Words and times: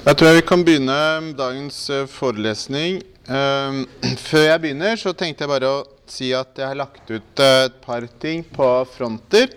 Jeg 0.00 0.16
tror 0.16 0.30
jeg 0.30 0.38
vi 0.38 0.48
kan 0.48 0.62
begynne 0.64 0.94
dagens 1.36 1.78
eh, 1.92 2.06
forelesning. 2.08 3.02
Eh, 3.28 3.80
Før 4.30 4.44
jeg 4.46 4.60
begynner, 4.62 4.96
så 4.96 5.12
tenkte 5.12 5.44
jeg 5.44 5.50
bare 5.50 5.68
å 5.68 5.82
si 6.08 6.30
at 6.32 6.56
jeg 6.56 6.70
har 6.70 6.78
lagt 6.78 7.10
ut 7.12 7.42
eh, 7.44 7.66
et 7.66 7.74
par 7.84 8.06
ting 8.22 8.40
på 8.48 8.68
fronter. 8.94 9.50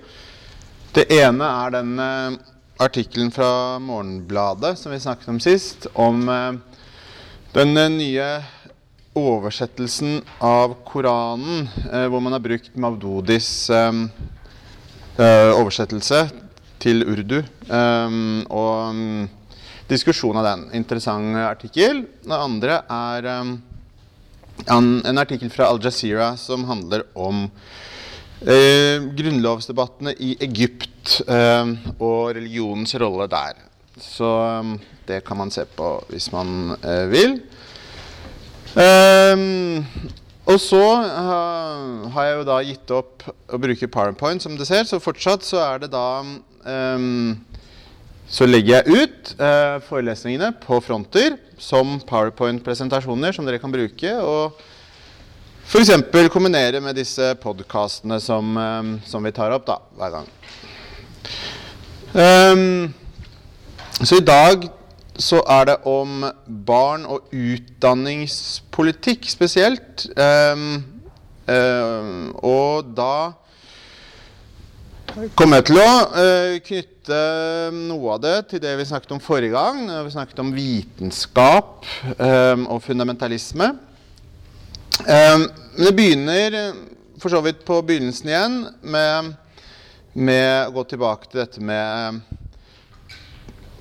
Det 0.92 1.06
ene 1.16 1.48
er 1.48 1.72
den 1.78 1.94
eh, 1.96 2.36
artikkelen 2.84 3.32
fra 3.32 3.80
Morgenbladet 3.80 4.74
som 4.82 4.92
vi 4.92 5.00
snakket 5.00 5.32
om 5.32 5.40
sist, 5.40 5.88
om 5.96 6.26
den 7.54 7.80
nye 7.96 8.28
oversettelsen 9.16 10.18
av 10.44 10.74
Koranen, 10.84 11.70
hvor 12.12 12.20
man 12.26 12.36
har 12.36 12.44
brukt 12.44 12.76
Mavdodis 12.76 13.70
eh, 13.72 14.02
eh, 15.16 15.54
oversettelse 15.56 16.26
til 16.84 17.08
urdu. 17.08 17.40
eh, 17.40 18.20
og 18.52 19.00
mm, 19.00 19.24
diskusjon 19.90 20.38
av 20.40 20.48
den. 20.48 20.66
Interessant 20.78 21.38
artikkel. 21.44 22.04
Det 22.24 22.38
andre 22.38 22.82
er 22.90 23.30
um, 23.42 23.54
en, 24.68 25.18
artikkel 25.18 25.52
fra 25.54 25.70
Al 25.72 25.82
Jazeera 25.84 26.34
som 26.40 26.66
handler 26.70 27.06
om 27.14 27.46
eh, 28.42 29.04
grunnlovsdebattene 29.18 30.16
i 30.20 30.34
Egypt 30.44 31.20
eh, 31.28 31.76
og 31.98 32.34
religionens 32.38 32.96
rolle 33.02 33.28
der. 33.32 33.60
Så 34.00 34.30
um, 34.64 34.78
det 35.08 35.24
kan 35.28 35.38
man 35.38 35.52
se 35.52 35.66
på 35.66 35.96
hvis 36.10 36.32
man 36.34 36.76
eh, 36.82 37.06
vil. 37.12 37.40
Um, 38.74 39.86
og 40.50 40.60
så 40.60 40.82
uh, 40.82 42.10
har 42.12 42.26
jeg 42.26 42.38
jo 42.40 42.46
da 42.48 42.56
gitt 42.66 42.92
opp 42.92 43.24
å 43.24 43.60
bruke 43.62 43.88
PowerPoint, 43.88 44.44
som 44.44 44.58
du 44.58 44.66
ser, 44.68 44.84
så 44.90 45.00
fortsatt 45.00 45.46
så 45.46 45.62
er 45.62 45.84
det 45.84 45.94
da 45.94 46.24
um, 46.24 47.36
så 48.34 48.48
legger 48.50 48.82
jeg 48.82 49.04
ut 49.04 49.34
eh, 49.38 49.76
forelesningene 49.86 50.56
på 50.64 50.80
fronter 50.82 51.36
som 51.62 52.00
PowerPoint-presentasjoner 52.10 53.36
som 53.36 53.46
dere 53.46 53.60
kan 53.62 53.74
bruke. 53.74 54.14
Og 54.26 54.58
f.eks. 55.70 55.92
kombinere 56.34 56.82
med 56.82 56.98
disse 56.98 57.36
podkastene 57.44 58.18
som, 58.24 58.58
eh, 58.58 58.84
som 59.06 59.24
vi 59.24 59.32
tar 59.38 59.54
opp 59.54 59.68
da, 59.70 59.78
hver 60.00 60.12
gang. 60.16 60.28
Um, 62.14 62.94
så 64.02 64.18
i 64.18 64.26
dag 64.26 64.66
så 65.14 65.44
er 65.50 65.66
det 65.70 65.78
om 65.90 66.26
barn 66.66 67.06
og 67.06 67.30
utdanningspolitikk 67.30 69.30
spesielt. 69.30 70.08
Um, 70.18 70.84
um, 71.46 72.34
og 72.42 72.90
da 72.98 73.34
kommer 75.38 75.62
jeg 75.62 75.70
til 75.70 75.78
å 75.82 75.90
uh, 76.18 76.58
knytte 76.66 76.93
noe 77.10 78.14
av 78.16 78.22
det 78.24 78.36
til 78.52 78.62
det 78.64 78.76
vi 78.80 78.86
snakket 78.88 79.12
om 79.16 79.22
forrige 79.24 79.56
gang. 79.56 79.86
når 79.88 80.06
Vi 80.08 80.14
snakket 80.16 80.40
om 80.44 80.54
vitenskap 80.56 81.86
um, 82.18 82.68
og 82.72 82.84
fundamentalisme. 82.86 83.72
Men 85.04 85.50
det 85.88 85.96
begynner 85.98 86.54
eh, 86.54 86.76
for 87.20 87.34
så 87.34 87.42
vidt 87.42 87.64
på 87.66 87.80
begynnelsen 87.82 88.30
igjen 88.30 88.58
med, 88.94 89.32
med 90.14 90.68
å 90.68 90.74
gå 90.76 90.84
tilbake 90.92 91.32
til 91.32 91.42
dette 91.42 91.64
med 91.64 92.22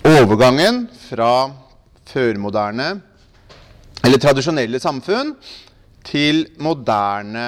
overgangen 0.08 0.86
fra 1.08 1.50
førmoderne, 2.12 2.88
eller 4.02 4.20
tradisjonelle 4.20 4.80
samfunn, 4.82 5.34
til 6.02 6.46
moderne 6.62 7.46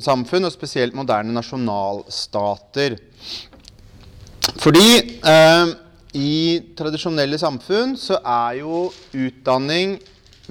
samfunn, 0.00 0.46
og 0.48 0.54
spesielt 0.54 0.96
moderne 0.96 1.34
nasjonalstater. 1.36 2.96
Fordi 4.54 4.88
eh, 5.26 5.72
i 6.16 6.34
tradisjonelle 6.78 7.38
samfunn 7.40 7.96
så 7.98 8.20
er 8.22 8.60
jo 8.60 8.86
utdanning 9.16 9.96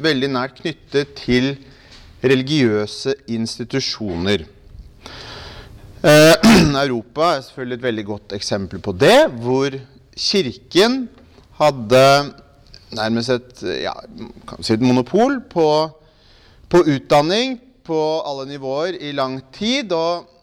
veldig 0.02 0.30
nært 0.36 0.60
knyttet 0.60 1.16
til 1.22 1.54
religiøse 2.26 3.16
institusjoner. 3.32 4.46
Eh, 6.06 6.48
Europa 6.86 7.32
er 7.34 7.46
selvfølgelig 7.48 7.80
et 7.80 7.88
veldig 7.90 8.06
godt 8.06 8.36
eksempel 8.38 8.82
på 8.84 8.94
det, 9.00 9.20
hvor 9.42 9.78
kirken 10.16 11.06
hadde 11.60 12.06
nærmest 12.96 13.32
et, 13.34 13.64
ja, 13.88 13.94
si 14.62 14.76
et 14.76 14.84
monopol 14.84 15.40
på, 15.52 15.68
på 16.70 16.84
utdanning 16.84 17.58
på 17.86 18.00
alle 18.26 18.48
nivåer 18.50 19.00
i 19.00 19.12
lang 19.16 19.40
tid. 19.56 19.92
og 19.92 20.35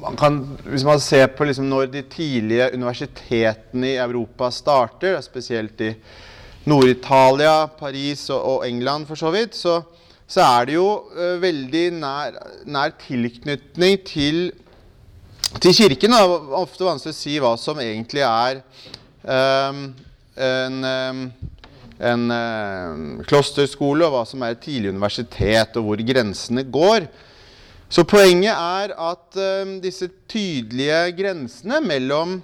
man 0.00 0.16
kan, 0.16 0.38
hvis 0.64 0.84
man 0.86 1.00
ser 1.02 1.26
på 1.34 1.44
liksom 1.48 1.68
når 1.70 1.90
de 1.92 2.02
tidlige 2.08 2.70
universitetene 2.74 3.94
i 3.94 4.00
Europa 4.00 4.50
starter, 4.54 5.18
spesielt 5.24 5.80
i 5.80 5.94
Nord-Italia, 6.70 7.66
Paris 7.78 8.28
og, 8.30 8.40
og, 8.40 8.68
England 8.68 9.06
for 9.08 9.18
så 9.18 9.32
vidt, 9.34 9.56
så, 9.56 9.80
så 10.28 10.44
er 10.44 10.70
det 10.70 10.76
jo 10.76 10.88
uh, 11.16 11.36
veldig 11.42 11.84
nær, 11.98 12.40
nær 12.64 12.94
tilknytning 13.06 14.00
til, 14.08 14.50
til 15.60 15.74
kirken. 15.74 16.16
Det 16.16 16.20
er 16.20 16.58
ofte 16.60 16.86
vanskelig 16.86 17.16
å 17.16 17.20
si 17.20 17.38
hva 17.42 17.54
som 17.60 17.80
egentlig 17.82 18.24
er 18.26 18.60
um, 19.24 19.88
en 20.40 20.84
um, 20.84 21.24
en 22.00 22.30
um, 22.32 23.00
klosterskole, 23.28 24.06
og 24.06 24.14
hva 24.14 24.22
som 24.28 24.42
er 24.44 24.54
et 24.54 24.62
tidlig 24.64 24.92
universitet, 24.94 25.76
og 25.76 25.84
hvor 25.86 26.02
grensene 26.10 26.64
går. 26.64 27.06
Så 27.90 28.04
poenget 28.06 28.54
er 28.54 28.92
at 28.94 29.38
uh, 29.40 29.70
disse 29.82 30.06
tydelige 30.30 30.98
grensene 31.18 31.80
mellom 31.82 32.36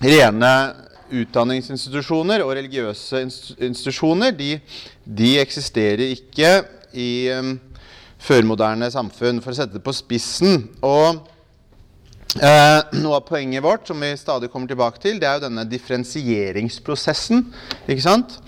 rene 0.00 0.52
utdanningsinstitusjoner 1.12 2.40
og 2.44 2.54
religiøse 2.56 3.20
institusjoner, 3.20 4.32
de, 4.32 4.56
de 5.04 5.34
eksisterer 5.42 6.02
ikke 6.08 6.54
i 6.96 7.10
um, 7.36 7.52
førmoderne 8.16 8.88
samfunn, 8.90 9.42
for 9.44 9.52
å 9.52 9.58
sette 9.58 9.76
det 9.76 9.84
på 9.84 9.94
spissen. 9.94 10.64
Og 10.80 11.20
uh, 12.40 12.80
noe 12.96 13.18
av 13.18 13.26
poenget 13.28 13.64
vårt 13.64 13.92
som 13.92 14.00
vi 14.00 14.14
stadig 14.18 14.50
kommer 14.52 14.72
tilbake 14.72 15.02
til, 15.04 15.20
det 15.20 15.28
er 15.28 15.36
jo 15.36 15.46
denne 15.50 15.66
differensieringsprosessen. 15.68 17.44
ikke 17.86 18.06
sant? 18.06 18.38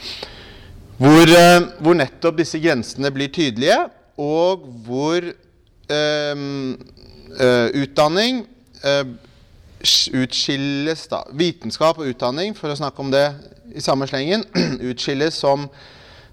Hvor, 0.99 1.29
uh, 1.29 1.69
hvor 1.85 2.01
nettopp 2.01 2.41
disse 2.41 2.61
grensene 2.65 3.13
blir 3.15 3.29
tydelige, 3.35 3.77
og 4.19 4.65
hvor 4.89 5.29
utdanning 7.79 8.45
utskilles 10.13 11.05
da, 11.11 11.23
Vitenskap 11.39 12.01
og 12.01 12.11
utdanning, 12.11 12.55
for 12.57 12.73
å 12.73 12.79
snakke 12.79 13.03
om 13.03 13.13
det 13.13 13.27
i 13.77 13.83
samme 13.85 14.09
slengen, 14.11 14.45
utskilles 14.91 15.39
som, 15.39 15.69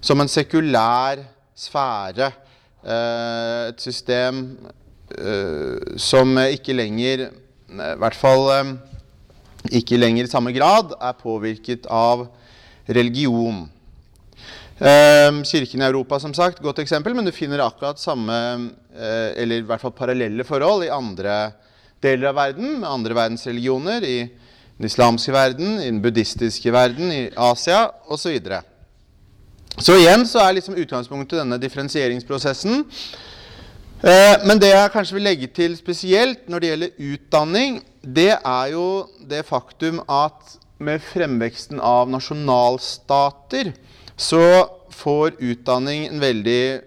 som 0.00 0.20
en 0.20 0.30
sekulær 0.30 1.22
sfære. 1.56 2.32
et 2.86 3.80
system 3.80 4.58
som 5.96 6.38
ikke 6.38 6.74
lenger 6.76 7.24
i 7.26 7.96
hvert 7.98 8.14
fall 8.14 8.76
ikke 9.74 9.98
lenger 9.98 10.26
i 10.26 10.30
samme 10.30 10.52
grad 10.54 10.94
er 11.00 11.16
påvirket 11.18 11.86
av 11.90 12.26
religion. 12.86 13.64
Kirken 14.78 15.82
i 15.82 15.86
Europa 15.86 16.20
som 16.20 16.34
sagt, 16.34 16.62
godt 16.62 16.78
eksempel, 16.78 17.14
men 17.16 17.26
du 17.26 17.32
finner 17.34 17.64
akkurat 17.64 17.98
samme, 17.98 18.36
eller 18.96 19.60
i 19.60 19.66
hvert 19.66 19.82
fall 19.82 19.94
parallelle 19.96 20.44
forhold 20.46 20.86
i 20.86 20.92
andre 20.92 21.36
deler 22.02 22.30
av 22.30 22.38
verden, 22.38 22.78
med 22.80 22.88
andre 22.88 23.16
verdensreligioner, 23.16 24.04
i 24.04 24.18
den 24.76 24.88
islamske 24.88 25.32
verden, 25.32 25.78
i 25.80 25.90
den 25.90 26.02
buddhistiske 26.04 26.72
verden, 26.72 27.12
i 27.12 27.22
Asia 27.36 27.86
osv. 28.06 28.22
Så, 28.22 28.32
videre. 28.34 28.60
så 29.78 29.96
igjen 29.96 30.26
så 30.28 30.42
er 30.44 30.58
liksom 30.58 30.76
utgangspunktet 30.76 31.40
denne 31.40 31.60
differensieringsprosessen. 31.60 32.84
Men 34.44 34.60
det 34.60 34.68
jeg 34.74 34.92
kanskje 34.92 35.16
vil 35.16 35.24
legge 35.24 35.48
til 35.56 35.76
spesielt 35.78 36.50
når 36.52 36.62
det 36.62 36.68
gjelder 36.70 37.12
utdanning, 37.14 37.78
det 38.04 38.32
er 38.36 38.66
jo 38.74 38.86
det 39.24 39.42
faktum 39.48 40.02
at 40.04 40.58
med 40.78 41.00
fremveksten 41.00 41.80
av 41.80 42.10
nasjonalstater 42.12 43.72
så 44.16 44.42
får 44.92 45.38
utdanning 45.40 46.06
en 46.10 46.20
veldig 46.20 46.60
eh, 46.74 46.84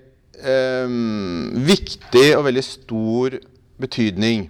viktig 1.69 2.27
og 2.37 2.45
veldig 2.47 2.63
stor 2.63 3.37
betydning. 3.79 4.47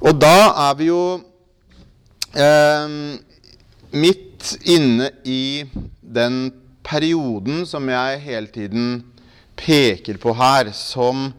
Og 0.00 0.16
da 0.20 0.50
er 0.68 0.76
vi 0.78 0.88
jo 0.88 1.02
eh, 2.36 2.96
midt 3.96 4.54
inne 4.68 5.10
i 5.24 5.64
den 6.00 6.48
perioden 6.86 7.64
som 7.68 7.88
jeg 7.90 8.22
hele 8.24 8.52
tiden 8.52 8.88
peker 9.56 10.20
på 10.22 10.36
her, 10.36 10.72
som 10.72 11.32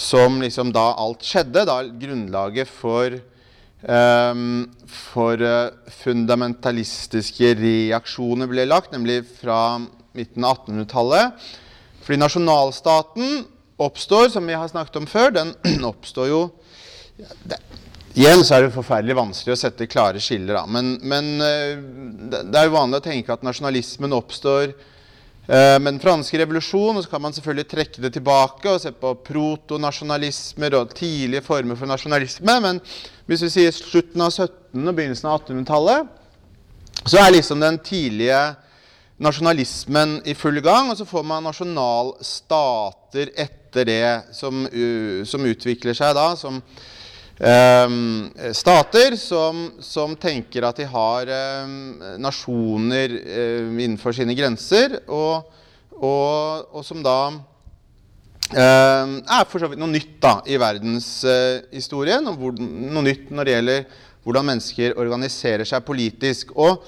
som 0.00 0.40
liksom 0.42 0.72
da 0.74 0.90
alt 0.98 1.24
skjedde, 1.26 1.66
da 1.68 1.82
grunnlaget 1.84 2.68
for, 2.70 3.16
um, 3.84 4.62
for 4.88 5.42
uh, 5.44 5.72
fundamentalistiske 6.00 7.54
reaksjoner 7.60 8.50
ble 8.50 8.68
lagt, 8.68 8.94
nemlig 8.94 9.22
fra 9.40 9.80
midten 10.16 10.46
av 10.46 10.62
1800-tallet. 10.64 11.50
Fordi 12.10 12.18
nasjonalstaten 12.18 13.44
oppstår, 13.78 14.28
som 14.28 14.46
vi 14.46 14.54
har 14.58 14.66
snakket 14.66 14.96
om 14.98 15.04
før, 15.06 15.28
den 15.30 15.52
oppstår 15.92 16.26
jo 16.26 16.38
det, 17.46 17.60
Igjen 18.18 18.40
så 18.42 18.56
er 18.56 18.64
det 18.64 18.72
forferdelig 18.74 19.14
vanskelig 19.14 19.54
å 19.54 19.58
sette 19.60 19.86
klare 19.86 20.18
skiller. 20.18 20.56
Da. 20.58 20.64
Men, 20.66 20.96
men 21.06 21.28
eh, 21.46 21.76
det 22.26 22.58
er 22.58 22.66
jo 22.66 22.72
vanlig 22.74 22.98
å 22.98 23.04
tenke 23.04 23.30
at 23.30 23.44
nasjonalismen 23.46 24.16
oppstår 24.16 24.72
eh, 24.72 25.76
med 25.78 25.86
den 25.86 26.00
franske 26.02 26.40
revolusjonen, 26.40 26.98
Og 26.98 27.06
så 27.06 27.12
kan 27.12 27.22
man 27.22 27.36
selvfølgelig 27.36 27.68
trekke 27.70 28.02
det 28.02 28.10
tilbake 28.16 28.72
og 28.72 28.82
se 28.82 28.90
på 28.90 29.12
protonasjonalismer 29.28 30.74
og 30.80 30.96
tidlige 30.98 31.44
former 31.46 31.78
for 31.78 31.92
nasjonalisme. 31.92 32.56
Men 32.66 32.82
hvis 33.30 33.46
vi 33.46 33.52
sier 33.54 33.78
slutten 33.78 34.26
av 34.26 34.34
1700- 34.34 34.82
og 34.82 34.98
begynnelsen 34.98 35.30
av 35.30 35.44
1800-tallet, 35.44 36.10
så 37.04 37.22
er 37.22 37.36
liksom 37.36 37.62
den 37.62 37.78
tidlige 37.86 38.42
nasjonalismen 39.20 40.20
i 40.28 40.36
full 40.38 40.60
gang. 40.64 40.90
Og 40.92 40.98
så 41.00 41.08
får 41.08 41.26
man 41.26 41.44
nasjonalstater 41.48 43.34
etter 43.36 43.86
det 43.86 44.06
som, 44.34 44.64
som 45.28 45.46
utvikler 45.46 45.96
seg 45.96 46.16
da. 46.18 46.32
som 46.38 46.62
Um, 47.40 48.26
stater 48.52 49.14
som, 49.16 49.62
som, 49.80 50.12
tenker 50.20 50.66
at 50.68 50.76
de 50.76 50.84
har 50.84 51.30
um, 51.64 51.94
nasjoner 52.20 53.14
um, 53.16 53.78
innenfor 53.80 54.12
sine 54.12 54.34
grenser, 54.36 54.98
og, 55.08 55.48
og, 55.96 56.68
og 56.68 56.84
som 56.84 57.00
da 57.00 57.16
er 58.52 59.46
for 59.48 59.62
så 59.62 59.70
vidt 59.70 59.80
noe 59.80 59.88
nytt 59.88 60.18
da, 60.20 60.34
i 60.50 60.58
verdenshistorien. 60.60 62.28
Og 62.28 62.60
noe 62.60 63.06
nytt 63.06 63.30
når 63.32 63.46
det 63.46 63.54
gjelder 63.54 63.98
hvordan 64.26 64.48
mennesker 64.50 64.98
organiserer 65.00 65.68
seg 65.68 65.86
politisk. 65.86 66.50
Og 66.58 66.82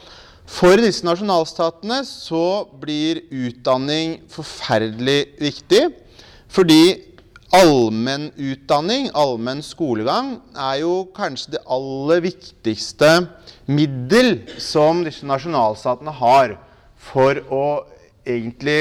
for 0.53 0.77
disse 0.77 1.07
nasjonalstatene 1.07 2.03
så 2.07 2.69
blir 2.83 3.23
utdanning 3.33 4.21
forferdelig 4.31 5.21
viktig. 5.41 5.87
Fordi 6.53 6.83
Allmenn 7.53 8.31
utdanning, 8.41 9.11
allmenn 9.13 9.59
skolegang, 9.61 10.39
er 10.57 10.79
jo 10.81 11.03
kanskje 11.13 11.53
det 11.53 11.61
aller 11.69 12.23
viktigste 12.25 13.11
middel 13.69 14.39
som 14.57 15.03
disse 15.05 15.29
nasjonalstatene 15.29 16.15
har 16.17 16.55
for 16.97 17.43
å 17.53 17.67
egentlig 18.25 18.79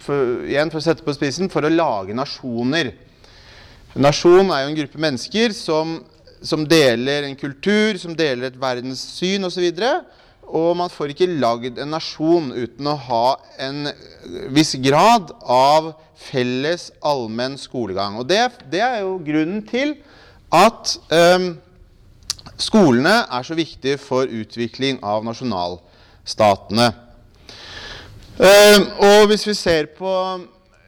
for, 0.00 0.40
Igjen 0.48 0.72
for 0.72 0.80
å 0.80 0.86
sette 0.86 1.04
på 1.04 1.12
spissen 1.12 1.52
for 1.52 1.68
å 1.68 1.72
lage 1.74 2.16
nasjoner. 2.16 2.94
Nasjon 4.00 4.54
er 4.54 4.62
jo 4.62 4.70
en 4.70 4.78
gruppe 4.78 5.04
mennesker 5.04 5.52
som, 5.52 5.98
som 6.40 6.64
deler 6.64 7.26
en 7.28 7.36
kultur, 7.36 8.00
som 8.00 8.16
deler 8.16 8.48
et 8.48 8.56
verdenssyn 8.62 9.44
osv. 9.44 9.68
man 10.76 10.90
får 10.90 11.12
ikke 11.12 11.28
lagd 11.40 11.78
en 11.78 11.92
nasjon 11.92 12.52
uten 12.54 12.88
å 12.88 12.96
ha 13.08 13.24
en 13.60 13.88
viss 14.54 14.74
grad 14.80 15.32
av 15.44 15.92
felles 16.18 16.88
allmenn 17.04 17.58
skolegang. 17.60 18.18
Og 18.20 18.28
det, 18.28 18.40
det, 18.72 18.82
er 18.82 19.02
jo 19.04 19.18
grunnen 19.24 19.62
til 19.68 19.96
at 20.54 20.94
um, 21.12 21.50
skolene 22.58 23.20
er 23.28 23.46
så 23.46 23.56
viktige 23.58 24.00
for 24.00 24.30
utvikling 24.30 25.02
av 25.04 25.26
nasjonalstatene. 25.26 26.88
Um, 28.38 28.84
og 29.02 29.28
hvis 29.30 29.46
vi 29.48 29.56
ser 29.58 29.90
på 29.98 30.12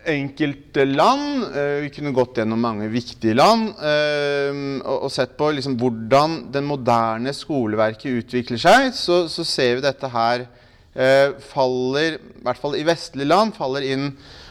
enkelte 0.08 0.84
land 0.88 1.44
uh, 1.52 1.80
Vi 1.84 1.90
kunne 1.94 2.14
gått 2.16 2.38
gjennom 2.40 2.60
mange 2.62 2.88
viktige 2.92 3.34
land 3.36 3.74
uh, 3.80 4.80
og, 4.84 5.08
sett 5.12 5.36
på 5.38 5.50
liksom, 5.56 5.76
hvordan 5.80 6.38
den 6.54 6.68
moderne 6.68 7.34
skoleverket 7.36 8.22
utvikler 8.22 8.60
seg. 8.60 8.90
Så, 8.96 9.24
så 9.32 9.44
ser 9.46 9.78
vi 9.78 9.86
dette 9.86 10.10
her 10.12 10.46
uh, 10.46 11.36
faller, 11.52 12.18
i 12.20 12.44
hvert 12.46 12.62
fall 12.62 12.78
i 12.78 12.86
vestlige 12.86 13.28
land, 13.28 13.56
faller 13.58 13.86
inn 13.86 14.10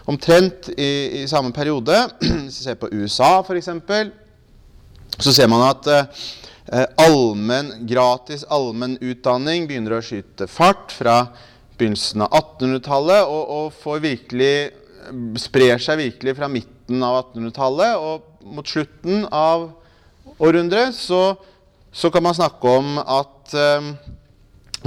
omtrent 0.09 0.71
i, 0.75 1.21
i 1.21 1.27
samme 1.29 1.53
periode. 1.55 1.97
Hvis 2.21 2.61
vi 2.61 2.69
ser 2.69 2.79
på 2.81 2.91
USA, 2.93 3.39
f.eks., 3.43 3.69
så 5.19 5.33
ser 5.35 5.49
man 5.51 5.65
at 5.65 5.87
allmenn, 5.89 6.93
allmen, 7.01 7.69
gratis 7.89 8.43
allmennutdanning 8.53 9.65
begynner 9.67 9.97
å 9.97 10.03
skyte 10.05 10.45
fart 10.47 10.93
fra 10.93 11.23
begynnelsen 11.79 12.25
av 12.25 12.35
1800-tallet 12.35 13.31
og, 13.31 13.43
og, 13.55 13.73
får 13.79 14.03
virkelig, 14.03 14.53
sprer 15.39 15.77
seg 15.81 15.99
virkelig 15.99 16.35
fra 16.37 16.49
midten 16.51 17.03
av 17.05 17.23
1800-tallet. 17.23 17.97
Og 17.97 18.53
mot 18.55 18.67
slutten 18.67 19.25
av 19.31 19.71
århundret 20.39 20.95
så, 20.95 21.35
så, 21.91 22.11
kan 22.13 22.23
man 22.25 22.37
snakke 22.37 22.67
om 22.79 22.97
at 23.03 23.53
eh, 23.57 23.81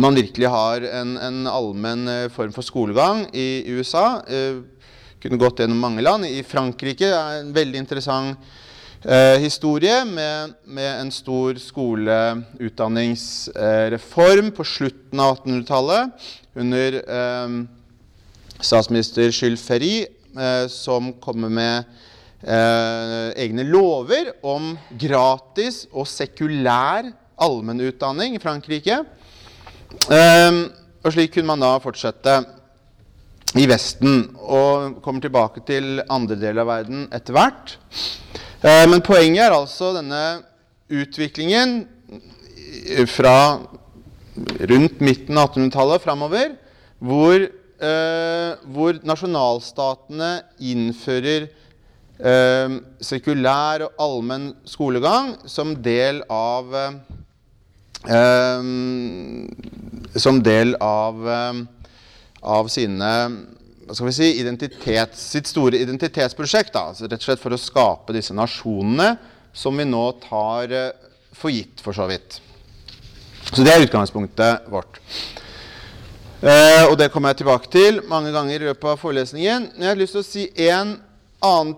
man 0.00 0.16
virkelig 0.16 0.48
har 0.48 0.86
en, 1.02 1.16
en 1.20 1.46
allmenn 1.50 2.08
eh, 2.08 2.30
form 2.32 2.52
for 2.54 2.62
skolegang 2.66 3.26
i 3.36 3.64
USA. 3.74 4.22
Eh, 4.26 4.62
kunne 5.22 5.38
gått 5.38 5.60
gjennom 5.62 5.78
mange 5.78 6.02
land. 6.02 6.26
I 6.26 6.42
Frankrike 6.46 7.06
er 7.06 7.40
en 7.40 7.54
veldig 7.54 7.78
interessant 7.78 8.36
eh, 9.04 9.38
historie 9.42 10.04
med, 10.08 10.52
med, 10.64 11.00
en 11.00 11.10
stor 11.14 11.54
skoleutdanningsreform 11.62 14.50
på 14.56 14.64
slutten 14.66 15.20
av 15.22 15.36
1800-tallet 15.38 16.10
under 16.62 16.88
eh, 17.02 17.48
statsminister 18.62 19.30
Jules 19.30 19.62
Ferry, 19.62 20.06
eh, 20.38 20.66
som 20.70 21.12
kommer 21.20 21.50
med 21.52 21.84
eh, 22.42 23.28
egne 23.42 23.66
lover 23.66 24.32
om 24.42 24.72
gratis 24.98 25.84
og 25.90 26.06
sekulær 26.10 27.10
allmennutdanning 27.42 28.36
i 28.38 28.42
Frankrike. 28.42 29.02
Eh, 30.08 30.60
og 31.02 31.14
slik 31.14 31.34
kunne 31.34 31.50
man 31.50 31.64
da 31.64 31.74
fortsette 31.82 32.38
i 33.58 33.66
Vesten, 33.68 34.30
og 34.40 35.02
kommer 35.04 35.20
tilbake 35.20 35.60
til 35.68 35.98
andre 36.08 36.38
deler 36.40 36.62
av 36.62 36.70
verden 36.70 37.02
etter 37.12 37.36
hvert. 37.36 37.74
Men 38.62 39.02
poenget 39.04 39.42
er 39.44 39.52
altså 39.52 39.90
denne 39.92 40.22
utviklingen 40.88 41.82
fra 43.10 43.58
rundt 44.70 45.02
midten 45.04 45.36
av 45.36 45.50
1800-tallet 45.50 46.04
framover, 46.06 46.54
hvor, 47.02 47.44
hvor, 47.82 48.98
nasjonalstatene 49.02 50.30
innfører 50.62 51.48
eh, 52.22 52.76
sekulær 53.02 53.86
og 53.86 54.02
allmenn 54.04 54.52
skolegang 54.68 55.34
som 55.50 55.74
del 55.82 56.22
av 56.30 56.76
eh, 56.78 56.92
Som 60.22 60.42
del 60.42 60.76
av 60.82 61.28
eh, 61.28 61.64
av 62.42 62.66
sine 62.72 63.10
hva 63.82 63.94
skal 63.94 64.08
vi 64.08 64.14
si, 64.14 64.28
identitet, 64.38 65.16
sitt 65.18 65.48
store 65.50 65.78
identitetsprosjekt. 65.82 66.70
Da, 66.74 66.88
altså 66.92 67.08
rett 67.10 67.18
og 67.18 67.26
slett 67.26 67.42
for 67.42 67.54
å 67.54 67.58
skape 67.60 68.14
disse 68.14 68.34
nasjonene 68.34 69.16
som 69.52 69.76
vi 69.76 69.84
nå 69.84 70.04
tar 70.22 70.70
for 71.36 71.50
gitt, 71.52 71.82
for 71.82 71.92
så 71.94 72.06
vidt. 72.08 72.38
Så 73.50 73.66
det 73.66 73.74
er 73.74 73.84
utgangspunktet 73.84 74.70
vårt. 74.72 75.00
Uh, 76.42 76.88
og 76.90 76.96
det 76.98 77.06
kommer 77.14 77.30
jeg 77.30 77.44
tilbake 77.44 77.68
til 77.70 78.00
mange 78.10 78.32
ganger 78.34 78.56
i 78.56 78.64
løpet 78.66 78.88
av 78.90 78.98
forelesningen. 78.98 79.68
Men 79.76 79.84
jeg 79.84 79.92
har 79.92 79.98
lyst 80.00 80.16
til 80.16 80.22
å 80.24 80.26
si 80.26 80.46
en 80.64 80.96
annen, 81.38 81.76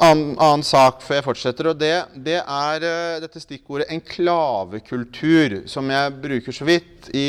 annen, 0.00 0.30
annen 0.40 0.62
sak 0.64 1.02
før 1.04 1.18
jeg 1.18 1.26
fortsetter. 1.26 1.68
Og 1.68 1.82
det, 1.82 1.90
det 2.16 2.38
er 2.40 2.86
uh, 2.88 3.18
dette 3.20 3.42
stikkordet 3.42 3.90
enklavekultur, 3.92 5.58
som 5.68 5.92
jeg 5.92 6.14
bruker 6.22 6.56
så 6.56 6.68
vidt 6.68 7.10
i 7.12 7.26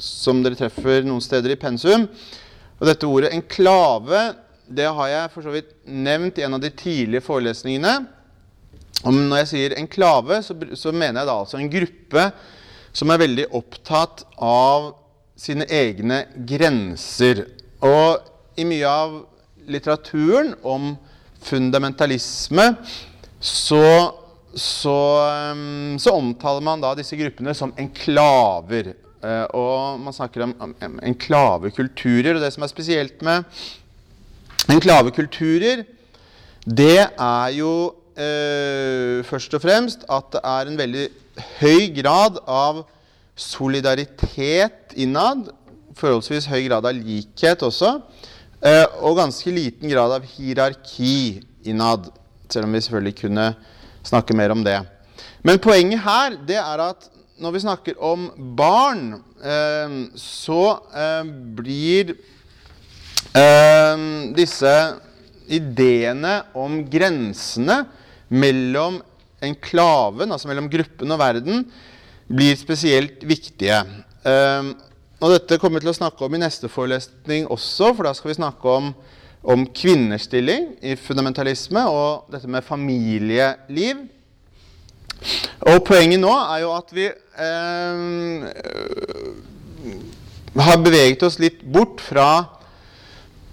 som 0.00 0.40
dere 0.40 0.56
treffer 0.56 1.04
noen 1.04 1.20
steder 1.20 1.52
i 1.52 1.58
pensum. 1.60 2.06
Og 2.78 2.88
dette 2.88 3.04
ordet 3.04 3.34
enklave 3.36 4.22
det 4.72 4.86
har 4.88 5.10
jeg 5.10 5.34
for 5.34 5.44
så 5.44 5.52
vidt 5.52 5.74
nevnt 5.84 6.40
i 6.40 6.46
en 6.46 6.56
av 6.56 6.62
de 6.64 6.70
tidlige 6.72 7.26
forelesningene. 7.26 7.92
Og 9.04 9.12
når 9.18 9.42
jeg 9.42 9.50
sier 9.52 9.76
enklave, 9.76 10.40
så, 10.46 10.56
så 10.80 10.96
mener 10.96 11.20
jeg 11.20 11.28
da 11.28 11.36
altså 11.42 11.60
en 11.60 11.70
gruppe 11.76 12.26
som 12.96 13.12
er 13.12 13.20
veldig 13.20 13.46
opptatt 13.60 14.24
av 14.40 14.94
sine 15.40 15.66
egne 15.72 16.24
grenser. 16.48 17.46
Og 17.80 18.60
i 18.60 18.66
mye 18.68 18.88
av 18.88 19.20
litteraturen 19.70 20.52
om 20.66 20.92
fundamentalisme 21.40 22.66
så, 23.40 23.84
så, 24.52 24.96
så 25.96 26.16
omtaler 26.16 26.64
man 26.64 26.82
da 26.82 26.92
disse 26.98 27.16
gruppene 27.16 27.54
som 27.56 27.72
enklaver. 27.80 28.92
Uh, 29.20 29.46
og 29.56 30.00
man 30.00 30.16
snakker 30.16 30.44
om 30.44 30.76
enklavekulturer. 30.80 32.36
Og 32.36 32.44
det 32.44 32.52
som 32.52 32.66
er 32.66 32.72
spesielt 32.72 33.24
med 33.24 33.48
enklavekulturer, 34.70 35.86
det 36.68 37.00
er 37.00 37.48
jo 37.56 37.72
eh, 38.20 39.24
først 39.24 39.54
og 39.56 39.62
fremst 39.64 40.02
at 40.12 40.26
det 40.34 40.42
er 40.44 40.68
en 40.68 40.76
veldig 40.78 41.06
høy 41.60 41.86
grad 41.96 42.36
av 42.44 42.82
solidaritet 43.40 44.94
innad. 45.00 45.48
Forholdsvis 45.98 46.48
høy 46.50 46.64
grad 46.68 46.86
av 46.86 46.96
likhet 46.96 47.64
også. 47.66 47.96
Uh, 48.60 48.86
og 49.00 49.16
ganske 49.16 49.52
liten 49.56 49.88
grad 49.88 50.12
av 50.18 50.26
hierarki 50.36 51.40
innad. 51.64 52.10
Selv 52.50 52.68
om 52.68 52.76
vi 52.76 52.82
selvfølgelig 52.84 53.16
kunne 53.22 53.46
snakke 54.06 54.36
mer 54.36 54.52
om 54.52 54.64
det. 54.66 54.78
Men 55.46 55.60
poenget 55.62 56.02
her 56.04 56.36
det 56.48 56.58
er 56.60 56.84
at 56.90 57.08
når 57.40 57.54
vi 57.54 57.62
snakker 57.62 58.00
om 58.04 58.26
barn, 58.56 59.14
eh, 59.40 59.92
så 60.20 60.64
eh, 60.92 61.30
blir 61.56 62.12
eh, 63.32 64.02
disse 64.36 64.74
ideene 65.50 66.34
om 66.60 66.82
grensene 66.92 67.80
mellom 68.28 69.00
enklaven, 69.40 70.28
altså 70.28 70.50
mellom 70.50 70.68
gruppen 70.70 71.16
og 71.16 71.22
verden, 71.22 71.64
blir 72.30 72.56
spesielt 72.56 73.24
viktige. 73.26 73.82
Um, 74.24 74.74
og 75.20 75.34
dette 75.34 75.58
kommer 75.60 75.80
vi 75.80 75.84
til 75.84 75.92
å 75.92 75.98
snakke 75.98 76.24
om 76.24 76.34
i 76.36 76.40
neste 76.40 76.70
forelesning 76.72 77.48
også, 77.52 77.90
for 77.96 78.06
da 78.06 78.14
skal 78.16 78.30
vi 78.30 78.38
snakke 78.38 78.72
om, 78.72 78.92
om 79.42 79.66
kvinnestilling 79.76 80.70
i 80.80 80.94
fundamentalisme 80.96 81.82
og 81.90 82.30
dette 82.32 82.48
med 82.48 82.64
familieliv. 82.64 84.06
Og 85.68 85.82
poenget 85.84 86.22
nå 86.22 86.32
er 86.32 86.62
jo 86.62 86.70
at 86.72 86.94
vi 86.96 87.04
eh, 87.10 87.96
har 90.64 90.80
beveget 90.80 91.26
oss 91.26 91.36
litt 91.42 91.60
bort 91.68 92.00
fra, 92.00 92.46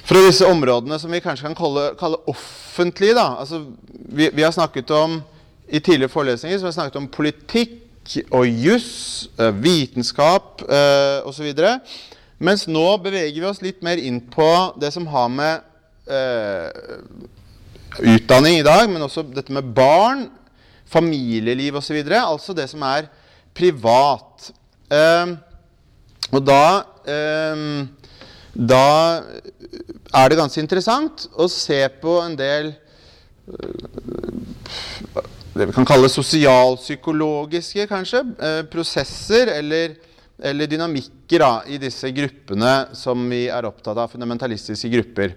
fra 0.08 0.24
disse 0.24 0.48
områdene 0.48 1.00
som 1.02 1.12
vi 1.12 1.20
kanskje 1.24 1.50
kan 1.50 1.58
kalle, 1.58 1.90
kalle 2.00 2.22
offentlige. 2.32 3.20
Altså, 3.20 3.66
vi, 3.92 4.30
vi, 4.32 4.46
har 4.46 4.56
snakket 4.56 4.96
om 4.96 5.20
i 5.68 5.84
tidligere 5.84 6.14
forelesninger 6.14 6.62
så 6.62 6.70
har 6.70 6.72
vi 6.72 6.80
snakket 6.80 7.02
om 7.02 7.12
politikk 7.12 7.76
og 8.32 8.48
juss, 8.48 9.28
eh, 9.40 9.52
vitenskap 9.64 10.64
eh, 10.64 11.28
osv. 11.28 11.50
Mens 12.38 12.68
nå 12.70 12.86
beveger 13.04 13.42
vi 13.42 13.50
oss 13.50 13.64
litt 13.66 13.82
mer 13.86 13.98
inn 13.98 14.22
på 14.32 14.50
det 14.80 14.92
som 14.94 15.08
har 15.10 15.30
med 15.34 15.62
eh, 16.06 16.70
utdanning 17.98 18.60
i 18.60 18.66
dag, 18.66 18.86
men 18.90 19.02
også 19.02 19.26
dette 19.34 19.54
med 19.54 19.74
barn, 19.76 20.28
familieliv 20.88 21.76
osv. 21.82 22.00
Altså 22.22 22.56
det 22.56 22.70
som 22.72 22.86
er 22.88 23.10
privat. 23.58 24.52
Eh, 24.94 25.36
og 26.32 26.44
da 26.44 26.84
eh, 27.08 27.88
Da 28.58 29.22
er 30.18 30.30
det 30.32 30.38
ganske 30.40 30.62
interessant 30.64 31.28
å 31.38 31.46
se 31.52 31.78
på 32.02 32.16
en 32.24 32.34
del 32.40 32.72
eh, 33.52 35.28
det 35.58 35.68
vi 35.70 35.76
kan 35.76 35.88
kalle 35.88 36.10
sosialpsykologiske 36.12 37.88
kanskje, 37.90 38.24
eh, 38.40 38.62
prosesser 38.72 39.50
eller, 39.58 39.96
eller 40.40 40.70
dynamikker 40.70 41.42
da, 41.44 41.54
i 41.68 41.80
disse 41.82 42.12
gruppene 42.16 42.76
som 42.98 43.26
vi 43.30 43.48
er 43.52 43.68
opptatt 43.68 43.98
av, 43.98 44.12
fundamentalistiske 44.12 44.92
grupper. 44.94 45.36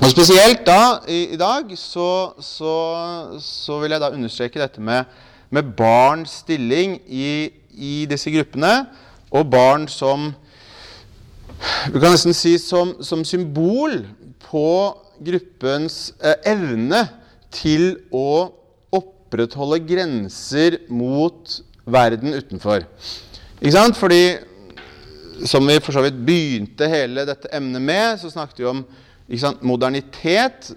Og 0.00 0.08
Spesielt 0.08 0.62
da, 0.64 1.00
i, 1.12 1.34
i 1.34 1.36
dag 1.36 1.72
så, 1.76 2.32
så, 2.40 2.74
så, 3.44 3.80
vil 3.82 3.92
jeg 3.92 4.00
da 4.00 4.12
understreke 4.14 4.62
dette 4.62 4.80
med, 4.80 5.04
med 5.52 5.74
barns 5.76 6.38
stilling 6.40 6.96
i, 7.04 7.50
i, 7.76 8.06
disse 8.08 8.32
gruppene, 8.32 8.86
og 9.30 9.50
barn 9.50 9.84
som 9.92 10.30
vi 11.92 12.00
kan 12.00 12.14
nesten 12.14 12.32
si 12.34 12.54
som, 12.58 12.94
som 13.04 13.26
symbol 13.28 14.00
på 14.46 14.70
gruppens 15.20 16.14
eh, 16.24 16.38
evne 16.48 17.04
til 17.52 17.92
å 18.08 18.59
opprettholde 19.30 19.78
grenser 19.86 20.80
mot 20.90 21.60
verden 21.86 22.34
utenfor. 22.34 22.82
Ikke 23.60 23.72
sant? 23.76 23.96
Fordi, 23.96 24.38
som 25.46 25.66
vi 25.66 25.78
for 25.80 25.94
så 25.94 26.02
vidt 26.02 26.18
begynte 26.26 26.88
hele 26.90 27.26
dette 27.28 27.50
emnet 27.54 27.82
med, 27.82 28.18
så 28.18 28.30
snakket 28.30 28.58
vi 28.58 28.66
om 28.70 28.82
sant, 29.38 29.62
modernitet. 29.62 30.72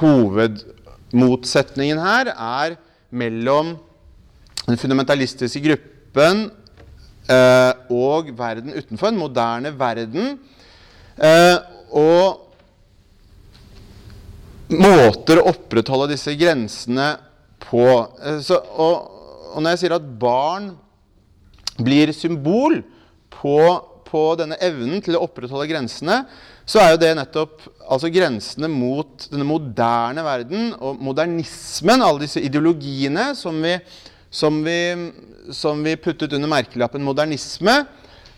Hovedmotsetningen 0.00 1.98
her 1.98 2.34
er 2.34 2.76
mellom 3.10 3.78
den 4.66 4.78
fundamentalistiske 4.78 5.64
gruppen 5.64 6.50
eh, 7.32 7.72
og 7.90 8.28
verden 8.38 8.76
utenfor, 8.76 9.08
en 9.08 9.18
moderne 9.18 9.72
verden. 9.78 10.36
Eh, 11.16 11.56
og 11.90 12.46
måter 14.70 15.40
å 15.40 15.48
opprettholde 15.50 16.12
disse 16.12 16.36
grensene 16.38 17.16
på. 17.62 17.86
Eh, 18.22 18.40
så, 18.44 18.58
og, 18.60 19.10
og, 19.52 19.58
når 19.62 19.74
jeg 19.74 19.84
sier 19.84 19.96
at 19.96 20.10
barn 20.20 20.72
blir 21.80 22.12
symbol 22.16 22.80
på, 23.32 23.58
på, 24.06 24.22
denne 24.40 24.58
evnen 24.62 25.02
til 25.04 25.16
å 25.16 25.24
opprettholde 25.26 25.68
grensene, 25.70 26.22
så 26.68 26.82
er 26.82 26.92
jo 26.92 27.00
det 27.02 27.14
nettopp 27.18 27.64
altså 27.90 28.10
grensene 28.12 28.68
mot 28.70 29.26
denne 29.30 29.46
moderne 29.48 30.22
verden 30.22 30.70
og 30.78 31.00
modernismen, 31.02 32.04
alle 32.04 32.26
disse 32.26 32.42
ideologiene 32.46 33.30
som 33.38 33.56
vi, 33.64 33.74
som 34.30 34.60
vi, 34.62 34.78
som 35.56 35.80
vi 35.82 35.96
puttet 35.98 36.36
under 36.36 36.52
merkelappen 36.52 37.02
modernisme, 37.02 37.80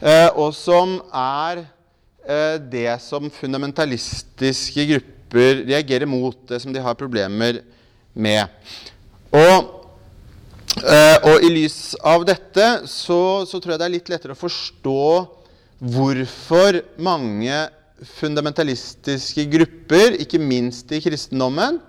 eh, 0.01 0.31
og 0.33 0.55
som 0.57 0.97
er 1.13 1.65
eh, 2.25 2.57
det 2.73 2.97
som 3.05 3.29
fundamentalistiske 3.33 4.89
grupper 4.95 5.67
reagerer 5.67 6.09
mot, 6.09 6.39
det 6.49 6.63
som 6.63 6.73
de 6.73 6.81
har 6.81 6.97
problemer 6.97 7.61
med. 8.15 8.49
Og, 9.33 9.69
eh, 10.85 11.19
og, 11.25 11.39
i 11.41 11.51
lys 11.53 11.95
av 12.05 12.27
dette 12.29 12.67
så, 12.91 13.21
så, 13.49 13.61
tror 13.61 13.75
jeg 13.75 13.81
det 13.81 13.87
er 13.87 13.95
litt 13.95 14.11
lettere 14.13 14.37
å 14.37 14.43
forstå 14.43 15.05
hvorfor 15.93 16.83
mange 17.03 17.63
fundamentalistiske 18.19 19.47
grupper, 19.51 20.19
ikke 20.21 20.41
minst 20.43 20.93
i 20.93 21.01
kristendommen, 21.03 21.81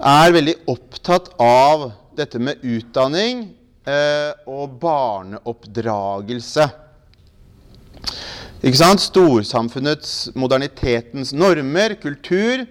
er 0.00 0.34
veldig 0.34 0.56
opptatt 0.70 1.28
av 1.42 1.90
dette 2.16 2.40
med 2.42 2.62
utdanning 2.64 3.44
eh, 3.86 4.32
og 4.48 4.78
barneoppdragelse. 4.82 6.66
Ikke 8.64 8.80
sant? 8.80 9.02
Storsamfunnets, 9.04 10.32
modernitetens 10.38 11.34
normer, 11.36 11.98
kultur, 12.00 12.64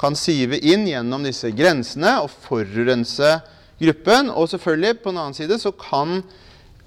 kan 0.00 0.16
sive 0.18 0.58
inn 0.60 0.86
gjennom 0.88 1.24
disse 1.24 1.50
grensene 1.56 2.18
og 2.22 2.32
forurense 2.46 3.36
gruppen. 3.80 4.30
Og 4.32 4.50
selvfølgelig, 4.52 4.98
på 5.02 5.12
den 5.12 5.22
annen 5.22 5.36
side, 5.36 5.58
så 5.60 5.72
kan 5.72 6.18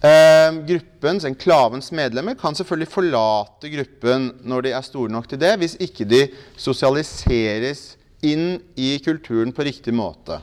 eh, 0.01 0.59
gruppens, 0.69 1.25
enklavens 1.29 1.91
medlemmer 1.95 2.37
kan 2.39 2.57
selvfølgelig 2.57 2.91
forlate 2.93 3.71
gruppen 3.73 4.29
når 4.43 4.67
de 4.67 4.75
er 4.77 4.85
store 4.85 5.13
nok 5.13 5.29
til 5.29 5.41
det, 5.41 5.55
hvis 5.61 5.77
ikke 5.81 6.07
de 6.09 6.25
sosialiseres 6.57 7.93
inn 8.25 8.59
i 8.75 8.97
kulturen 9.03 9.53
på 9.55 9.65
riktig 9.67 9.95
måte. 9.95 10.41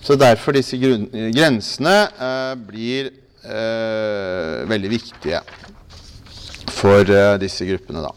Så 0.00 0.16
derfor 0.16 0.56
disse 0.56 0.78
grensene 0.80 1.96
eh, 2.08 2.54
blir 2.70 3.10
eh, 3.44 4.64
veldig 4.70 4.92
viktige 4.94 5.42
for 6.70 7.04
eh, 7.04 7.36
disse 7.42 7.66
gruppene, 7.68 8.06
da. 8.06 8.14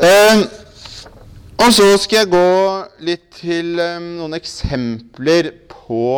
Eh, 0.00 0.63
og 1.64 1.72
så 1.72 1.84
skal 1.96 2.18
jeg 2.18 2.28
gå 2.28 2.48
litt 3.06 3.22
til 3.38 3.78
um, 3.80 4.08
noen 4.18 4.36
eksempler 4.36 5.46
på, 5.70 6.08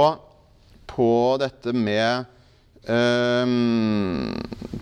på 0.90 1.10
dette 1.38 1.70
med 1.70 2.24
um, 2.90 4.32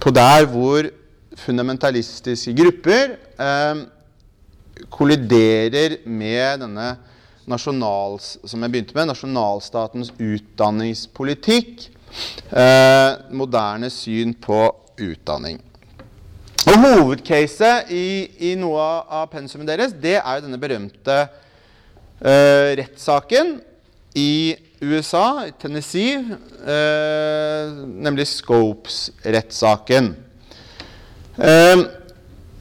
På 0.01 0.13
der 0.15 0.47
hvor 0.49 0.89
fundamentalistiske 1.37 2.55
grupper 2.57 3.13
um, 3.37 3.83
kolliderer 4.95 5.99
med 6.09 6.65
denne 6.65 6.89
nasjonals, 7.45 8.39
som 8.49 8.65
jeg 8.65 8.73
begynte 8.73 8.97
med, 8.97 9.11
nasjonalstatens 9.13 10.15
utdanningspolitikk. 10.17 11.91
Uh, 12.49 13.21
moderne 13.37 13.93
syn 13.93 14.33
på 14.41 14.65
utdanning. 14.97 15.61
Og 16.65 16.79
Hovedcaset 16.81 17.91
i, 17.93 18.05
i, 18.41 18.55
noe 18.57 18.81
av 18.81 19.27
pensumet 19.33 19.69
deres 19.69 19.93
det 20.01 20.15
er 20.17 20.39
jo 20.39 20.45
denne 20.47 20.61
berømte 20.61 21.17
uh, 21.27 22.71
rettssaken 22.81 23.59
i 24.17 24.55
USA, 24.81 25.51
Tennessee, 25.61 26.23
uh, 26.65 27.85
nemlig 27.85 28.27
Scopes-rettssaken. 28.31 30.15
Uh, 31.37 31.85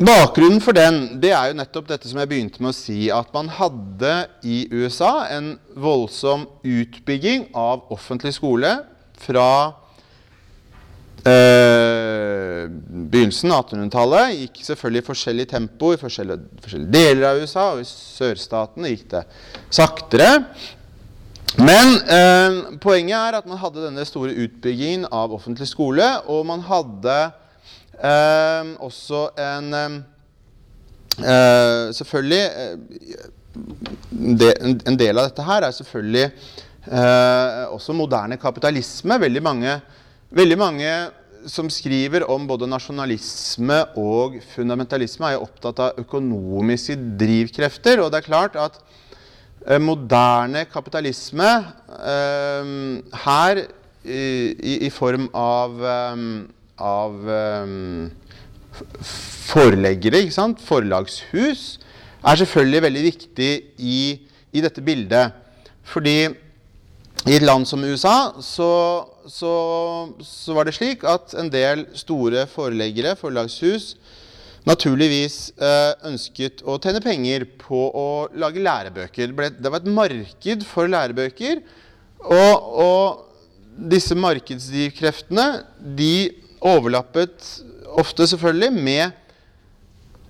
bakgrunnen 0.03 0.59
for 0.63 0.75
den 0.75 1.21
det 1.23 1.31
er 1.31 1.53
jo 1.53 1.59
nettopp 1.61 1.87
dette 1.93 2.09
som 2.09 2.19
jeg 2.19 2.31
begynte 2.33 2.63
med 2.63 2.73
å 2.73 2.75
si, 2.75 3.05
at 3.07 3.31
man 3.35 3.51
hadde 3.55 4.17
i 4.43 4.65
USA 4.73 5.29
en 5.31 5.53
voldsom 5.79 6.49
utbygging 6.59 7.53
av 7.55 7.87
offentlig 7.95 8.35
skole 8.35 8.81
fra 9.23 9.47
Eh, 11.23 12.65
begynnelsen 12.67 13.51
av 13.55 13.69
1800-tallet 13.69 14.33
gikk 14.41 14.57
selvfølgelig 14.65 14.99
i 14.99 15.07
forskjellig 15.07 15.45
tempo 15.53 15.93
i 15.93 15.99
forskjellige, 16.01 16.59
forskjellige, 16.65 16.91
deler 16.91 17.27
av 17.29 17.39
USA. 17.39 17.67
Og 17.75 17.83
i 17.83 17.87
sørstatene 17.87 18.91
gikk 18.91 19.05
det 19.13 19.21
saktere. 19.71 20.31
Men 21.63 21.95
eh, 22.11 22.57
poenget 22.83 23.15
er 23.19 23.37
at 23.39 23.47
man 23.47 23.61
hadde 23.61 23.85
denne 23.85 24.03
store 24.09 24.35
utbyggingen 24.45 25.07
av 25.15 25.35
offentlig 25.37 25.69
skole. 25.71 26.09
Og 26.27 26.43
man 26.49 26.65
hadde 26.67 27.19
eh, 27.99 28.73
også 28.83 29.29
en 29.39 30.01
Selvfølgelig 31.13 32.41
de, 34.09 34.47
En 34.89 34.95
del 34.97 35.19
av 35.21 35.27
dette 35.27 35.43
her 35.45 35.61
er 35.67 35.75
selvfølgelig 35.77 36.23
også 37.69 37.93
moderne 37.93 38.39
kapitalisme. 38.41 39.19
Veldig 39.21 39.43
mange 39.45 39.75
Veldig 40.33 40.55
mange 40.57 40.89
som 41.45 41.67
skriver 41.69 42.23
om 42.31 42.47
både 42.49 42.65
nasjonalisme 42.65 43.75
og 43.99 44.39
fundamentalisme, 44.55 45.27
er 45.27 45.35
jo 45.35 45.43
opptatt 45.45 45.81
av 45.83 45.99
økonomiske 46.01 46.95
drivkrefter. 47.19 48.01
Og 48.01 48.09
det 48.09 48.21
er 48.21 48.25
klart 48.25 48.57
at 48.57 48.79
eh, 49.67 49.77
moderne 49.77 50.65
kapitalisme 50.71 51.51
eh, 51.99 52.73
her 53.27 53.63
i, 54.03 54.89
form 54.91 55.29
av, 55.37 55.77
eh, 55.87 56.25
av 56.81 57.29
forleggere, 59.53 60.25
ikke 60.25 60.39
sant? 60.39 60.65
forlagshus, 60.65 61.77
er 62.23 62.39
selvfølgelig 62.41 62.85
veldig 62.87 63.05
viktig 63.11 63.51
i, 63.77 64.03
i 64.49 64.65
dette 64.65 64.81
bildet. 64.81 65.37
Fordi 65.85 66.17
i 66.25 67.35
et 67.37 67.45
land 67.45 67.67
som 67.69 67.83
USA 67.85 68.33
så, 68.41 68.71
så, 69.27 69.53
så, 70.19 70.53
var 70.55 70.67
det 70.67 70.75
slik 70.77 71.03
at 71.07 71.33
en 71.39 71.49
del 71.51 71.85
store 71.97 72.45
foreleggere, 72.51 73.15
forlagshus, 73.19 73.93
naturligvis 74.67 75.51
eh, 75.59 75.91
ønsket 76.07 76.63
å 76.63 76.77
tjene 76.81 77.01
penger 77.03 77.45
på 77.59 77.81
å 77.89 78.07
lage 78.39 78.63
lærebøker. 78.63 79.33
Det, 79.35 79.69
var 79.69 79.81
et 79.81 79.91
marked 79.91 80.65
for 80.67 80.91
lærebøker. 80.91 81.63
Og, 82.23 82.69
og 82.83 83.87
disse 83.91 84.15
markedsdrivkreftene 84.15 85.47
de 85.97 86.15
overlappet 86.63 87.49
ofte 87.99 88.27
selvfølgelig 88.29 88.71
med, 88.85 89.11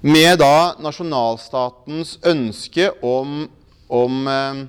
med 0.02 0.40
da 0.42 0.74
nasjonalstatens 0.82 2.18
ønske 2.28 2.90
om, 3.06 3.44
om 3.94 4.24
eh, 4.28 4.64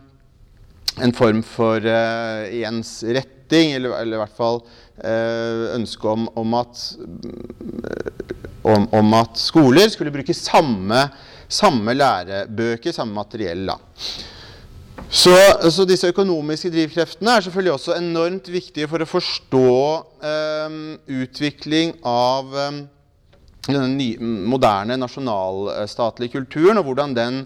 en 1.02 1.14
form 1.16 1.40
for 1.42 1.82
uh, 1.82 2.44
ensretting, 3.44 3.72
eller, 3.74 4.00
eller, 4.00 4.16
i 4.16 4.22
hvert 4.22 4.36
fall 4.36 4.60
eh, 5.02 5.74
ønske 5.76 6.08
om, 6.08 6.28
om, 6.36 6.54
at, 6.54 6.96
om, 8.62 8.88
om, 8.92 9.14
at, 9.14 9.36
skoler 9.36 9.88
skulle 9.90 10.12
bruke 10.12 10.34
samme, 10.34 11.08
samme 11.48 11.94
lærebøker, 11.94 12.92
samme 12.92 13.14
materiell. 13.14 13.70
Så, 15.10 15.34
så, 15.70 15.84
disse 15.84 16.08
økonomiske 16.08 16.70
drivkreftene 16.70 17.36
er 17.36 17.44
selvfølgelig 17.44 17.72
også 17.74 17.96
enormt 17.98 18.48
viktige 18.48 18.88
for 18.88 19.02
å 19.02 19.06
forstå 19.06 19.68
eh, 20.24 20.78
utvikling 21.22 21.94
av 22.04 22.54
eh, 22.56 22.80
den 23.68 23.98
moderne 24.48 24.96
nasjonalstatlige 25.00 26.40
kulturen, 26.40 26.78
og 26.78 26.84
hvordan 26.88 27.14
den 27.16 27.44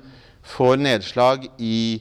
får 0.49 0.79
nedslag 0.81 1.45
i 1.61 2.01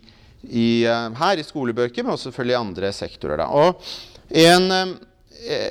i, 0.50 0.86
eh, 0.88 1.10
her 1.20 1.40
i 1.40 1.46
skolebøker, 1.46 2.04
men 2.04 2.16
også 2.16 2.30
selvfølgelig 2.30 2.56
i 2.56 2.62
andre 2.62 2.92
sektorer. 2.96 3.42
Da. 3.42 3.48
Og 3.48 3.82
en, 4.30 4.72
eh, 4.72 4.96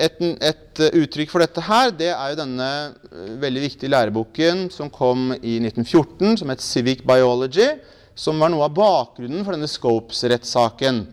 et, 0.07 0.21
et, 0.21 0.83
uttrykk 1.03 1.33
for 1.33 1.43
dette 1.43 1.65
her, 1.67 1.91
det 1.91 2.13
er 2.13 2.33
jo 2.33 2.41
denne 2.43 2.71
eh, 3.11 3.35
veldig 3.43 3.65
viktige 3.67 3.93
læreboken 3.93 4.67
som 4.73 4.93
kom 4.93 5.33
i 5.41 5.59
1914, 5.63 6.39
som 6.43 6.53
het 6.53 6.65
Civic 6.65 7.05
Biology, 7.07 7.75
som 8.17 8.41
var 8.41 8.53
noe 8.53 8.65
av 8.65 8.77
bakgrunnen 8.77 9.45
for 9.45 9.57
denne 9.57 9.69
Scopes-rettssaken. 9.69 11.05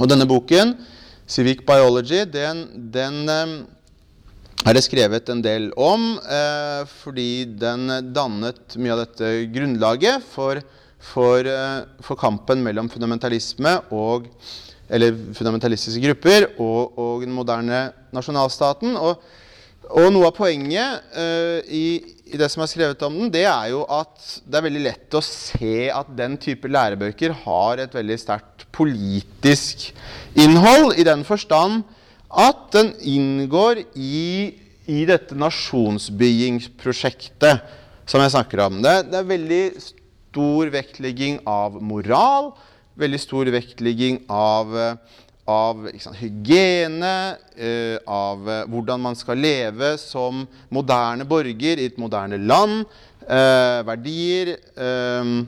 Og 0.00 0.08
denne 0.08 0.28
boken, 0.28 0.78
Civic 1.28 1.60
Biology, 1.66 2.24
den, 2.26 2.64
den 2.90 3.28
er 4.60 4.76
det 4.76 4.82
skrevet 4.84 5.28
en 5.32 5.40
del 5.40 5.70
om, 5.80 6.18
eh, 6.20 6.82
fordi 7.00 7.46
den 7.58 7.88
dannet 8.12 8.76
mye 8.76 8.92
av 8.92 9.06
dette 9.06 9.30
grunnlaget 9.54 10.24
for 10.34 10.60
for, 11.00 11.46
eh, 11.46 11.84
for 12.04 12.16
kampen 12.20 12.62
mellom 12.64 12.90
fundamentalisme 12.92 13.78
og 13.90 14.28
eller 14.90 15.14
fundamentalistiske 15.36 16.02
grupper 16.02 16.48
og, 16.58 16.98
og 16.98 17.20
den 17.22 17.32
moderne 17.34 17.92
nasjonalstaten. 18.14 18.96
Og, 18.98 19.16
og 19.90 20.12
noe 20.14 20.26
av 20.28 20.34
poenget 20.36 21.00
uh, 21.14 21.58
i, 21.66 22.02
i, 22.26 22.36
det 22.38 22.50
som 22.52 22.62
er 22.62 22.68
skrevet 22.70 23.02
om 23.06 23.14
den, 23.16 23.32
det 23.32 23.44
er 23.48 23.68
jo 23.72 23.80
at 23.90 24.42
det 24.44 24.56
er 24.58 24.62
veldig 24.66 24.84
lett 24.84 25.14
å 25.14 25.20
se 25.24 25.90
at 25.94 26.16
den 26.18 26.36
type 26.42 26.68
lærebøker 26.70 27.30
har 27.44 27.78
et 27.82 27.94
veldig 27.94 28.18
sterkt 28.20 28.66
politisk 28.74 29.94
innhold, 30.38 30.94
i 30.98 31.04
den 31.06 31.24
forstand 31.26 31.82
at 32.30 32.72
den 32.74 32.94
inngår 33.02 33.76
i, 33.98 34.54
i 34.86 35.06
dette 35.08 35.34
nasjonsbyggingsprosjektet 35.38 37.60
som 38.10 38.20
jeg 38.22 38.30
snakker 38.34 38.58
om. 38.66 38.82
Det, 38.82 38.94
det 39.10 39.18
er 39.18 39.26
veldig 39.26 39.80
stor 40.30 40.70
vektlegging 40.70 41.40
av 41.48 41.80
moral, 41.82 42.52
veldig 43.00 43.20
stor 43.20 43.50
vektlegging 43.50 44.20
av, 44.30 44.76
av 45.50 45.88
sant, 45.98 46.18
hygiene, 46.20 47.36
eh, 47.58 47.96
av 48.06 48.46
eh, 48.46 48.62
hvordan 48.70 49.02
man 49.02 49.18
skal 49.18 49.40
leve 49.42 49.96
som 49.98 50.46
moderne 50.70 51.26
borger 51.26 51.80
i 51.80 51.88
et 51.90 51.98
moderne 51.98 52.38
land, 52.38 52.84
eh, 53.26 53.80
verdier 53.90 54.54
eh, 54.54 55.40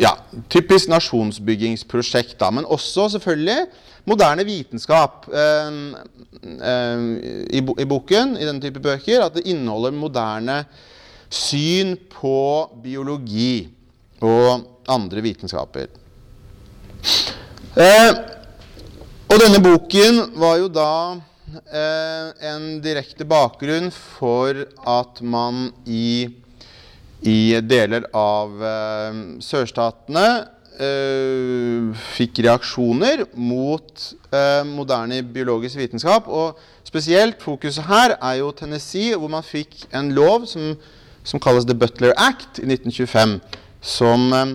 Ja, 0.00 0.14
typisk 0.50 0.88
nasjonsbyggingsprosjekt, 0.88 2.38
da. 2.40 2.48
Men 2.50 2.64
også 2.64 3.10
selvfølgelig 3.12 3.66
moderne 4.08 4.46
vitenskap 4.48 5.28
i, 5.28 7.60
i, 7.60 7.86
boken, 7.86 8.34
i 8.40 8.48
denne 8.48 8.64
type 8.64 8.80
bøker, 8.82 9.28
at 9.28 9.36
det 9.36 9.44
inneholder 9.52 9.94
moderne 9.94 10.56
syn 11.32 11.94
på 12.12 12.38
biologi 12.82 13.68
og 14.24 14.66
andre 14.88 15.22
vitenskaper. 15.24 15.90
Eh, 17.76 18.10
og 19.26 19.40
denne 19.42 19.60
boken 19.60 20.22
var 20.38 20.56
jo 20.62 20.68
da 20.72 20.90
eh, 21.66 22.28
en 22.48 22.66
direkte 22.84 23.26
bakgrunn 23.28 23.90
for 23.92 24.62
at 24.88 25.20
man 25.20 25.68
i, 25.84 26.28
i 27.26 27.38
deler 27.60 28.06
av 28.16 28.62
eh, 28.64 29.18
sørstatene 29.44 30.26
eh, 30.78 32.06
fikk 32.14 32.40
reaksjoner 32.46 33.26
mot 33.34 34.06
eh, 34.30 34.62
moderne 34.68 35.20
biologisk 35.34 35.82
vitenskap. 35.82 36.30
Og 36.30 36.56
spesielt 36.86 37.42
fokuset 37.42 37.90
her 37.90 38.16
er 38.16 38.40
jo 38.40 38.54
Tennessee, 38.56 39.16
hvor 39.18 39.32
man 39.32 39.44
fikk 39.46 39.84
en 39.92 40.14
lov 40.16 40.46
som 40.50 40.76
som 41.26 41.42
kalles 41.42 41.66
The 41.66 41.74
Butler 41.74 42.14
Act 42.16 42.60
i 42.62 42.68
1925, 42.68 43.40
som, 43.82 44.32
eh, 44.32 44.54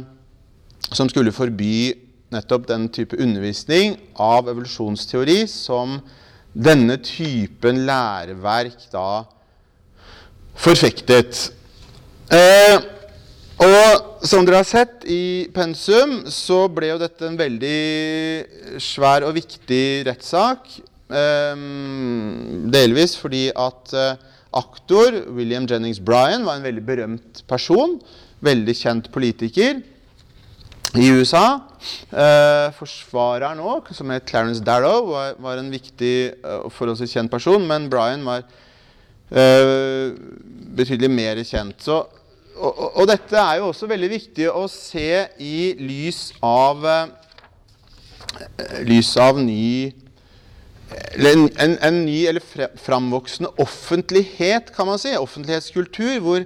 som 0.91 1.09
skulle 1.11 1.35
forby 1.35 1.93
nettopp 2.31 2.67
den 2.69 2.87
type 2.89 3.17
undervisning 3.19 3.97
av 4.15 4.47
evolusjonsteori 4.47 5.43
som 5.51 5.99
denne 6.51 6.97
typen 7.03 7.83
læreverk 7.87 8.87
da 8.91 9.23
forfektet. 10.59 11.49
Eh, 12.31 12.79
og 13.61 14.25
som 14.25 14.45
dere 14.45 14.61
har 14.61 14.67
sett 14.67 15.03
i 15.09 15.47
pensum, 15.53 16.21
så 16.31 16.63
ble 16.71 16.93
jo 16.93 17.01
dette 17.01 17.27
en 17.27 17.37
veldig 17.39 18.79
svær 18.81 19.27
og 19.27 19.35
viktig 19.37 20.07
rettssak. 20.07 20.79
Eh, 21.11 21.63
delvis 22.71 23.17
fordi 23.19 23.49
at 23.51 23.95
eh, 23.97 24.30
aktor. 24.53 25.15
William 25.35 25.67
Jennings 25.69 25.99
Bryan 25.99 26.45
var 26.45 26.59
en 26.59 26.67
veldig 26.67 26.83
berømt 26.85 27.43
person. 27.49 27.97
Veldig 28.41 28.75
kjent 28.75 29.11
politiker 29.13 29.81
i 30.99 31.07
USA. 31.15 31.61
Eh, 32.11 32.67
forsvareren 32.75 33.61
òg, 33.63 33.91
som 33.95 34.11
het 34.11 34.27
Clarence 34.29 34.63
Darrow, 34.65 35.07
var, 35.13 35.37
var 35.41 35.61
en 35.61 35.71
viktig 35.71 36.15
eh, 36.33 36.57
og 36.65 36.71
forholdsvis 36.75 37.15
kjent 37.15 37.31
person. 37.31 37.63
Men 37.67 37.87
Bryan 37.91 38.25
var 38.27 38.43
eh, 39.31 40.11
betydelig 40.75 41.11
mer 41.13 41.41
kjent. 41.47 41.79
Så, 41.85 42.01
og, 42.57 42.71
og, 42.71 42.89
og, 42.89 43.07
dette 43.09 43.39
er 43.39 43.61
jo 43.61 43.71
også 43.71 43.89
veldig 43.89 44.11
viktig 44.11 44.49
å 44.51 44.65
se 44.71 45.25
i 45.41 45.71
lys 45.79 46.27
av, 46.45 46.83
uh, 46.83 48.81
lys 48.85 49.15
av 49.21 49.39
ny 49.39 49.93
en, 50.91 51.49
en, 51.57 51.77
en, 51.81 52.01
ny 52.05 52.25
eller 52.27 52.43
framvoksende 52.79 53.51
offentlighet, 53.61 54.71
kan 54.75 54.87
man 54.87 54.99
si. 54.99 55.13
Offentlighetskultur, 55.17 56.19
hvor, 56.23 56.45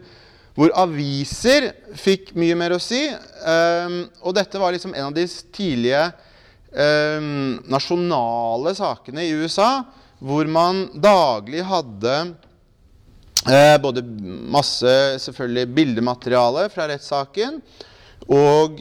hvor 0.57 0.73
aviser 0.77 1.71
fikk 1.97 2.33
mye 2.37 2.57
mer 2.57 2.75
å 2.75 2.81
si. 2.81 3.01
Um, 3.45 4.03
og 4.21 4.37
dette 4.37 4.61
var 4.61 4.75
liksom 4.75 4.95
en 4.95 5.09
av 5.09 5.15
de 5.15 5.25
tidlige 5.55 6.07
um, 6.71 7.57
nasjonale 7.71 8.75
sakene 8.77 9.25
i 9.25 9.33
USA, 9.35 9.85
hvor 10.19 10.47
man 10.49 10.85
daglig 10.93 11.65
hadde 11.67 12.15
uh, 13.49 13.75
både 13.81 14.05
masse 14.55 14.95
selvfølgelig 15.25 15.75
bildemateriale 15.75 16.69
fra 16.73 16.89
rettssaken 16.91 17.61
og, 18.33 18.79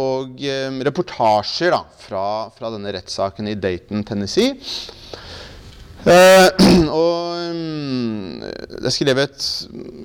og 0.00 0.42
reportasjer 0.88 1.74
da, 1.74 1.82
fra, 2.00 2.26
fra, 2.54 2.70
denne 2.72 2.94
rettssaken 2.96 3.50
i 3.50 3.58
Dayton, 3.60 4.04
Tennessee. 4.08 4.56
Uh, 6.02 6.48
og 7.02 7.42
det 8.82 8.88
er 8.88 8.94
skrevet 8.94 9.44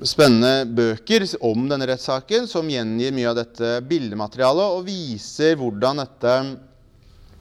spennende 0.06 0.68
bøker 0.70 1.24
om 1.42 1.64
denne 1.70 1.88
rettssaken 1.90 2.46
som 2.50 2.68
gjengir 2.70 3.14
mye 3.16 3.30
av 3.32 3.38
dette 3.40 3.78
bildematerialet 3.88 4.76
og 4.76 4.84
viser 4.86 5.56
hvordan 5.58 6.04
dette, 6.04 6.34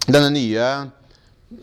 denne 0.08 0.32
nye 0.34 0.70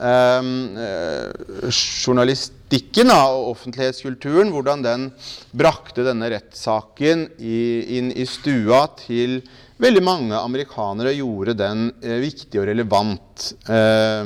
eh, 0.01 0.43
eh, 0.85 1.69
journalistikken 1.71 3.11
da, 3.13 3.19
og 3.33 3.51
offentlighetskulturen, 3.55 4.53
hvordan 4.55 4.85
den 4.85 5.09
brakte 5.57 6.07
denne 6.07 6.31
rettssaken 6.33 7.27
inn 7.39 8.13
i 8.15 8.27
stua 8.29 8.87
til 9.01 9.43
veldig 9.83 10.03
mange 10.05 10.39
amerikanere, 10.39 11.17
gjorde 11.19 11.57
den 11.59 11.91
eh, 12.03 12.21
viktig 12.25 12.63
og 12.63 12.69
relevant 12.71 13.51
eh, 13.69 14.25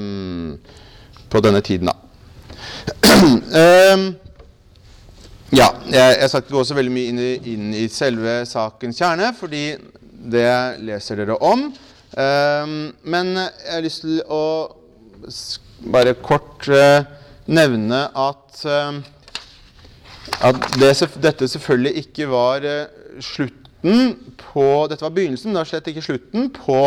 på 1.28 1.44
denne 1.44 1.62
tiden. 1.64 1.90
da. 1.90 1.96
ja, 5.58 5.68
jeg, 5.90 6.16
jeg 6.20 6.28
skal 6.28 6.42
ikke 6.42 6.54
gå 6.56 6.64
så 6.64 6.76
veldig 6.78 6.94
mye 6.94 7.10
inn 7.12 7.20
i, 7.20 7.32
inn 7.52 7.68
i 7.76 7.88
selve 7.92 8.40
sakens 8.48 9.00
kjerne, 9.00 9.32
fordi 9.36 9.64
det 10.28 10.50
leser 10.84 11.16
dere 11.22 11.36
om. 11.46 11.68
men 12.18 13.28
jeg 13.38 13.70
har 13.70 13.84
lyst 13.84 14.02
til 14.02 14.18
å 14.26 14.77
bare 15.92 16.14
kort 16.22 16.68
uh, 16.68 17.04
nevne 17.46 18.00
at, 18.16 18.64
uh, 18.66 18.98
at 20.44 20.58
det, 20.78 20.92
dette 21.22 21.48
selvfølgelig 21.48 22.04
ikke 22.04 22.28
var 22.30 22.66
uh, 22.66 23.20
slutten 23.20 24.16
på 24.42 24.64
Dette 24.90 25.04
var 25.04 25.14
begynnelsen, 25.14 25.54
det 25.54 25.60
var 25.60 25.68
slett 25.70 25.88
ikke 25.92 26.02
slutten 26.02 26.48
på, 26.50 26.80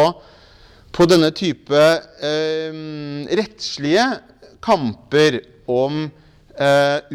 på 0.92 1.06
denne 1.08 1.30
type 1.32 1.84
rettslige 3.32 4.04
kamper 4.60 5.38
om 5.72 6.02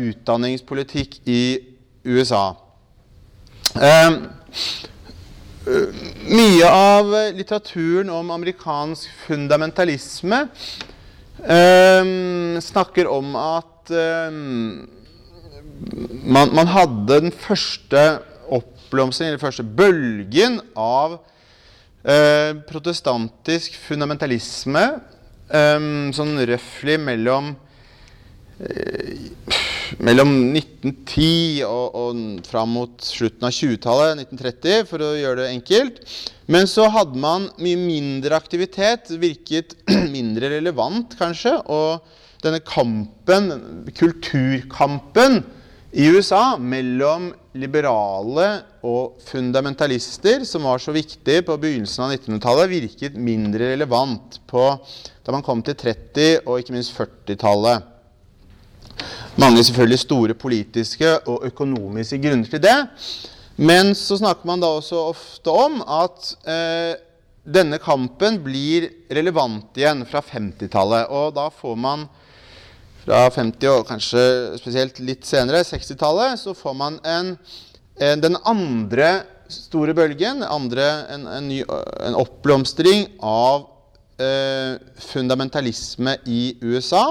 utdanningspolitikk 0.01 1.19
i 1.29 1.43
USA. 2.09 2.57
mye 6.25 6.73
av 6.73 7.13
litteraturen 7.37 8.09
om 8.17 8.33
amerikansk 8.33 9.13
fundamentalisme 9.27 10.47
Um, 11.47 12.57
snakker 12.59 13.07
om 13.07 13.37
at 13.39 13.91
um, 13.95 14.89
man, 16.27 16.51
man, 16.51 16.67
hadde 16.67 17.21
den 17.23 17.31
første 17.31 18.01
oppblomstringen, 18.51 19.37
eller 19.37 19.45
første 19.45 19.63
bølgen 19.63 20.59
av 20.75 21.21
uh, 21.21 22.51
protestantisk 22.67 23.79
fundamentalisme 23.79 24.83
um, 25.55 26.11
sånn 26.17 26.35
røftlig 26.51 26.99
mellom 27.07 27.53
uh, 27.55 29.63
mellom 30.03 30.33
1910 30.57 31.65
og, 31.67 31.97
og 31.97 32.21
fram 32.49 32.75
mot 32.77 33.05
slutten 33.05 33.47
av 33.49 33.55
20-tallet, 33.55 34.23
1930, 34.27 34.87
for 34.91 35.05
å 35.05 35.15
gjøre 35.17 35.45
det 35.45 35.51
enkelt. 35.55 36.01
Men 36.53 36.69
så 36.71 36.87
hadde 36.95 37.19
man 37.21 37.49
mye 37.63 37.81
mindre 37.81 38.39
aktivitet, 38.39 39.11
virket 39.23 39.77
mindre 40.17 40.53
relevant 40.57 41.17
kanskje. 41.19 41.57
Og 41.67 42.07
denne 42.45 42.63
kampen, 42.67 43.51
kulturkampen 43.97 45.41
i 45.97 46.11
USA 46.13 46.59
mellom 46.61 47.31
liberale 47.57 48.47
og 48.87 49.17
fundamentalister, 49.25 50.45
som 50.45 50.67
var 50.69 50.83
så 50.83 50.93
viktig 50.95 51.41
på 51.47 51.57
begynnelsen 51.63 52.05
av 52.05 52.15
1900-tallet, 52.19 52.73
virket 52.75 53.19
mindre 53.19 53.73
relevant 53.73 54.41
på, 54.51 54.69
da 55.25 55.35
man 55.35 55.45
kom 55.47 55.65
til 55.65 55.79
30- 55.81 56.45
og 56.45 56.61
ikke 56.61 56.77
minst 56.77 56.95
40-tallet 56.99 57.96
mange 59.41 59.65
selvfølgelig 59.65 59.99
store 60.01 60.35
politiske 60.39 61.11
og 61.29 61.45
økonomiske 61.49 62.19
grunner 62.23 62.49
til 62.51 62.63
det. 62.63 62.77
Men 63.57 63.95
så 63.97 64.19
snakker 64.21 64.49
man 64.49 64.61
da 64.61 64.69
også 64.79 65.01
ofte 65.11 65.53
om 65.53 65.81
at 65.81 66.31
eh, 66.49 66.95
denne 67.47 67.79
kampen 67.81 68.41
blir 68.45 68.89
relevant 69.13 69.77
igjen 69.79 70.03
fra 70.09 70.21
50-tallet. 70.25 71.09
Og 71.13 71.35
da 71.37 71.49
får 71.53 71.77
man 71.81 72.07
fra 73.07 73.27
50- 73.31 73.71
og 73.71 73.87
kanskje 73.89 74.25
spesielt 74.61 74.99
litt 75.05 75.29
senere, 75.29 75.65
60-tallet, 75.65 76.41
så 76.43 76.57
får 76.57 76.75
man 76.77 76.99
en, 77.07 77.37
en, 78.03 78.25
den 78.25 78.37
andre 78.45 79.23
store 79.53 79.95
bølgen, 79.95 80.43
andre, 80.43 80.89
en, 81.15 81.29
en, 81.31 81.47
ny, 81.47 81.61
en 82.03 82.19
oppblomstring 82.19 83.07
av 83.23 83.69
eh, 84.19 84.75
fundamentalisme 85.13 86.17
i 86.27 86.57
USA. 86.67 87.05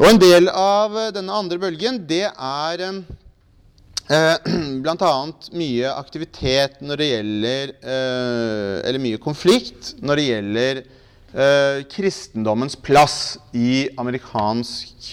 Og 0.00 0.06
En 0.08 0.16
del 0.16 0.48
av 0.48 0.94
eh, 0.96 1.10
denne 1.12 1.34
andre 1.36 1.58
bølgen 1.60 1.98
det 2.08 2.24
er 2.32 2.82
eh, 2.86 4.46
bl.a. 4.80 5.10
mye 5.52 5.90
aktivitet 5.92 6.78
når 6.80 7.02
det 7.02 7.08
gjelder 7.10 7.74
eh, 7.76 8.76
Eller 8.88 9.02
mye 9.02 9.20
konflikt 9.20 9.92
når 10.00 10.22
det 10.22 10.24
gjelder 10.30 10.80
eh, 10.80 11.82
kristendommens 11.92 12.78
plass 12.80 13.18
i 13.52 13.90
amerikansk 14.00 15.10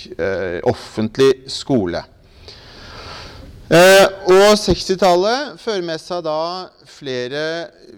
offentlig 0.71 1.33
skole. 1.51 1.99
Og 3.67 4.53
60-tallet 4.55 5.57
fører 5.59 5.83
med 5.83 5.99
seg 5.99 6.21
da 6.23 6.39
flere 6.87 7.41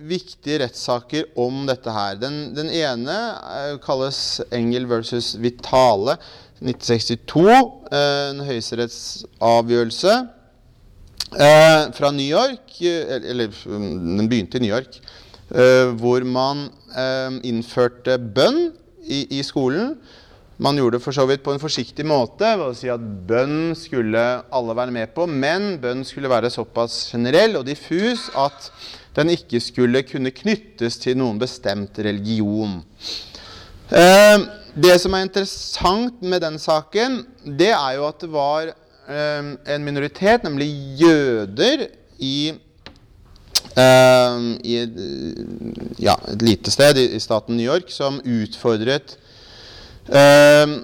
viktige 0.10 0.64
rettssaker 0.64 1.28
om 1.38 1.68
dette 1.70 1.94
her. 1.94 2.18
Den, 2.18 2.40
den 2.58 2.72
ene 2.74 3.20
kalles 3.86 4.40
Engel 4.50 4.90
versus 4.90 5.36
Vitale. 5.38 6.18
1962, 6.60 7.46
eh, 7.92 8.30
en 8.34 8.44
høyesterettsavgjørelse 8.44 10.16
eh, 11.40 11.84
fra 11.96 12.12
New 12.12 12.28
York, 12.28 12.76
eh, 12.84 13.16
eller 13.32 13.54
den 13.66 14.28
begynte 14.28 14.60
i 14.60 14.66
New 14.66 14.74
York, 14.74 15.00
hvor 15.98 16.22
man 16.30 16.68
innførte 17.42 18.20
bønn 18.22 18.68
i, 19.02 19.24
i 19.34 19.42
skolen. 19.42 19.96
Man 20.62 20.78
gjorde 20.78 21.00
det 21.00 21.02
for 21.02 21.16
så 21.16 21.24
vidt 21.26 21.42
på 21.42 21.56
en 21.56 21.62
forsiktig 21.62 22.06
måte 22.06 22.52
ved 22.60 22.68
å 22.68 22.76
si 22.78 22.92
at 22.94 23.02
bønn 23.02 23.72
skulle 23.80 24.22
alle 24.54 24.76
være 24.78 24.94
med 24.94 25.10
på, 25.16 25.26
men 25.26 25.80
bønn 25.82 26.04
skulle 26.06 26.30
være 26.30 26.52
såpass 26.54 27.08
generell 27.16 27.58
og 27.58 27.66
diffus 27.66 28.28
at 28.38 28.70
den 29.18 29.32
ikke 29.34 29.62
skulle 29.64 30.04
kunne 30.06 30.36
knyttes 30.36 31.00
til 31.02 31.18
noen 31.18 31.40
bestemt 31.42 31.98
religion. 32.06 32.78
Eh, 33.90 34.38
det 34.76 34.96
som 35.02 35.16
er 35.16 35.26
interessant 35.26 36.22
med 36.22 36.44
den 36.44 36.60
saken, 36.62 37.24
det 37.44 37.72
er 37.74 37.98
jo 37.98 38.08
at 38.10 38.22
det 38.22 38.32
var 38.34 38.72
eh, 38.72 39.52
en 39.76 39.86
minoritet, 39.86 40.44
nemlig 40.44 40.70
jøder, 41.00 41.88
i, 42.20 42.52
eh, 43.80 44.40
i 44.68 44.76
ja, 46.04 46.18
et, 46.28 46.42
lite 46.44 46.72
sted 46.72 47.00
i, 47.00 47.06
i, 47.16 47.20
staten 47.24 47.56
New 47.56 47.66
York 47.66 47.92
som 47.96 48.20
utfordret 48.26 49.18
eh 50.10 50.80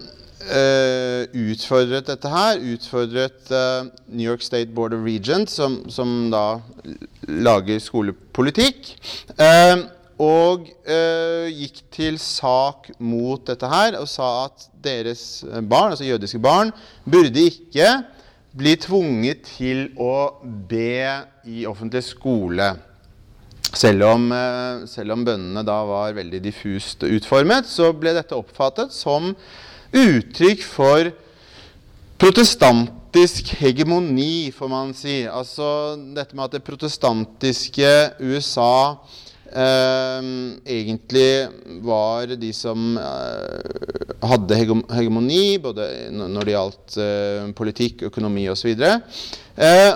utfordret 1.34 2.08
dette 2.08 2.30
her. 2.30 2.60
Utfordret 2.74 3.52
eh, 3.52 3.88
New 4.08 4.26
York 4.30 4.41
State 4.41 4.74
Board 4.74 4.93
of 4.93 5.06
Regents, 5.06 5.54
som, 5.54 5.89
som 5.89 6.30
da 6.32 6.60
lager 7.28 7.80
skolepolitikk. 7.82 8.93
Eh, 9.38 9.86
og 10.21 10.69
eh, 10.88 11.51
gikk 11.51 11.82
til 11.91 12.17
sak 12.21 12.91
mot 13.04 13.41
dette 13.47 13.67
her 13.67 13.97
og 13.99 14.08
sa 14.08 14.45
at 14.45 14.67
deres 14.86 15.43
barn, 15.67 15.91
altså 15.91 16.08
jødiske 16.08 16.39
barn, 16.39 16.71
burde 17.04 17.49
ikke 17.49 17.89
bli 18.56 18.75
tvunget 18.80 19.43
til 19.58 19.89
å 19.99 20.39
be 20.43 21.04
i 21.51 21.65
offentlig 21.67 22.06
skole. 22.08 22.69
Selv 23.75 24.06
om, 24.08 24.30
eh, 24.32 24.86
selv 24.88 25.17
om 25.17 25.25
bønnene 25.28 25.65
da 25.67 25.82
var 25.84 26.15
veldig 26.15 26.39
diffust 26.43 27.04
utformet, 27.04 27.67
så 27.67 27.91
ble 27.91 28.15
dette 28.15 28.38
oppfattet 28.38 28.93
som 28.95 29.34
uttrykk 29.91 30.63
for 30.63 31.12
protestantisk 32.21 33.51
hegemoni, 33.60 34.51
får 34.56 34.71
man 34.71 34.93
si. 34.95 35.25
Altså 35.28 35.97
dette 36.15 36.36
med 36.36 36.47
at 36.47 36.56
det 36.56 36.63
protestantiske 36.63 37.91
USA 38.23 38.95
egentlig 39.54 41.48
var 41.86 42.28
de 42.36 42.52
som 42.54 42.98
eh, 42.98 44.26
hadde 44.26 44.58
hegemoni, 44.58 45.58
både 45.62 45.88
når 46.12 46.46
det 46.46 46.56
gjaldt 46.56 46.98
eh, 47.02 47.48
politikk, 47.58 48.06
økonomi 48.10 48.48
osv. 48.52 48.74
Uh, 49.56 49.94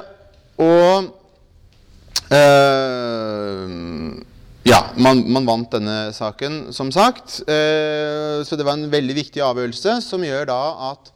og 0.59 1.15
ja, 4.69 4.79
man, 5.01 5.23
man, 5.33 5.47
vant 5.47 5.71
denne 5.73 6.11
saken, 6.13 6.67
som 6.75 6.91
sagt. 6.93 7.39
så 7.41 8.57
det 8.59 8.67
var 8.67 8.77
en 8.77 8.91
veldig 8.91 9.15
viktig 9.17 9.41
avgjørelse 9.41 9.95
som 10.05 10.21
gjør 10.21 10.45
da 10.51 10.59
at 10.91 11.09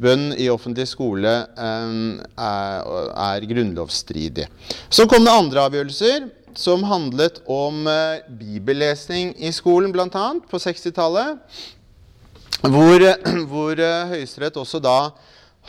bønn 0.00 0.30
i 0.40 0.48
offentlig 0.48 0.86
skole 0.88 1.34
er, 1.52 2.88
er 3.12 3.48
grunnlovsstridig. 3.50 4.46
Så 4.88 5.04
kom 5.10 5.26
det 5.26 5.36
andre 5.36 5.66
avgjørelser 5.68 6.30
som 6.58 6.82
handlet 6.82 7.42
om 7.46 7.86
eh, 7.86 8.24
bibellesning 8.28 9.34
i 9.38 9.52
skolen, 9.54 9.92
bl.a. 9.94 10.26
på 10.50 10.58
60-tallet. 10.58 11.38
Hvor, 12.66 13.04
hvor 13.52 13.78
eh, 13.78 14.10
Høyesterett 14.10 14.58
også 14.58 14.80
da 14.82 14.98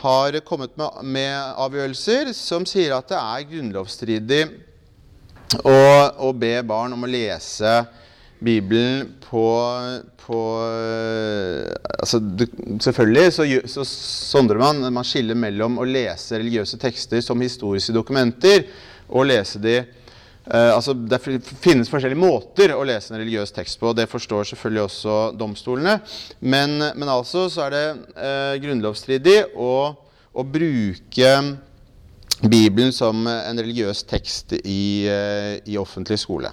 har 0.00 0.40
kommet 0.48 0.74
med, 0.80 1.04
med, 1.04 1.36
avgjørelser 1.62 2.32
som 2.34 2.66
sier 2.66 2.96
at 2.96 3.10
det 3.12 3.20
er 3.20 3.46
grunnlovsstridig 3.52 4.42
å, 5.60 5.78
å, 6.26 6.32
be 6.34 6.54
barn 6.66 6.96
om 6.96 7.04
å 7.04 7.10
lese 7.10 7.82
Bibelen 8.40 9.10
på, 9.26 9.44
på 10.22 10.38
altså, 12.00 12.22
du, 12.22 12.46
Selvfølgelig 12.80 13.34
så, 13.36 13.44
så 13.68 13.84
sondrer 13.84 14.62
man 14.62 14.86
Man 14.94 15.04
skiller 15.04 15.36
mellom 15.36 15.76
å 15.82 15.84
lese 15.84 16.38
religiøse 16.38 16.78
tekster 16.80 17.20
som 17.26 17.42
historiske 17.44 17.92
dokumenter 17.92 18.64
og 19.10 19.28
lese 19.28 19.60
de 19.60 19.82
Uh, 20.50 20.72
altså, 20.74 20.94
det 20.94 21.20
finnes 21.62 21.86
forskjellige 21.90 22.18
måter 22.18 22.72
å 22.74 22.82
lese 22.82 23.12
en 23.12 23.20
religiøs 23.20 23.52
tekst 23.54 23.78
på. 23.78 23.92
og 23.92 23.98
Det 24.00 24.08
forstår 24.10 24.48
selvfølgelig 24.50 24.82
også 24.82 25.18
domstolene. 25.38 26.00
Men, 26.40 26.74
men 26.98 27.12
altså 27.12 27.44
så 27.52 27.68
er 27.68 27.76
det 27.76 27.84
uh, 28.16 28.54
grunnlovsstridig 28.64 29.36
å, 29.54 29.74
å, 30.34 30.42
bruke 30.42 31.30
Bibelen 32.40 32.90
som 32.96 33.28
en 33.30 33.62
religiøs 33.62 34.02
tekst 34.10 34.56
i, 34.58 35.06
uh, 35.06 35.54
i 35.62 35.78
offentlig 35.78 36.18
skole. 36.18 36.50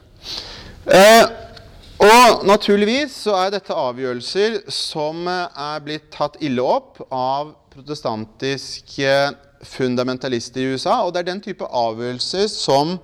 og 1.97 2.45
naturligvis 2.45 3.15
så 3.23 3.33
er 3.39 3.55
dette 3.55 3.73
avgjørelser 3.73 4.59
som 4.69 5.25
er 5.25 5.81
blitt 5.81 6.11
tatt 6.13 6.37
ille 6.45 6.61
opp 6.61 7.01
av 7.09 7.55
protestantiske 7.73 9.17
fundamentalister 9.65 10.61
i 10.61 10.75
USA. 10.75 11.01
Og 11.01 11.15
det 11.15 11.23
er 11.23 11.31
den 11.31 11.41
type 11.41 11.65
avgjørelser 11.65 12.45
som 12.51 12.99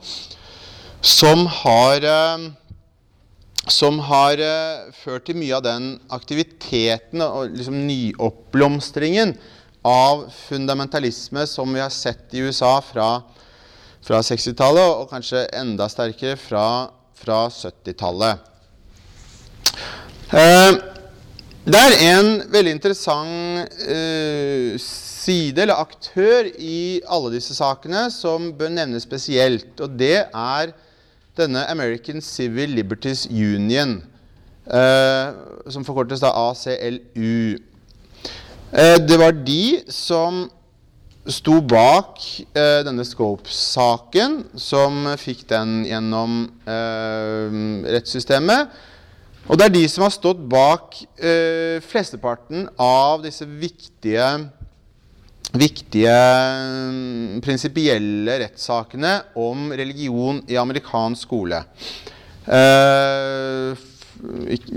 som 1.04 1.48
har, 1.48 2.04
eh, 2.04 2.52
som 3.68 4.00
har 4.00 4.40
eh, 4.40 4.92
ført 4.96 5.26
til 5.28 5.36
mye 5.36 5.58
av 5.58 5.66
den 5.66 5.88
aktiviteten 6.16 7.20
og 7.26 7.52
liksom 7.52 7.82
nyoppblomstringen 7.90 9.34
av 9.84 10.30
fundamentalisme 10.48 11.44
som 11.50 11.76
vi 11.76 11.82
har 11.84 11.92
sett 11.92 12.32
i 12.32 12.46
USA 12.46 12.78
fra, 12.80 13.18
fra 14.00 14.22
60-tallet, 14.24 14.94
og 14.96 15.12
kanskje 15.12 15.44
enda 15.60 15.90
sterkere 15.92 16.38
fra, 16.40 16.88
fra 17.20 17.42
70-tallet. 17.52 18.48
Eh, 20.32 20.72
det 21.68 21.82
er 21.82 21.98
en 22.14 22.32
veldig 22.52 22.72
interessant 22.76 23.76
side 24.84 25.64
eller 25.64 25.80
aktør 25.80 26.48
i 26.60 27.00
alle 27.08 27.32
disse 27.36 27.56
sakene 27.56 28.10
som 28.12 28.50
bør 28.56 28.72
nevnes 28.76 29.06
spesielt. 29.08 29.72
Og 29.80 29.96
det 30.00 30.26
er 30.28 30.74
denne 31.38 31.66
American 31.70 32.22
Civil 32.22 32.76
Liberties 32.78 33.26
Union, 33.28 34.02
eh, 34.68 35.34
som 35.70 35.86
forkortes 35.86 36.22
da 36.24 36.34
ACLU. 36.50 37.58
Eh, 38.74 38.98
det 39.08 39.20
var 39.20 39.32
de 39.32 39.84
som 39.90 40.46
sto 41.30 41.60
bak 41.62 42.20
eh, 42.52 42.82
denne 42.84 43.06
Scopes-saken, 43.08 44.44
som 44.60 45.06
fikk 45.20 45.46
den 45.52 45.84
gjennom 45.88 46.42
eh, 46.68 47.62
rettssystemet. 47.96 48.74
Og 49.48 49.60
det 49.60 49.68
er 49.68 49.74
de 49.76 49.84
som 49.92 50.06
har 50.06 50.14
stått 50.16 50.40
bak 50.52 51.02
eh, 51.20 51.80
flesteparten 51.84 52.68
av 52.80 53.24
disse 53.26 53.48
viktige 53.48 54.28
viktige 55.54 56.10
mm, 56.10 57.38
prinsipielle 57.46 58.40
rettssakene 58.42 59.22
om 59.40 59.72
religion 59.78 60.42
i 60.50 60.58
amerikansk 60.58 61.28
skole. 61.28 61.60
Eh, 62.44 63.78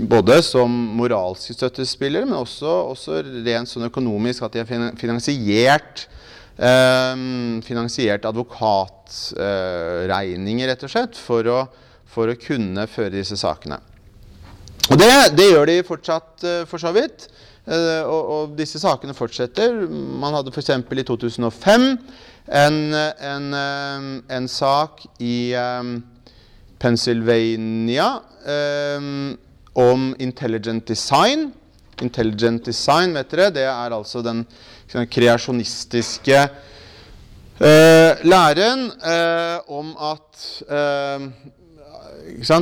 både 0.07 0.37
som 0.45 0.71
moralske 0.97 1.53
støttespillere, 1.55 2.25
men 2.27 2.37
også, 2.39 2.71
også, 2.93 3.11
rent 3.45 3.69
sånn 3.71 3.87
økonomisk 3.89 4.43
at 4.45 4.53
de 4.53 4.59
har 4.61 4.69
finansiert, 4.99 5.95
eh, 6.57 7.15
finansiert 7.65 8.25
advokatregninger, 8.29 10.67
rett 10.69 10.83
og 10.83 10.89
slett, 10.93 11.15
for 11.17 11.41
å, 11.51 11.67
for 12.05 12.27
å, 12.29 12.35
kunne 12.41 12.87
føre 12.91 13.17
disse 13.17 13.37
sakene. 13.39 13.79
Og 14.87 14.95
det, 14.99 15.13
det 15.35 15.49
gjør 15.49 15.65
de 15.67 15.87
fortsatt, 15.87 16.43
eh, 16.43 16.65
for 16.69 16.77
så 16.81 16.91
vidt. 16.95 17.19
Eh, 17.67 18.03
og, 18.07 18.29
og, 18.31 18.51
disse 18.55 18.79
sakene 18.79 19.15
fortsetter. 19.15 19.73
Man 19.91 20.35
hadde 20.37 20.53
f.eks. 20.53 20.71
i 20.71 21.03
2005 21.09 21.87
en, 22.47 22.77
en, 22.95 23.49
eh, 23.59 24.05
en 24.37 24.47
sak 24.47 25.03
i 25.19 25.51
um, 25.59 25.97
Pennsylvania 26.79 28.07
um, 28.47 29.35
om 29.75 30.07
intelligent 30.23 30.87
design. 30.87 31.49
Intelligent 31.99 32.63
design, 32.69 33.17
vet 33.17 33.35
dere, 33.35 33.51
det 33.51 33.67
er 33.67 33.97
altså 33.97 34.23
den 34.23 34.45
kreasjonistiske 34.87 36.39
uh, 37.59 38.23
læren 38.23 38.87
uh, 39.01 39.59
om 39.67 39.91
at 40.13 40.47
uh, 40.71 41.27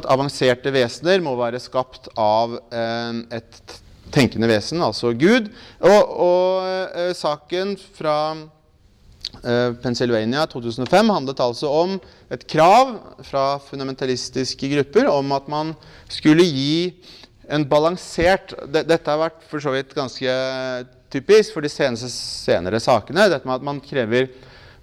avanserte 0.10 0.74
vesener 0.74 1.22
må 1.22 1.36
være 1.38 1.62
skapt 1.62 2.10
av 2.18 2.58
et 2.74 3.76
tenkende 4.14 4.50
vesen, 4.50 4.82
altså 4.84 5.14
Gud. 5.18 5.50
Og, 5.82 6.12
og 6.26 6.68
eh, 6.68 7.12
saken 7.18 7.76
fra 7.98 8.18
eh, 9.42 9.72
Pennsylvania 9.84 10.46
2005 10.52 11.14
handlet 11.14 11.44
altså 11.44 11.72
om 11.84 11.98
et 12.34 12.46
krav 12.50 12.96
fra 13.28 13.46
fundamentalistiske 13.68 14.72
grupper 14.76 15.10
om 15.12 15.36
at 15.36 15.48
man 15.52 15.76
skulle 16.12 16.46
gi 16.46 16.96
en 17.54 17.66
balansert 17.70 18.56
Dette 18.74 19.06
har 19.06 19.22
vært 19.22 19.44
for 19.50 19.62
så 19.62 19.74
vidt 19.76 19.94
ganske 19.94 20.32
typisk 21.14 21.54
for 21.54 21.66
de 21.66 21.70
seneste, 21.70 22.10
senere 22.10 22.82
sakene. 22.82 23.30
dette 23.30 23.48
med 23.48 23.60
at 23.60 23.66
man 23.66 23.80
krever, 23.84 24.32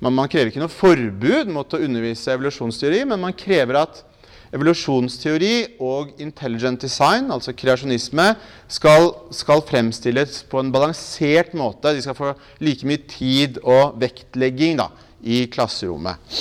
man, 0.01 0.15
man 0.15 0.31
krever 0.31 0.53
ikke 0.53 0.63
noe 0.63 0.73
forbud 0.73 1.51
mot 1.53 1.75
å 1.75 1.83
undervise 1.83 2.33
evolusjonsteori, 2.33 3.03
men 3.11 3.21
man 3.21 3.37
krever 3.37 3.83
at 3.83 4.05
Evolusjonsteori 4.53 5.79
og 5.81 6.11
intelligent 6.21 6.83
design, 6.85 7.31
altså 7.33 7.55
kreasjonisme, 7.57 8.27
skal, 8.69 9.09
skal, 9.33 9.63
fremstilles 9.65 10.43
på 10.51 10.61
en 10.61 10.73
balansert 10.75 11.55
måte. 11.57 11.95
De 11.97 12.03
skal 12.05 12.19
få 12.19 12.35
like 12.61 12.89
mye 12.89 13.01
tid 13.09 13.63
og 13.65 13.97
vektlegging 14.03 14.77
da, 14.83 14.91
i 15.25 15.47
klasserommet. 15.53 16.37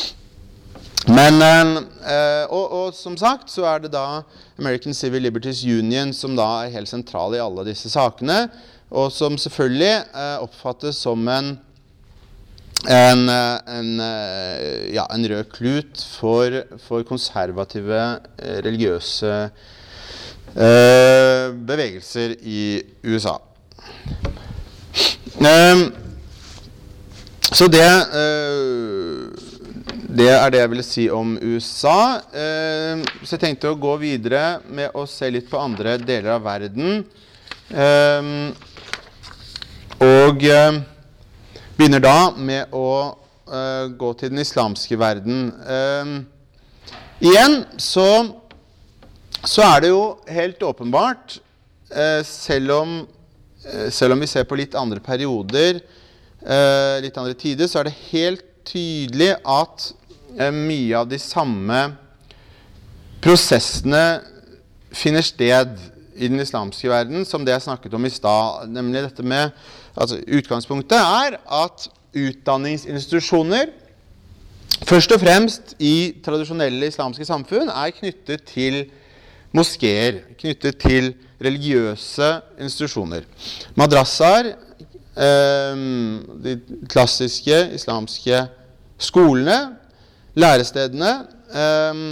Men, 1.07 1.39
eh, 1.41 2.43
og, 2.51 2.65
og, 2.67 2.93
som 2.93 3.15
sagt 3.17 3.49
så 3.49 3.63
er 3.65 3.81
det 3.81 3.93
da 3.95 4.21
American 4.59 4.93
Civil 4.93 5.23
Liberties 5.25 5.63
Union 5.65 6.11
som 6.13 6.35
da 6.37 6.65
er 6.65 6.75
helt 6.75 6.91
sentral 6.91 7.33
i 7.33 7.41
alle 7.41 7.65
disse 7.65 7.89
sakene, 7.89 8.43
og 8.91 9.07
som 9.15 9.39
selvfølgelig 9.39 9.93
eh, 10.03 10.37
oppfattes 10.43 10.99
som 11.07 11.23
en 11.31 11.55
en, 12.87 13.29
eh, 13.29 13.59
en, 13.67 13.99
eh, 13.99 14.93
ja, 14.95 15.05
en, 15.13 15.27
rød 15.27 15.51
klut 15.53 16.01
for, 16.17 16.63
for 16.87 17.03
konservative 17.05 17.99
eh, 18.41 18.57
religiøse 18.65 19.33
eh, 20.55 21.51
bevegelser 21.53 22.35
i 22.41 22.81
USA. 23.05 23.37
Eh, 25.37 25.83
så 27.51 27.67
det, 27.69 27.85
eh, 27.85 29.29
det 30.09 30.29
er 30.33 30.49
det 30.49 30.63
jeg 30.63 30.71
ville 30.73 30.87
si 30.87 31.09
om 31.09 31.37
USA. 31.37 32.21
så 32.31 33.35
jeg 33.35 33.39
tenkte 33.39 33.69
å 33.69 33.79
gå 33.79 33.93
videre 34.01 34.59
med 34.67 34.91
å 34.95 35.05
se 35.07 35.29
litt 35.29 35.49
på 35.51 35.59
andre 35.61 35.97
deler 36.01 36.33
av 36.35 36.43
verden. 36.43 37.05
og 40.01 40.43
Begynner 41.81 42.03
da 42.03 42.29
med 42.37 42.75
å 42.77 42.87
uh, 43.49 43.87
gå 43.97 44.09
til 44.19 44.29
den 44.29 44.43
islamske 44.43 44.93
verden. 45.01 45.47
Uh, 45.65 46.91
igjen 47.25 47.55
så, 47.81 48.05
så, 49.41 49.63
er 49.65 49.81
det 49.81 49.89
jo 49.89 50.03
helt 50.29 50.61
åpenbart, 50.61 51.39
uh, 51.89 52.21
selv, 52.21 52.75
om, 52.75 52.93
selv, 53.89 54.13
om, 54.13 54.21
vi 54.21 54.29
ser 54.29 54.45
på 54.45 54.59
litt 54.61 54.77
andre 54.77 55.01
perioder, 55.01 55.81
litt 57.01 57.17
andre 57.17 57.33
tider, 57.41 57.65
så 57.65 57.81
er 57.81 57.89
det 57.89 57.97
helt 58.11 58.45
tydelig 58.65 59.31
at 59.41 59.89
mye 60.53 61.01
av 61.01 61.09
de 61.09 61.17
samme 61.21 61.81
prosessene 63.25 64.05
finner 64.93 65.25
sted 65.25 65.77
i 66.13 66.29
den 66.29 66.45
islamske 66.45 66.93
verden 66.93 67.25
som 67.25 67.41
det 67.41 67.57
jeg 67.57 67.65
snakket 67.71 67.97
om 67.97 68.05
i 68.05 68.13
stad. 68.13 68.69
Nemlig 68.69 69.07
dette 69.09 69.25
med 69.25 69.53
altså 69.95 70.19
Utgangspunktet 70.37 70.97
er 70.97 71.37
at 71.63 71.87
utdanningsinstitusjoner 72.11 73.71
først 74.87 75.11
og 75.15 75.21
fremst 75.21 75.75
i 75.79 76.13
tradisjonelle 76.23 76.89
islamske 76.91 77.25
samfunn 77.27 77.69
er 77.69 77.93
knyttet 77.95 78.43
til 78.49 78.83
moskeer, 79.55 80.21
knyttet 80.39 80.79
til 80.79 81.13
religiøse 81.41 82.29
institusjoner. 82.61 83.25
Madrassaer, 83.75 84.53
eh, 85.17 85.85
de 86.45 86.57
klassiske 86.89 87.61
islamske 87.75 88.45
skolene, 88.97 89.77
lærestedene 90.35 91.15
eh, 91.51 92.03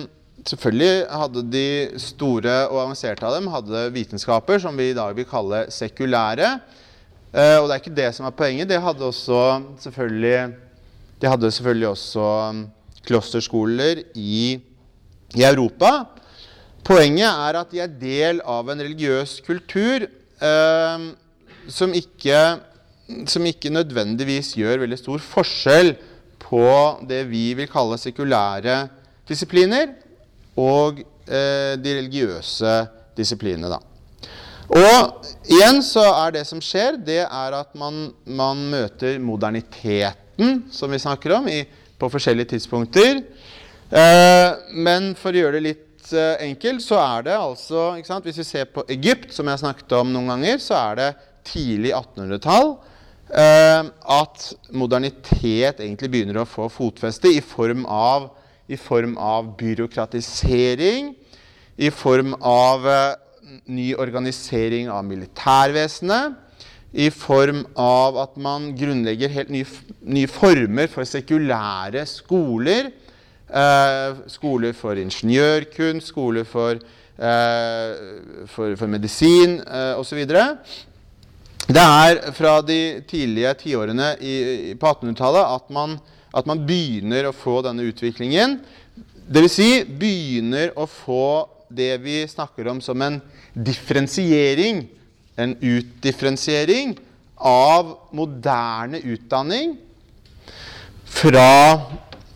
Selvfølgelig 0.48 1.06
hadde 1.12 1.42
de 1.52 2.00
store 2.00 2.54
og 2.70 2.80
avanserte 2.86 3.26
av 3.28 3.36
dem 3.36 3.50
hadde 3.52 3.82
vitenskaper 3.94 4.62
som 4.64 4.78
vi 4.80 4.92
i 4.92 4.96
dag 4.98 5.12
vil 5.18 5.28
kalle 5.28 5.66
sekulære. 5.74 6.54
Uh, 7.30 7.62
og 7.62 7.68
det 7.70 7.76
er 7.76 7.82
ikke 7.84 7.98
det 7.98 8.10
som 8.18 8.26
er 8.26 8.34
poenget. 8.34 8.70
De 8.70 8.80
hadde 8.82 9.06
også 9.06 9.62
selvfølgelig, 9.84 10.54
de 11.22 11.30
hadde 11.30 11.52
selvfølgelig 11.52 11.88
også 11.88 12.30
um, 12.50 12.64
klosterskoler 13.06 14.04
i, 14.16 14.60
i 15.36 15.44
Europa. 15.44 15.92
Poenget 16.86 17.28
er 17.28 17.60
at 17.60 17.72
de 17.72 17.82
er 17.84 17.92
del 18.02 18.40
av 18.48 18.70
en 18.72 18.82
religiøs 18.82 19.40
kultur 19.46 20.06
eh, 20.06 21.04
som, 21.70 21.94
ikke, 21.94 22.40
som 23.30 23.46
ikke 23.46 23.74
nødvendigvis 23.74 24.56
gjør 24.58 24.86
veldig 24.86 24.98
stor 24.98 25.22
forskjell 25.22 25.94
på 26.42 26.64
det 27.10 27.26
vi 27.30 27.52
vil 27.60 27.70
kalle 27.70 28.00
sekulære 28.02 28.80
disipliner 29.30 29.92
og 30.58 31.04
eh, 31.28 31.76
de 31.78 31.98
religiøse 32.00 32.74
disiplinene. 33.20 33.78
Og 34.70 35.28
igjen 35.50 35.82
så 35.86 36.04
er 36.12 36.38
det 36.38 36.46
som 36.46 36.62
skjer, 36.62 37.00
det 37.02 37.24
er 37.26 37.58
at 37.58 37.74
man, 37.78 38.12
man 38.26 38.62
møter 38.70 39.18
moderniteten, 39.24 40.66
som 40.72 40.94
vi 40.94 41.02
snakker 41.02 41.40
om, 41.40 41.50
i, 41.50 41.64
på 42.00 42.10
forskjellige 42.14 42.54
tidspunkter. 42.54 43.24
Eh, 43.90 44.50
men 44.78 45.14
for 45.18 45.34
å 45.34 45.42
gjøre 45.42 45.58
det 45.58 45.66
litt 45.66 45.86
Eh, 46.14 46.36
enkelt, 46.48 46.82
så 46.82 46.98
er 46.98 47.26
det 47.28 47.36
altså 47.38 47.92
Hvis 48.24 48.38
vi 48.38 48.44
ser 48.44 48.66
på 48.66 48.84
Egypt, 48.90 49.34
som 49.34 49.48
jeg 49.48 49.62
snakket 49.62 49.92
om 49.94 50.14
noen 50.14 50.32
ganger, 50.32 50.58
så 50.58 50.78
er 50.90 50.96
det 50.96 51.10
tidlig 51.46 51.92
1800-tall 51.94 52.72
eh, 53.30 53.84
at 53.86 54.46
modernitet 54.72 55.80
egentlig 55.80 56.10
begynner 56.10 56.42
å 56.42 56.50
få 56.50 56.70
fotfeste 56.70 57.30
i 57.30 57.42
form 57.42 57.86
av, 57.86 58.30
i 58.68 58.78
form 58.78 59.18
av 59.18 59.54
byråkratisering, 59.60 61.14
i 61.78 61.90
form 61.94 62.36
av 62.42 62.88
eh, 62.90 63.14
ny 63.70 63.94
organisering 63.96 64.90
av 64.94 65.04
militærvesenet, 65.08 66.46
i 66.90 67.12
form 67.14 67.68
av 67.78 68.16
at 68.18 68.38
man 68.42 68.72
grunnlegger 68.74 69.30
helt 69.30 69.52
nye, 69.54 69.66
nye 70.10 70.30
former 70.32 70.90
for 70.90 71.06
sekulære 71.06 72.02
skoler 72.10 72.90
Eh, 73.50 74.18
skoler 74.30 74.76
for 74.78 74.94
ingeniørkunst, 74.94 76.08
skoler 76.08 76.44
for, 76.46 76.78
eh, 77.18 77.94
for, 78.46 78.76
for 78.78 78.88
medisin 78.88 79.58
eh, 79.66 79.98
osv. 79.98 80.20
Det 81.70 81.82
er 81.82 82.32
fra 82.32 82.60
de 82.62 83.02
tidlige 83.10 83.54
tiårene 83.64 84.12
i, 84.22 84.76
på 84.78 84.92
1800-tallet 84.94 85.42
at, 85.42 85.98
at, 86.38 86.46
man 86.46 86.62
begynner 86.66 87.26
å 87.26 87.34
få 87.34 87.64
denne 87.66 87.88
utviklingen. 87.90 88.60
Dvs. 89.26 89.58
Si, 89.58 89.70
begynner 89.84 90.76
å 90.78 90.86
få 90.86 91.50
det 91.74 91.96
vi 92.06 92.22
snakker 92.30 92.70
om 92.70 92.82
som 92.82 93.02
en 93.02 93.18
differensiering, 93.66 94.86
en 95.40 95.56
utdifferensiering 95.56 96.98
av 97.50 97.96
moderne 98.16 99.00
utdanning 99.08 99.78
fra 101.10 101.50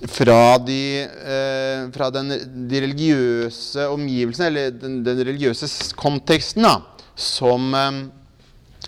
fra, 0.08 0.58
de, 0.58 1.02
eh, 1.04 1.92
fra 1.96 2.10
den, 2.12 2.34
de, 2.68 2.82
religiøse 2.84 3.88
omgivelsene, 3.92 4.50
eller 4.50 4.74
den, 4.76 4.98
den 5.06 5.22
religiøse 5.24 5.70
konteksten, 6.00 6.66
da, 6.68 6.80
som, 7.16 7.70
eh, 7.78 8.02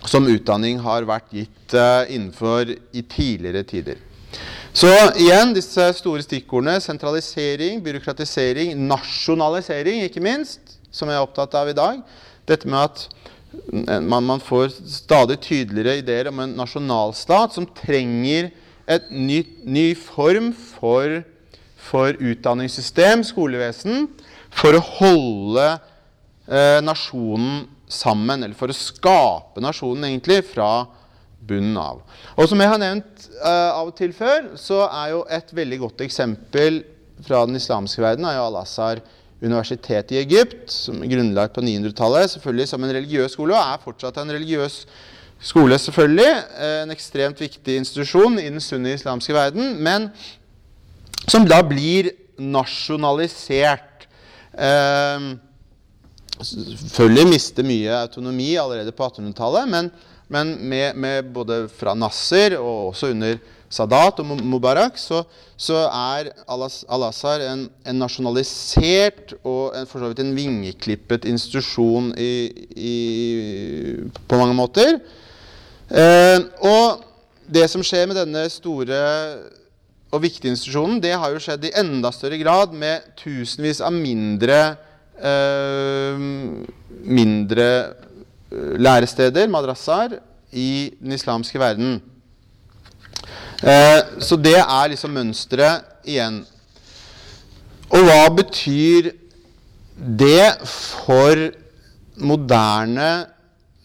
som, 0.04 0.28
utdanning 0.28 0.82
har 0.84 1.08
vært 1.08 1.32
gitt 1.32 1.76
eh, 1.76 2.12
innenfor 2.16 2.74
i 2.92 3.02
tidligere 3.02 3.64
tider. 3.68 4.02
Så 4.76 4.90
igjen 5.16 5.54
disse 5.56 5.88
store 5.96 6.20
stikkordene 6.24 6.82
sentralisering, 6.84 7.80
byråkratisering, 7.84 8.74
nasjonalisering, 8.90 10.04
ikke 10.04 10.20
minst, 10.20 10.65
som 10.96 11.10
jeg 11.10 11.18
er 11.18 11.26
opptatt 11.26 11.54
av 11.58 11.70
i 11.70 11.76
dag. 11.76 12.00
Dette 12.48 12.68
med 12.70 12.80
at 12.80 13.06
man, 14.02 14.24
man 14.24 14.42
får 14.42 14.74
stadig 14.90 15.38
tydeligere 15.44 16.00
ideer 16.00 16.30
om 16.30 16.42
en 16.44 16.56
nasjonalstat 16.58 17.56
som 17.56 17.68
trenger 17.76 18.50
et 18.86 19.08
ny, 19.10 19.40
ny 19.66 19.86
form 19.98 20.52
for, 20.54 21.20
for, 21.88 22.16
utdanningssystem, 22.20 23.24
skolevesen, 23.26 24.06
for 24.54 24.76
å 24.76 24.84
holde 24.98 25.66
eh, 26.46 26.78
nasjonen 26.84 27.66
sammen, 27.90 28.42
eller 28.42 28.58
for 28.58 28.72
å 28.72 28.76
skape 28.76 29.62
nasjonen 29.62 30.08
egentlig 30.08 30.40
fra 30.48 30.86
bunnen 31.46 31.76
av. 31.78 32.02
Og 32.34 32.48
som 32.50 32.60
jeg 32.62 32.70
har 32.72 32.82
nevnt 32.82 33.28
eh, 33.36 33.70
av 33.70 33.90
og 33.90 33.96
til 33.98 34.14
før, 34.16 34.52
så 34.58 34.84
er 34.88 35.14
jo 35.14 35.24
et 35.34 35.52
veldig 35.54 35.82
godt 35.84 36.06
eksempel 36.06 36.82
fra 37.26 37.44
den 37.48 37.58
islamske 37.58 38.02
verden 38.02 38.26
er 38.28 38.38
jo 38.38 38.48
Al-Azhar 38.50 39.00
universitet 39.42 40.14
i 40.14 40.20
Egypt, 40.22 40.70
som 40.72 41.02
er 41.02 41.10
grunnlagt 41.12 41.54
på 41.56 41.64
900-tallet, 41.64 42.32
selvfølgelig 42.32 42.70
som 42.70 42.84
en 42.84 42.94
religiøs 42.96 43.36
skole, 43.36 43.56
og 43.56 43.74
er 43.74 43.84
fortsatt 43.84 44.22
en 44.22 44.34
religiøs 44.36 44.80
Skole, 45.42 45.76
selvfølgelig. 45.78 46.32
Eh, 46.56 46.82
en 46.86 46.92
ekstremt 46.94 47.40
viktig 47.40 47.76
institusjon 47.76 48.38
i 48.40 48.48
den 48.48 48.62
sunne 48.64 48.94
islamske 48.96 49.34
verden. 49.36 49.76
Men 49.84 50.08
som 51.28 51.44
da 51.48 51.60
blir 51.66 52.08
nasjonalisert. 52.40 54.06
Eh, 54.56 55.26
selvfølgelig 56.40 57.32
mister 57.32 57.66
mye 57.66 58.00
autonomi 58.02 58.54
allerede 58.60 58.92
på 58.96 59.08
1800-tallet, 59.08 59.68
men, 59.72 59.90
men 60.32 60.56
med, 60.68 60.96
med, 60.96 61.30
både 61.32 61.66
fra 61.72 61.94
Nasser 61.96 62.58
og 62.58 62.92
også 62.92 63.12
under 63.14 63.38
Sadat 63.72 64.20
og 64.22 64.28
Mubarak, 64.46 64.98
så, 65.00 65.24
så 65.58 65.86
er 65.88 66.30
Al-Azhar 66.46 67.42
en, 67.48 67.66
en, 67.86 67.98
nasjonalisert 67.98 69.34
og 69.42 69.74
en, 69.76 69.88
for 69.90 70.02
så 70.02 70.10
vidt 70.12 70.22
en 70.22 70.34
vingeklippet 70.36 71.26
institusjon 71.30 72.12
i, 72.18 72.32
i, 72.76 72.96
på 74.28 74.38
mange 74.40 74.56
måter. 74.58 75.00
Eh, 75.90 76.38
og 76.66 77.04
det 77.46 77.66
som 77.70 77.84
skjer 77.86 78.08
med 78.10 78.18
denne 78.18 78.46
store 78.50 79.02
og 80.14 80.22
viktige 80.22 80.52
institusjonen, 80.54 81.00
det 81.02 81.14
har 81.18 81.32
jo 81.34 81.42
skjedd 81.42 81.66
i 81.66 81.74
enda 81.78 82.12
større 82.14 82.38
grad 82.40 82.74
med 82.74 83.06
tusenvis 83.18 83.82
av 83.84 83.94
mindre, 83.94 84.60
eh, 85.18 86.26
mindre 87.02 87.68
eh, 87.82 88.74
læresteder, 88.78 89.50
madrassaer, 89.50 90.20
i 90.56 90.94
den 91.02 91.12
islamske 91.12 91.58
verden. 91.60 91.98
Eh, 93.66 94.00
så 94.22 94.38
det 94.38 94.58
er 94.60 94.90
liksom 94.92 95.14
mønsteret 95.16 96.06
igjen. 96.06 96.44
Og 97.90 98.02
hva 98.06 98.26
betyr 98.34 99.10
det 99.96 100.52
for 100.66 101.48
moderne 102.22 103.10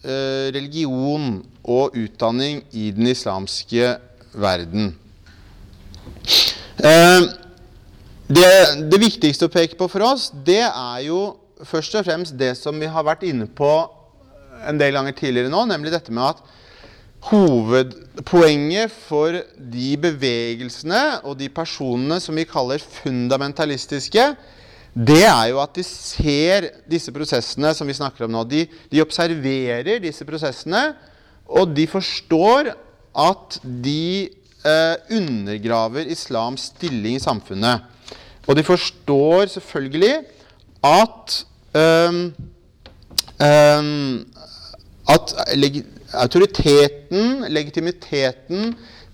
eh, 0.04 0.52
religion 0.54 1.40
og 1.62 1.96
utdanning 1.98 2.62
i 2.74 2.90
den 2.94 3.10
islamske 3.10 3.96
verden. 4.32 4.92
Eh, 6.78 7.22
det, 8.32 8.48
det, 8.88 9.00
viktigste 9.02 9.48
å 9.48 9.52
peke 9.52 9.76
på 9.78 9.90
for 9.90 10.06
oss, 10.06 10.30
det 10.46 10.62
er 10.62 11.02
jo 11.08 11.34
først 11.66 11.98
og 11.98 12.06
fremst 12.06 12.38
det 12.38 12.54
som 12.58 12.78
vi 12.80 12.90
har 12.90 13.06
vært 13.06 13.26
inne 13.28 13.46
på 13.50 13.72
en 14.62 14.78
del 14.78 14.94
ganger 14.94 15.14
tidligere 15.18 15.50
nå, 15.50 15.66
nemlig 15.66 15.92
dette 15.94 16.14
med 16.14 16.30
at 16.30 16.42
hovedpoenget 17.28 18.90
for 18.90 19.36
de 19.56 19.90
bevegelsene 20.02 21.02
og 21.22 21.38
de 21.38 21.48
personene 21.52 22.18
som 22.20 22.36
vi 22.36 22.48
kaller 22.48 22.82
fundamentalistiske, 23.02 24.24
det 24.92 25.22
er 25.24 25.46
jo 25.52 25.60
at 25.62 25.72
de 25.78 25.84
ser 25.86 26.68
disse 26.90 27.12
prosessene 27.14 27.70
som 27.74 27.88
vi 27.88 27.96
snakker 27.96 28.26
om 28.26 28.34
nå. 28.34 28.42
De, 28.44 28.66
de 28.92 29.00
observerer 29.04 30.02
disse 30.02 30.26
prosessene 30.28 30.90
og 31.52 31.72
de 31.76 31.86
forstår 31.90 32.72
at 33.22 33.58
de 33.62 34.28
eh, 34.64 34.94
undergraver 35.12 36.08
islams 36.12 36.70
stilling 36.72 37.18
i 37.18 37.22
samfunnet. 37.22 37.84
Og 38.48 38.56
de 38.56 38.64
forstår 38.66 39.46
selvfølgelig 39.52 40.14
at 40.84 41.46
um, 41.74 42.34
um, 43.38 44.26
at 45.08 45.34
autoriteten, 46.12 47.46
legitimiteten 47.52 48.72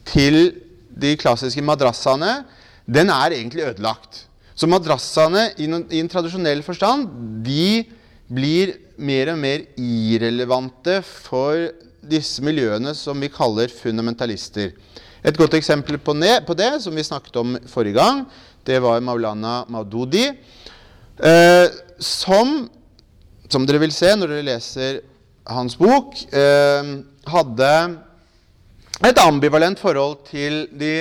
til 0.08 0.52
de 0.98 1.14
klassiske 1.20 1.62
madrassaene, 1.64 2.42
den 2.88 3.12
er 3.12 3.36
egentlig 3.36 3.66
ødelagt. 3.68 4.24
Så 4.58 4.66
madrassaene 4.66 5.52
i, 5.60 5.68
en 5.70 6.10
tradisjonell 6.10 6.64
forstand 6.66 7.06
de 7.46 7.84
blir 8.28 8.74
mer 8.98 9.32
og 9.32 9.38
mer 9.38 9.62
irrelevante 9.78 10.98
for 11.06 11.68
disse 12.08 12.42
miljøene 12.44 12.94
som 12.96 13.20
vi 13.20 13.30
kaller 13.30 13.70
fundamentalister. 13.70 14.72
Et 15.22 15.38
godt 15.38 15.54
eksempel 15.58 15.98
på 15.98 16.14
det, 16.18 16.72
som 16.82 16.94
vi 16.94 17.06
snakket 17.06 17.36
om 17.36 17.56
forrige 17.70 17.98
gang, 17.98 18.24
det 18.66 18.80
var 18.82 19.00
Maulana 19.00 19.64
Maududi, 19.70 20.26
eh, 20.28 21.66
som, 21.98 22.68
som 23.48 23.66
dere 23.66 23.82
vil 23.82 23.94
se 23.94 24.12
når 24.14 24.34
dere 24.34 24.48
leser 24.50 25.00
hans 25.48 25.76
bok, 25.78 26.16
eh, 26.32 26.92
hadde 27.28 27.72
et 29.08 29.20
ambivalent 29.22 29.78
forhold 29.78 30.24
til 30.28 30.66
de 30.74 30.92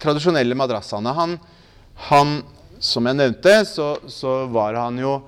tradisjonelle 0.00 0.56
madrassene. 0.58 1.12
Han, 1.14 1.36
han, 2.08 2.38
som 2.80 3.08
jeg 3.08 3.18
nevnte, 3.18 3.60
så, 3.68 3.94
så, 4.10 4.40
var 4.52 4.78
han 4.78 4.98
jo 5.02 5.18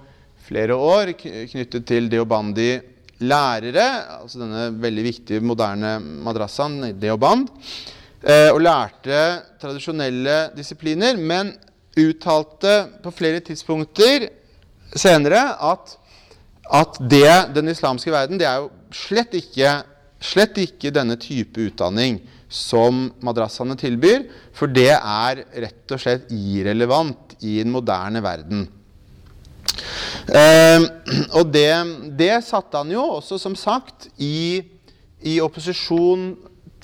flere 0.46 0.74
år 0.74 1.12
knyttet 1.20 1.86
til 1.86 2.09
Deobandi 2.11 2.72
lærere, 3.20 3.86
altså 4.22 4.40
denne 4.40 4.70
veldig 4.80 5.05
viktige 5.05 5.44
moderne 5.44 5.98
madrassaen, 6.01 6.94
deoband, 7.01 7.51
eh, 8.24 8.48
og 8.48 8.62
lærte 8.64 9.20
tradisjonelle 9.61 10.55
disipliner, 10.57 11.20
men 11.20 11.53
uttalte 12.01 12.74
på 13.03 13.12
flere 13.12 13.42
tidspunkter 13.44 14.30
senere 14.96 15.42
at, 15.70 15.96
at 16.70 16.98
det, 17.10 17.54
den 17.56 17.70
islamske 17.72 18.12
verden 18.14 18.38
det 18.40 18.46
er 18.48 18.62
jo 18.62 18.70
slett 18.94 19.34
ikke, 19.38 19.80
slett 20.22 20.58
ikke 20.62 20.92
denne 20.94 21.16
type 21.20 21.68
utdanning 21.70 22.20
som 22.50 23.06
madrassene 23.22 23.76
tilbyr, 23.78 24.26
for 24.54 24.70
det 24.70 24.90
er 24.96 25.44
rett 25.64 25.94
og 25.94 26.02
slett 26.02 26.30
irrelevant 26.34 27.36
i 27.46 27.60
en 27.62 27.70
moderne 27.70 28.22
verden. 28.24 28.66
Eh, 30.30 30.82
og 31.38 31.52
det, 31.54 31.70
det, 32.18 32.32
satte 32.46 32.82
han 32.82 32.90
jo 32.92 33.04
også, 33.20 33.38
som 33.38 33.54
sagt, 33.58 34.08
i, 34.18 34.60
i 35.22 35.38
opposisjon 35.42 36.32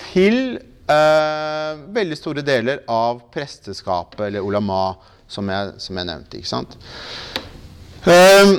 til 0.07 0.57
eh, 0.87 1.83
veldig 1.99 2.17
store 2.19 2.45
deler 2.47 2.83
av 2.91 3.25
presteskapet, 3.33 4.23
eller 4.29 4.47
ulama, 4.47 4.95
som 5.27 5.51
jeg, 5.51 5.75
som 5.83 5.99
jeg 5.99 6.07
nevnte. 6.07 6.39
ikke 6.39 6.53
sant? 6.53 6.79
Eh, 8.07 8.55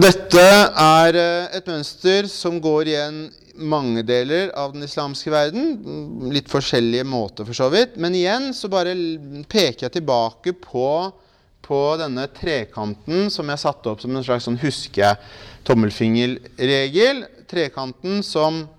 og 0.00 0.06
dette 0.06 0.40
er 0.40 1.16
eh, 1.20 1.50
et 1.58 1.66
mønster 1.68 2.24
som 2.32 2.54
går 2.64 2.88
igjen 2.88 3.16
mange 3.68 4.00
deler 4.08 4.48
av 4.56 4.72
den 4.72 4.80
islamske 4.86 5.28
verden. 5.28 5.76
Litt 6.32 6.48
forskjellige 6.48 7.04
måter, 7.04 7.44
for 7.44 7.52
så 7.52 7.68
vidt. 7.68 8.00
Men 8.00 8.16
igjen 8.16 8.56
så 8.56 8.72
bare 8.72 8.96
peker 9.44 9.84
jeg 9.84 9.92
tilbake 9.98 10.56
på, 10.56 11.12
på 11.60 12.00
denne 12.00 12.24
trekanten 12.32 13.28
som 13.28 13.44
jeg 13.52 13.60
satte 13.60 13.92
opp 13.92 14.00
som 14.00 14.16
en 14.16 14.24
slags 14.24 14.48
sånn 14.48 14.56
huske-tommelfingerregel. 14.62 17.20
Trekanten 17.52 18.24
som 18.24 18.72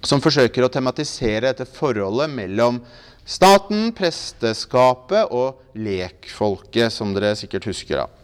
som 0.00 0.16
forsøker 0.22 0.62
å 0.64 0.72
tematisere 0.72 1.50
dette 1.50 1.66
forholdet 1.68 2.30
mellom 2.32 2.80
staten, 3.28 3.92
presteskapet 3.92 5.28
og 5.28 5.60
lekfolket, 5.76 6.88
som 6.94 7.12
dere 7.12 7.36
sikkert 7.36 7.68
husker. 7.68 7.96
da. 8.00 8.17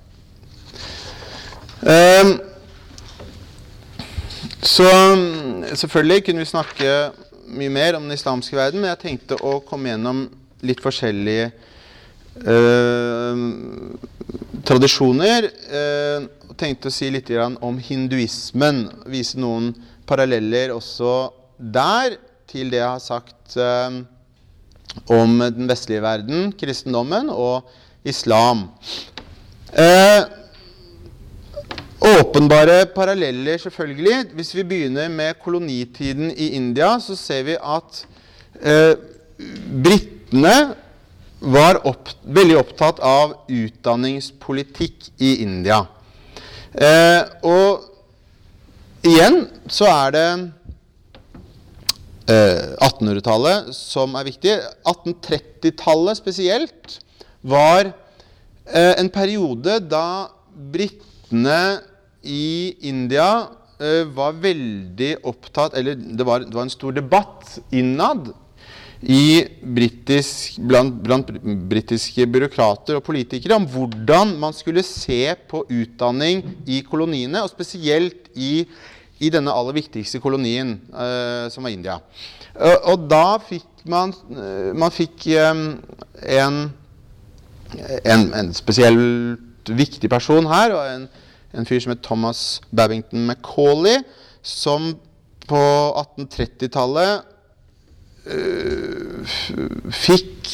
Um, 1.84 2.38
så 4.64 4.88
selvfølgelig 5.76 6.24
kunne 6.24 6.44
vi 6.44 6.48
snakke 6.48 6.94
mye 7.54 7.72
mer 7.72 7.98
om 7.98 8.06
den 8.06 8.16
islamske 8.16 8.56
verden, 8.56 8.80
men 8.80 8.94
jeg 8.94 9.02
tenkte 9.02 9.36
å 9.44 9.58
komme 9.68 9.92
gjennom 9.92 10.24
litt 10.64 10.80
forskjellige 10.80 11.50
uh, 12.48 13.44
tradisjoner. 14.64 15.50
Uh, 15.68 16.32
og 16.54 16.60
tenkte 16.62 16.86
å 16.86 16.94
si 16.94 17.08
litt 17.10 17.32
om 17.34 17.78
hinduismen. 17.82 18.84
Vise 19.10 19.40
noen 19.42 19.72
paralleller 20.06 20.70
også 20.70 21.32
der 21.58 22.14
til 22.46 22.70
det 22.70 22.78
jeg 22.78 22.86
har 22.86 23.02
sagt 23.02 23.56
eh, 23.58 23.96
om 25.10 25.42
den 25.42 25.66
vestlige 25.66 26.04
verden, 26.04 26.52
kristendommen 26.54 27.32
og 27.32 27.66
islam. 28.06 28.68
Eh, 29.74 30.22
åpenbare 32.04 32.84
paralleller, 32.94 33.58
selvfølgelig. 33.58 34.30
Hvis 34.36 34.54
vi 34.54 34.64
begynner 34.64 35.08
med 35.08 35.38
kolonitiden 35.42 36.30
i 36.30 36.48
India, 36.58 36.98
så 37.00 37.16
ser 37.16 37.42
vi 37.46 37.56
at 37.56 38.00
eh, 38.60 38.94
britene 39.84 40.74
var 41.44 41.80
opp, 41.88 42.08
veldig 42.24 42.58
opptatt 42.60 43.00
av 43.04 43.34
utdanningspolitikk 43.48 45.10
i 45.20 45.36
India. 45.44 45.84
Eh, 46.74 47.22
og 47.46 47.84
igjen 49.06 49.44
så 49.70 49.88
er 49.92 50.14
det 50.14 50.28
1800-tallet 52.24 53.68
eh, 53.68 53.74
som 53.76 54.16
er 54.16 54.28
viktig. 54.28 54.54
1830-tallet 54.88 56.20
spesielt 56.20 57.00
var 57.44 57.90
eh, 57.90 58.94
en 58.96 59.10
periode 59.12 59.80
da 59.84 60.30
britene 60.72 61.58
i 62.24 62.76
India 62.88 63.28
eh, 63.78 64.04
var 64.16 64.38
veldig 64.40 65.10
opptatt 65.28 65.76
Eller 65.78 65.94
det 65.94 66.24
var, 66.26 66.46
det 66.46 66.54
var 66.54 66.66
en 66.66 66.72
stor 66.72 66.96
debatt 66.96 67.58
innad 67.74 68.32
i 69.04 69.44
britisk, 69.60 70.62
blant, 70.64 70.94
blant 71.04 71.28
britiske 71.68 72.24
byråkrater 72.32 72.96
og 72.96 73.04
politikere 73.04 73.58
om 73.58 73.66
hvordan 73.68 74.32
man 74.40 74.54
skulle 74.56 74.80
se 74.86 75.26
på 75.50 75.60
utdanning 75.68 76.40
i 76.64 76.78
koloniene, 76.88 77.42
og 77.44 77.52
spesielt 77.52 78.30
i 78.32 78.64
i 79.22 79.30
denne 79.32 79.52
aller 79.54 79.76
viktigste 79.76 80.20
kolonien, 80.22 80.76
uh, 80.92 81.46
som 81.52 81.66
var 81.66 81.74
India. 81.74 81.98
Og, 82.54 82.88
og 82.92 83.04
da 83.10 83.36
fikk 83.42 83.84
man, 83.90 84.14
uh, 84.34 84.72
man 84.76 84.94
fikk, 84.94 85.28
um, 85.38 85.66
en, 86.22 86.58
en, 88.02 88.26
en, 88.40 88.50
spesielt 88.56 89.70
viktig 89.70 90.10
person 90.10 90.48
her, 90.50 90.74
og 90.74 90.90
en, 90.90 91.06
en 91.54 91.66
fyr 91.68 91.80
som 91.82 91.94
het 91.94 92.02
Thomas 92.04 92.60
Babington 92.74 93.26
Macauley, 93.28 94.02
som 94.42 94.94
på 95.48 95.60
1830-tallet 96.00 97.24
uh, 98.28 99.20
eh, 99.24 99.34
fikk 99.92 100.52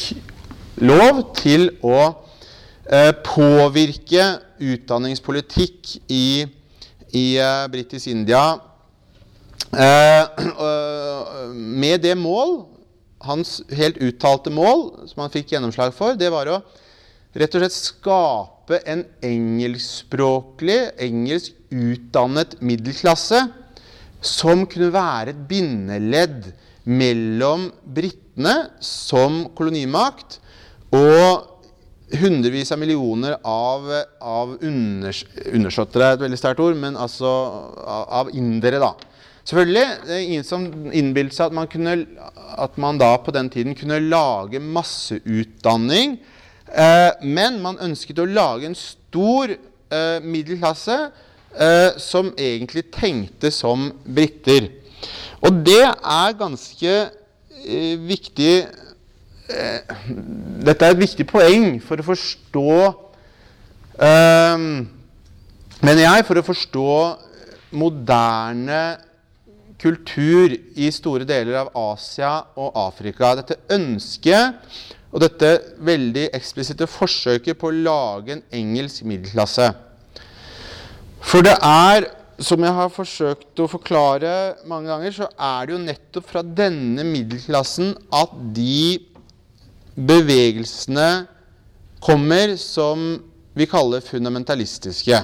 lov 0.81 1.21
til 1.37 1.67
å 1.85 1.99
øh, 2.09 3.11
påvirke 3.23 4.23
utdanningspolitikk 4.61 5.95
i 6.09 6.25
i 7.11 7.25
uh, 7.43 7.67
Britisk 7.71 8.07
India. 8.07 8.55
Uh, 9.71 11.51
med 11.51 11.99
det 12.03 12.15
mål, 12.17 12.65
hans 13.21 13.61
helt 13.71 13.99
uttalte 14.01 14.51
mål, 14.51 15.07
som 15.11 15.25
han 15.25 15.33
fikk 15.33 15.51
gjennomslag 15.53 15.93
for, 15.95 16.15
det 16.15 16.31
var 16.31 16.49
å 16.51 16.61
rett 17.35 17.55
og 17.55 17.63
slett 17.63 17.75
skape 17.75 18.60
en 18.87 19.03
engelskspråklig, 19.25 20.79
engelsk 21.01 21.57
utdannet 21.71 22.57
middelklasse 22.63 23.45
som 24.21 24.65
kunne 24.69 24.91
være 24.93 25.33
et 25.33 25.45
bindeledd 25.49 26.51
mellom 26.89 27.69
britene 27.85 28.55
som 28.83 29.43
kolonimakt 29.57 30.39
og 30.95 31.47
hundrevis 32.21 32.73
av 32.73 32.81
millioner 32.81 33.37
av, 33.47 33.87
av 34.19 34.57
unders, 34.59 35.23
undersåttere 35.53 36.09
er 36.09 36.17
et 36.17 36.25
veldig 36.25 36.39
sterkt 36.39 36.63
ord, 36.63 36.75
men 36.79 36.97
altså 36.99 37.29
av, 37.29 38.03
av 38.21 38.33
indere, 38.35 38.81
da. 38.83 38.91
Selvfølgelig, 39.47 39.85
det 40.05 40.15
er 40.15 40.25
ingen 40.25 40.45
som 40.45 40.67
innbilte 40.93 41.37
seg 41.37 41.49
at 41.49 41.55
man, 41.57 41.69
kunne, 41.71 41.95
at 42.61 42.75
man 42.81 42.99
da 43.01 43.15
på 43.23 43.33
den 43.33 43.49
tiden 43.53 43.77
kunne 43.77 44.01
lage 44.03 44.61
masseutdanning. 44.61 46.19
Eh, 46.71 47.11
men 47.27 47.59
man 47.59 47.79
ønsket 47.83 48.19
å 48.21 48.27
lage 48.29 48.69
en 48.69 48.77
stor 48.77 49.51
eh, 49.51 50.19
middelklasse 50.23 50.97
eh, 51.51 51.97
som 51.99 52.31
egentlig 52.39 52.85
tenkte 52.95 53.51
som 53.51 53.89
briter. 54.05 54.69
Og 55.43 55.59
det 55.65 55.83
er 55.83 56.37
ganske 56.37 56.93
viktig 58.07 58.53
Dette 59.51 60.85
er 60.87 60.93
et 60.93 61.01
viktig 61.01 61.25
poeng 61.29 61.75
for 61.83 61.99
å 61.99 62.05
forstå 62.05 62.75
Mener 65.81 66.01
jeg, 66.01 66.25
for 66.25 66.39
å 66.39 66.45
forstå 66.45 66.93
moderne 67.77 68.81
kultur 69.81 70.55
i 70.77 70.89
store 70.93 71.27
deler 71.27 71.59
av 71.63 71.73
Asia 71.77 72.31
og 72.55 72.77
Afrika. 72.77 73.33
Dette 73.41 73.59
ønsket 73.73 74.61
og 75.11 75.19
dette 75.23 75.51
veldig 75.83 76.29
eksplisitte 76.35 76.87
forsøket 76.87 77.59
på 77.59 77.69
å 77.69 77.75
lage 77.75 78.37
en 78.37 78.43
engelsk 78.55 79.03
middelklasse. 79.07 79.67
For 81.21 81.43
det 81.45 81.57
er, 81.67 82.07
som 82.41 82.63
jeg 82.63 82.73
har 82.77 82.93
forsøkt 82.93 83.59
å 83.61 83.69
forklare 83.69 84.31
mange 84.69 84.89
ganger, 84.89 85.15
så 85.15 85.27
er 85.35 85.67
det 85.67 85.75
jo 85.75 85.81
nettopp 85.83 86.29
fra 86.31 86.43
denne 86.43 87.05
middelklassen 87.07 87.91
at 88.17 88.37
de 88.55 89.01
bevegelsene 89.99 91.09
kommer 92.01 92.55
som 92.57 93.19
vi 93.53 93.67
kaller 93.69 94.01
fundamentalistiske, 94.01 95.19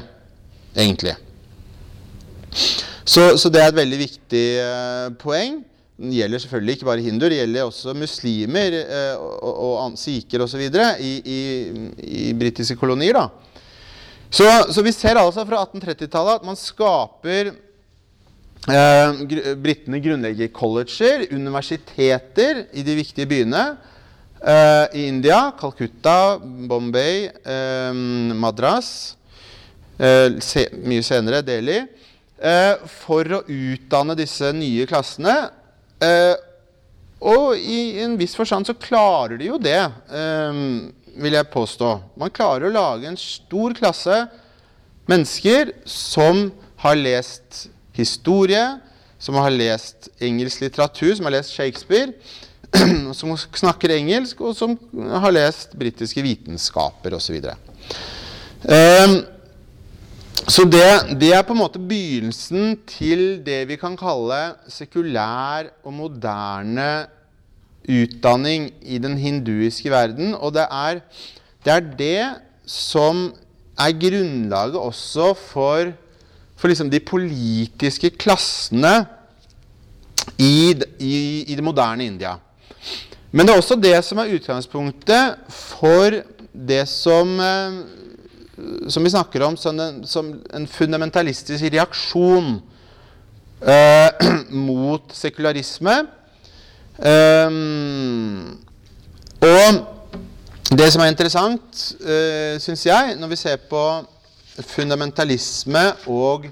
egentlig. 0.75 1.15
Så, 3.07 3.38
så 3.39 3.49
det 3.49 3.63
er 3.63 3.71
et 3.71 3.79
veldig 3.79 3.99
viktig 4.01 4.45
eh, 4.59 5.07
poeng. 5.21 5.61
Det 5.98 6.14
gjelder 6.14 6.41
selvfølgelig 6.43 6.76
ikke 6.78 6.86
bare 6.86 7.02
hinduer, 7.02 7.34
det 7.34 7.39
gjelder 7.39 7.66
også 7.66 7.93
muslimer 7.98 8.76
eh, 8.84 9.16
og, 9.18 9.62
og 9.66 9.95
sikher 9.98 10.43
osv. 10.45 10.62
i, 11.02 11.14
i, 11.26 11.39
i 12.30 12.34
britiske 12.38 12.78
kolonier. 12.78 13.18
da. 13.18 13.28
Så, 14.30 14.45
så, 14.70 14.84
vi 14.84 14.91
ser 14.91 15.18
altså 15.18 15.45
fra 15.48 15.64
1830-tallet 15.66 16.41
at 16.41 16.45
man 16.45 16.60
skaper 16.60 17.54
eh, 18.70 19.22
Britene 19.58 20.02
grunnlegger 20.04 20.52
colleger, 20.54 21.26
universiteter 21.32 22.66
i 22.78 22.84
de 22.86 22.98
viktige 23.00 23.30
byene. 23.30 23.66
eh, 24.43 24.86
I 25.00 25.08
India, 25.08 25.52
Calcutta, 25.60 26.38
Bombay, 26.38 27.26
eh, 27.26 27.93
Madras, 28.38 29.16
uh, 29.98 30.38
se, 30.43 30.68
mye 30.86 31.02
senere 31.02 31.41
Delhi, 31.41 31.80
uh, 32.38 32.86
for 33.02 33.39
å 33.39 33.43
utdanne 33.48 34.18
disse 34.18 34.52
nye 34.54 34.86
klassene. 34.89 35.38
Og 36.02 37.58
i 37.58 37.98
en 38.04 38.14
viss 38.20 38.36
forstand 38.38 38.68
så 38.70 38.76
klarer 38.78 39.39
de 39.39 39.50
jo 39.50 39.58
det. 39.62 39.80
Um, 40.12 40.93
vil 41.18 41.34
jeg 41.34 41.50
påstå. 41.54 41.93
Man 42.20 42.34
klarer 42.34 42.68
å 42.68 42.74
lage 42.74 43.10
en 43.10 43.18
stor 43.20 43.74
klasse 43.78 44.26
mennesker 45.10 45.72
som 45.89 46.50
har 46.84 47.00
lest 47.00 47.68
historie, 47.98 48.78
som 49.18 49.39
har 49.41 49.54
lest 49.54 50.12
engelsk 50.22 50.62
litteratur, 50.62 51.16
som 51.18 51.26
har 51.26 51.39
lest 51.39 51.56
Shakespeare, 51.58 52.14
som 53.18 53.34
snakker 53.34 53.95
engelsk, 53.95 54.43
og 54.45 54.54
som 54.58 54.76
har 54.93 55.34
lest 55.34 55.74
britiske 55.80 56.22
vitenskaper 56.26 57.18
osv. 57.18 57.39
så 60.45 60.63
det, 60.69 61.17
det, 61.19 61.31
er 61.33 61.41
på 61.41 61.55
en 61.55 61.61
måte 61.63 61.81
begynnelsen 61.81 62.77
til 62.88 63.39
det 63.45 63.63
vi 63.69 63.77
kan 63.79 63.97
kalle 63.97 64.38
sekulær 64.69 65.71
og 65.81 65.95
moderne 65.97 67.07
utdanning 67.88 68.69
i 68.81 68.99
den 69.01 69.17
hinduiske 69.17 69.89
verden. 69.91 70.35
Og 70.35 70.53
det 70.53 70.67
er 70.69 71.01
det, 71.65 71.73
er 71.73 71.79
det 71.99 72.23
som 72.67 73.31
er 73.79 73.97
grunnlaget 73.97 74.77
også 74.79 75.33
for, 75.33 75.91
for 76.55 76.71
liksom 76.71 76.91
de 76.91 76.99
politiske 76.99 78.11
klassene 78.19 79.05
i, 80.38 80.75
i, 80.99 81.17
i, 81.47 81.55
det 81.55 81.63
moderne 81.63 82.05
India. 82.05 82.38
Men 83.31 83.47
det 83.47 83.53
er 83.53 83.61
også 83.61 83.77
det 83.79 83.95
som 84.05 84.21
er 84.21 84.33
utgangspunktet 84.38 85.38
for 85.49 86.21
det 86.67 86.83
som, 86.89 87.39
eh, 87.39 87.79
som 88.89 89.03
vi 89.05 89.14
snakker 89.14 89.43
om 89.45 89.58
som 89.58 89.80
en, 89.80 90.01
som 90.08 90.32
en 90.53 90.68
fundamentalistisk 90.68 91.64
reaksjon 91.74 92.58
eh, 93.62 94.28
mot 94.70 95.14
sekularisme. 95.14 95.97
Eh, 96.97 97.58
og 99.47 99.84
det 100.78 100.91
som 100.91 101.01
er 101.03 101.12
interessant, 101.14 101.84
eh, 102.01 102.58
syns 102.60 102.86
jeg, 102.89 103.18
når 103.20 103.34
vi 103.34 103.39
ser 103.39 103.62
på 103.70 103.84
fundamentalisme 104.66 105.84
og 106.10 106.49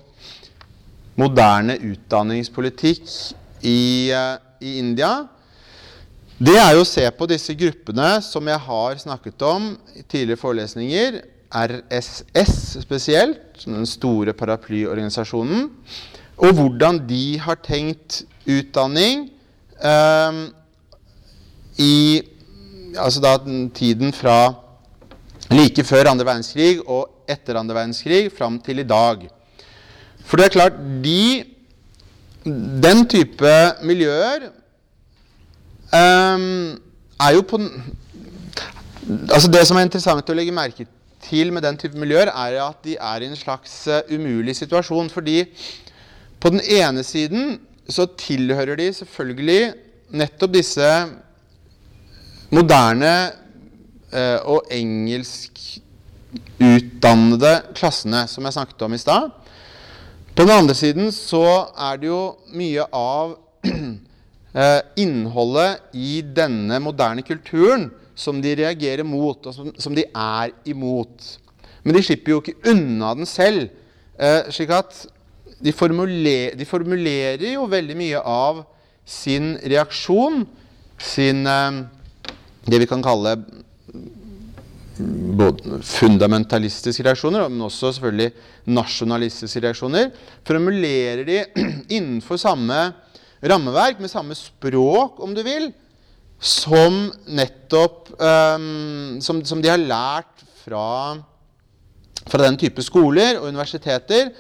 moderne 1.18 1.78
utdanningspolitikk 1.80 3.08
i, 3.66 4.12
uh, 4.14 4.36
i 4.62 4.78
India, 4.78 5.26
det 6.38 6.58
er 6.60 6.74
jo 6.76 6.84
å 6.84 6.88
se 6.88 7.06
på 7.16 7.28
disse 7.32 7.56
gruppene 7.56 8.18
som 8.24 8.48
jeg 8.52 8.60
har 8.68 8.98
snakket 9.00 9.46
om 9.48 9.70
i 9.96 10.04
tidligere 10.04 10.42
forelesninger, 10.42 11.22
RSS 11.56 12.82
spesielt, 12.84 13.64
den 13.64 13.88
store 13.88 14.34
paraplyorganisasjonen, 14.36 15.70
og 16.36 16.54
hvordan 16.58 17.00
de 17.08 17.40
har 17.40 17.56
tenkt 17.64 18.26
utdanning 18.44 19.30
eh, 19.80 20.40
I 21.80 21.96
altså 23.00 23.22
da 23.24 23.38
tiden 23.76 24.12
fra 24.16 24.54
like 25.52 25.84
før 25.88 26.12
andre 26.12 26.28
verdenskrig 26.28 26.80
og 26.84 27.30
etter 27.30 27.60
andre 27.60 27.76
verdenskrig 27.78 28.30
fram 28.36 28.60
til 28.60 28.84
i 28.84 28.88
dag. 28.88 29.24
For 30.26 30.38
det 30.38 30.46
er 30.46 30.56
klart 30.58 30.80
de, 31.04 31.46
Den 32.46 33.08
type 33.10 33.52
miljøer 33.82 34.50
eh, 35.94 36.44
er 37.26 37.32
jo 37.34 37.42
på 37.42 37.58
Altså 39.34 39.50
Det 39.50 39.64
som 39.66 39.78
er 39.78 39.88
interessant 39.88 40.30
å 40.30 40.36
legge 40.38 40.54
merke 40.54 40.86
til 41.26 41.52
med 41.54 41.66
den 41.66 41.78
type 41.82 41.98
miljøer, 42.00 42.32
er 42.32 42.60
at 42.64 42.84
de 42.86 42.96
er 42.96 43.24
i 43.24 43.30
en 43.30 43.40
slags 43.40 43.74
uh, 43.90 44.14
umulig 44.14 44.56
situasjon. 44.56 45.10
Fordi 45.10 45.44
på 46.40 46.54
den 46.54 46.62
ene 46.62 47.04
siden 47.04 47.60
så 47.90 48.08
tilhører 48.18 48.78
de 48.80 48.94
selvfølgelig 48.94 49.74
nettopp 50.16 50.54
disse 50.54 50.90
moderne 52.54 53.32
eh, 54.14 54.38
og 54.46 54.68
engelskutdannede 54.74 57.54
klassene 57.78 58.28
som 58.30 58.46
jeg 58.46 58.54
snakket 58.58 58.82
om 58.86 58.94
i 58.94 59.02
stad. 59.02 59.30
På 60.36 60.44
den 60.44 60.52
andre 60.52 60.76
siden 60.76 61.12
så 61.16 61.72
er 61.78 61.98
det 62.02 62.08
jo 62.10 62.36
mye 62.58 62.84
av 62.94 63.38
eh, 64.60 64.82
innholdet 65.02 65.78
i 65.94 66.22
denne 66.36 66.80
moderne 66.84 67.22
kulturen 67.26 67.92
som 68.16 68.40
de 68.42 68.54
reagerer 68.62 69.06
mot, 69.08 69.40
og 69.46 69.54
som, 69.56 69.72
som 69.80 69.96
de 69.96 70.06
er 70.08 70.54
imot. 70.68 71.26
Men 71.84 71.98
de 71.98 72.04
slipper 72.06 72.34
jo 72.34 72.42
ikke 72.42 72.72
unna 72.72 73.12
den 73.18 73.28
selv. 73.30 73.68
Eh, 74.16 74.48
slik 74.56 74.72
at 74.74 75.04
de, 75.60 75.74
formuler, 75.76 76.56
de, 76.58 76.68
formulerer 76.68 77.52
jo 77.54 77.68
veldig 77.70 77.98
mye 78.00 78.22
av 78.22 78.64
sin 79.06 79.54
reaksjon, 79.62 80.46
sin 80.98 81.46
eh, 81.50 81.84
det 82.66 82.82
vi 82.82 82.90
kan 82.90 83.04
kalle 83.06 83.36
både 85.36 85.82
fundamentalistiske 85.84 87.04
reaksjoner, 87.04 87.50
men 87.52 87.66
også 87.68 87.92
selvfølgelig 87.98 88.32
nasjonalistiske 88.72 89.62
reaksjoner, 89.66 90.12
formulerer 90.48 91.26
de 91.28 91.42
innenfor 91.98 92.40
samme 92.42 92.80
rammeverk, 93.44 94.00
med 94.00 94.10
samme 94.10 94.38
språk, 94.38 95.20
om 95.22 95.36
du 95.36 95.44
vil, 95.46 95.70
som 96.40 97.08
nettopp 97.26 98.12
um, 98.20 99.22
som, 99.24 99.40
som, 99.46 99.62
de 99.64 99.72
har 99.72 99.82
lært 99.82 100.44
fra, 100.66 101.16
fra 102.28 102.44
den 102.46 102.60
type 102.60 102.84
skoler 102.86 103.40
og 103.40 103.50
universiteter 103.50 104.32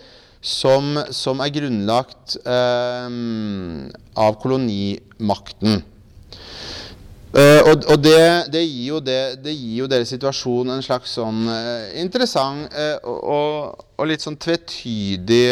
som, 0.45 0.99
som 1.09 1.41
er 1.41 1.53
grunnlagt 1.55 2.37
um, 2.45 3.87
av 4.13 4.37
kolonimakten. 4.43 5.81
Uh, 7.35 7.61
og, 7.67 7.81
og 7.91 7.97
det, 7.99 8.19
det, 8.53 8.61
gir 8.63 9.01
det, 9.03 9.19
det, 9.43 9.51
gir 9.51 9.81
jo 9.81 9.89
deres 9.91 10.13
situasjon 10.13 10.69
en 10.71 10.85
slags 10.85 11.17
sånn 11.17 11.41
uh, 11.49 11.89
interessant 11.99 12.69
uh, 12.71 12.95
og, 13.03 13.81
og, 13.97 14.05
litt 14.07 14.23
sånn 14.23 14.37
tvetydig 14.39 15.49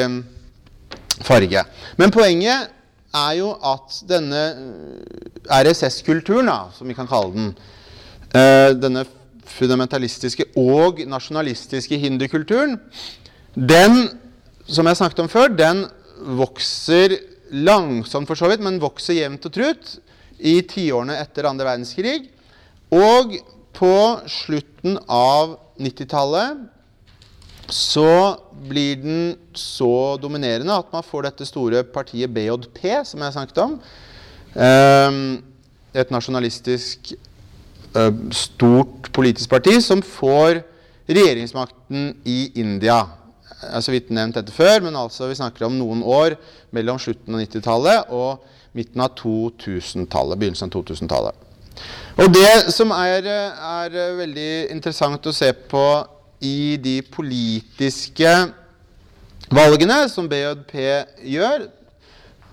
farge. 1.27 1.65
Men 1.99 2.13
poenget 2.13 2.71
er 3.13 3.33
jo 3.37 3.51
at 3.61 3.99
denne 4.09 4.43
RSS-kulturen, 5.47 6.49
som 6.73 6.89
vi 6.89 6.95
kan 6.97 7.09
kalle 7.09 7.33
den, 7.35 7.51
denne 8.81 9.05
fundamentalistiske 9.53 10.49
og 10.57 11.03
nasjonalistiske 11.09 11.99
hindukulturen, 12.01 12.79
den 13.53 14.07
som 14.65 14.87
jeg 14.87 14.97
snakket 14.97 15.25
om 15.25 15.29
før, 15.29 15.51
den 15.53 15.85
vokser 16.39 17.17
langsomt 17.53 18.29
for 18.29 18.39
så 18.39 18.49
vidt, 18.49 18.63
men 18.65 18.81
vokser 18.81 19.19
jevnt 19.19 19.45
og 19.45 19.53
trutt 19.53 19.97
i 20.39 20.57
tiårene 20.67 21.19
etter 21.21 21.47
andre 21.49 21.67
verdenskrig. 21.67 22.29
Og 22.93 23.35
på 23.73 23.95
slutten 24.29 24.97
av 25.09 25.57
90-tallet 25.81 26.63
så 27.71 28.35
blir 28.67 28.99
den 29.01 29.37
så 29.57 30.17
dominerende 30.21 30.75
at 30.75 30.91
man 30.93 31.05
får 31.05 31.29
dette 31.29 31.47
store 31.47 31.83
partiet 31.83 32.31
BJP, 32.33 32.79
som 33.07 33.23
jeg 33.23 33.35
snakket 33.35 33.63
om. 33.63 33.79
Ehm, 34.55 35.23
et 35.93 36.11
nasjonalistisk 36.13 37.13
eh, 37.95 38.13
stort 38.33 39.11
politisk 39.13 39.49
parti 39.49 39.77
som 39.81 40.03
får 40.05 40.63
regjeringsmakten 41.09 42.13
i 42.25 42.39
India 42.59 43.03
jeg 43.63 43.73
har 43.77 43.83
så 43.85 43.93
vidt 43.93 44.11
nevnt 44.13 44.37
dette 44.37 44.53
før, 44.53 44.81
men 44.85 44.97
altså 44.97 45.29
vi 45.29 45.37
snakker 45.39 45.67
om 45.67 45.77
noen 45.77 46.03
år 46.03 46.35
mellom 46.75 46.99
slutten 47.01 47.35
av 47.35 47.43
90-tallet 47.43 48.11
og 48.15 48.43
midten 48.77 49.03
av 49.03 49.13
2000-tallet, 49.19 50.39
begynnelsen 50.41 50.69
av 50.69 50.75
2000-tallet. 50.75 51.49
Og 52.21 52.29
det 52.33 52.73
som 52.73 52.91
er, 52.93 53.25
er, 53.25 53.95
veldig 54.17 54.49
interessant 54.73 55.25
å 55.25 55.33
se 55.33 55.49
på 55.53 55.85
i 56.43 56.75
de 56.81 56.97
politiske 57.07 58.33
valgene 59.53 60.03
som 60.11 60.27
BJP 60.29 60.75
gjør, 61.33 61.67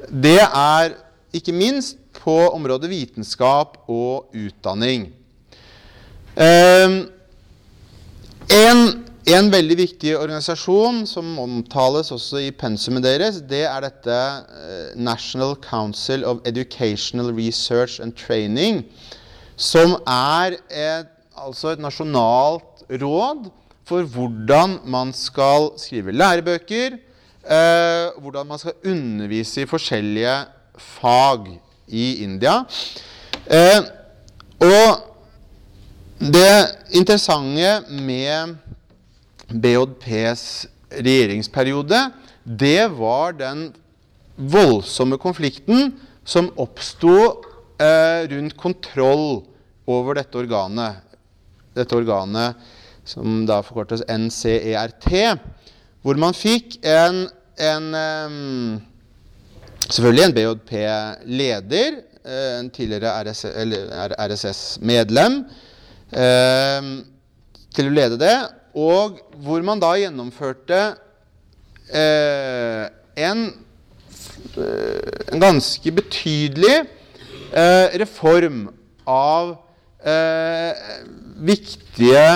det 0.08 0.38
er 0.46 0.94
ikke 1.36 1.54
minst 1.54 1.98
på 2.20 2.36
området 2.54 2.90
vitenskap 2.90 3.78
og 3.90 4.30
utdanning. 4.36 5.10
Eh, 6.38 6.98
en 8.50 8.80
en 9.28 9.50
veldig 9.52 9.76
viktig 9.76 10.14
organisasjon 10.16 11.02
som 11.06 11.34
omtales 11.42 12.08
også 12.14 12.40
i 12.40 12.50
pensumet 12.56 13.04
deres, 13.04 13.40
det 13.44 13.66
er 13.68 13.84
dette 13.84 14.16
eh, 14.16 14.94
National 14.96 15.52
Council 15.60 16.24
of 16.24 16.40
Educational 16.48 17.28
Research 17.36 18.00
and 18.00 18.16
Training, 18.16 18.84
som 19.60 19.98
er 20.08 20.56
et, 20.72 21.10
altså 21.36 21.74
et 21.74 21.82
nasjonalt 21.84 22.86
råd 23.02 23.50
for 23.88 24.06
hvordan 24.06 24.78
man 24.88 25.12
skal 25.16 25.72
skrive 25.80 26.14
lærebøker, 26.14 26.98
eh, 27.42 28.06
hvordan 28.20 28.46
man 28.46 28.58
skal 28.58 28.76
undervise 28.86 29.64
i 29.64 29.70
forskjellige 29.70 30.34
fag 30.78 31.48
i 31.88 32.22
India. 32.24 32.60
Eh, 33.50 33.80
og 34.60 35.06
det 36.20 36.76
interessante 36.92 37.80
med 37.90 38.56
BJPs 39.50 40.44
regjeringsperiode, 40.92 42.10
det 42.44 42.90
var 42.98 43.32
den 43.38 43.70
voldsomme 44.36 45.18
konflikten 45.20 45.94
som 46.24 46.50
oppsto 46.60 47.16
eh, 47.80 48.28
rundt 48.30 48.56
kontroll 48.56 49.42
over 49.90 50.20
dette 50.20 50.38
organet. 50.38 51.00
dette 51.74 51.94
organet 51.94 52.56
som 53.10 53.42
da 53.48 53.60
forkortes 53.66 54.04
NCERT, 54.06 55.10
hvor 56.00 56.20
man 56.20 56.36
fikk 56.36 56.78
en, 56.86 57.26
en 57.60 57.90
Selvfølgelig 59.90 60.24
en 60.24 60.34
BJP-leder, 60.34 61.94
en 62.60 62.68
tidligere 62.70 63.10
RSS-medlem, 64.30 65.40
til 67.74 67.88
å 67.88 67.94
lede 67.96 68.18
det. 68.20 68.36
Og 68.78 69.18
hvor 69.42 69.64
man 69.66 69.82
da 69.82 69.90
gjennomførte 69.98 70.78
uh, 71.90 72.84
en, 73.18 73.42
en, 74.54 75.42
ganske 75.42 75.94
betydelig 75.96 76.76
reform 77.98 78.68
av 79.10 79.56
viktige 81.50 82.26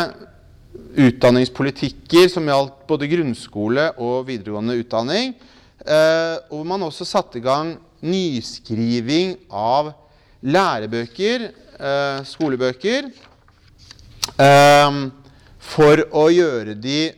utdanningspolitikker 0.97 2.28
som 2.30 2.47
gjaldt 2.49 2.86
både 2.88 3.09
grunnskole 3.11 3.90
og 3.99 4.26
videregående 4.28 4.76
utdanning. 4.80 5.34
Eh, 5.84 6.36
hvor 6.49 6.64
man 6.66 6.82
også 6.86 7.05
satte 7.09 7.38
i 7.40 7.45
gang 7.45 7.78
nyskriving 8.05 9.36
av 9.51 9.92
lærebøker, 10.45 11.49
eh, 11.80 12.24
skolebøker, 12.24 13.11
eh, 14.38 15.11
for 15.59 15.97
å 16.12 16.30
gjøre 16.30 16.74
de 16.80 17.12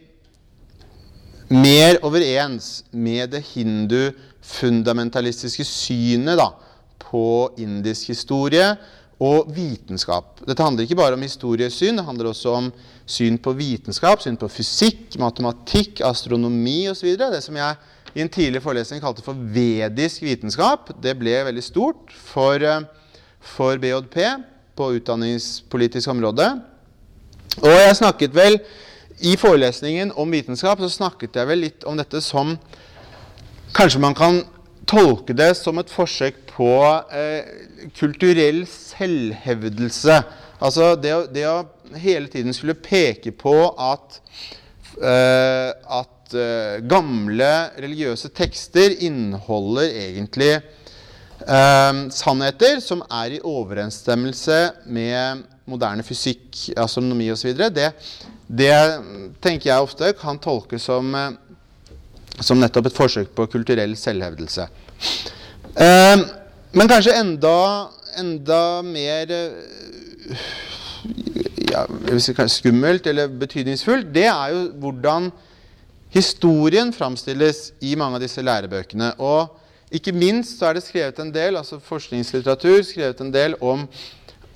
mer 1.51 1.99
overens 2.03 2.85
med 2.93 3.31
det 3.31 3.45
hindu-fundamentalistiske 3.53 5.65
synet 5.65 6.37
da, 6.39 6.51
på 6.99 7.51
indisk 7.59 8.07
historie 8.11 8.77
og 9.23 9.55
vitenskap. 9.55 10.41
Dette 10.47 10.63
handler 10.63 10.83
ikke 10.85 10.97
bare 10.99 11.15
om 11.15 11.23
historiesyn, 11.23 11.97
det 11.97 12.05
handler 12.05 12.27
også 12.33 12.51
om 12.59 12.73
syn 13.07 13.39
på 13.39 13.55
vitenskap, 13.57 14.23
syn 14.23 14.39
på 14.39 14.49
fysikk, 14.51 15.15
matematikk, 15.23 16.03
astronomi 16.05 16.89
osv. 16.91 17.13
Det 17.21 17.43
som 17.45 17.59
jeg 17.59 17.77
i 18.17 18.25
en 18.25 18.33
tidlig 18.33 18.63
forelesning 18.65 19.03
kalte 19.03 19.25
for 19.25 19.39
vedisk 19.55 20.25
vitenskap, 20.25 20.91
det 21.03 21.15
ble 21.21 21.37
veldig 21.47 21.65
stort 21.65 22.15
for, 22.17 22.57
eh, 22.57 22.81
for 23.41 23.79
BJP 23.79 24.19
på 24.77 24.91
utdanningspolitisk 24.99 26.09
område. 26.09 26.49
Og 27.63 27.71
jeg 27.71 27.97
snakket 27.97 28.35
vel 28.35 28.59
i 29.21 29.37
forelesningen 29.37 30.13
om 30.17 30.31
vitenskap 30.31 30.81
så 30.83 30.91
snakket 30.93 31.39
jeg 31.39 31.49
vel 31.49 31.63
litt 31.65 31.87
om 31.89 31.97
dette 31.97 32.21
som 32.21 32.59
Kanskje 33.77 34.01
man 34.01 34.15
kan 34.17 34.39
tolke 34.89 35.35
det 35.37 35.51
som 35.59 35.77
et 35.77 35.91
forsøk 35.93 36.39
på 36.49 36.71
eh, 37.13 37.45
kulturell 37.99 38.63
selvhevdelse. 38.71 40.23
Altså 40.57 40.95
det 41.01 41.13
å, 41.13 41.25
det 41.29 41.45
å, 41.49 41.57
hele 42.01 42.31
tiden 42.33 42.55
skulle 42.57 42.77
peke 42.81 43.33
på 43.37 43.55
at, 43.77 44.21
uh, 45.03 45.71
at 46.01 46.37
uh, 46.37 46.79
gamle 46.89 47.51
religiøse 47.77 48.33
tekster 48.37 48.97
inneholder 49.05 49.91
egentlig 50.07 50.55
uh, 50.57 52.07
sannheter 52.15 52.81
som 52.85 53.05
er 53.11 53.37
i 53.37 53.43
overensstemmelse 53.45 54.61
med 54.89 55.45
moderne 55.67 56.07
fysikk, 56.07 56.71
astronomi 56.79 57.29
osv. 57.35 57.53
Det, 57.75 57.91
det 58.47 58.73
tenker 59.43 59.73
jeg 59.73 59.89
ofte 59.89 60.13
kan 60.17 60.39
tolkes 60.41 60.87
som, 60.87 61.11
som 62.39 62.61
nettopp 62.63 62.89
et 62.89 62.97
forsøk 62.97 63.33
på 63.35 63.49
kulturell 63.51 63.97
selvhevdelse. 63.99 64.69
men 66.77 66.89
kanskje 66.89 67.17
enda 67.19 67.57
enda 68.17 68.83
mer 68.83 69.33
ja, 71.71 71.85
skummelt 72.49 73.07
eller 73.07 73.29
betydningsfullt, 73.29 74.09
det 74.15 74.27
er 74.31 74.55
jo 74.55 74.63
hvordan 74.83 75.31
historien 76.15 76.93
framstilles 76.95 77.73
i 77.85 77.95
mange 77.99 78.19
av 78.19 78.25
disse 78.25 78.43
lærebøkene. 78.43 79.13
Og 79.19 79.57
ikke 79.95 80.15
minst 80.17 80.59
så 80.59 80.71
er 80.71 80.79
det 80.79 80.87
skrevet 80.87 81.19
en 81.23 81.33
del, 81.35 81.59
altså 81.59 81.79
forskningslitteratur 81.83 82.83
skrevet 82.87 83.21
en 83.23 83.35
del 83.35 83.57
om, 83.61 83.85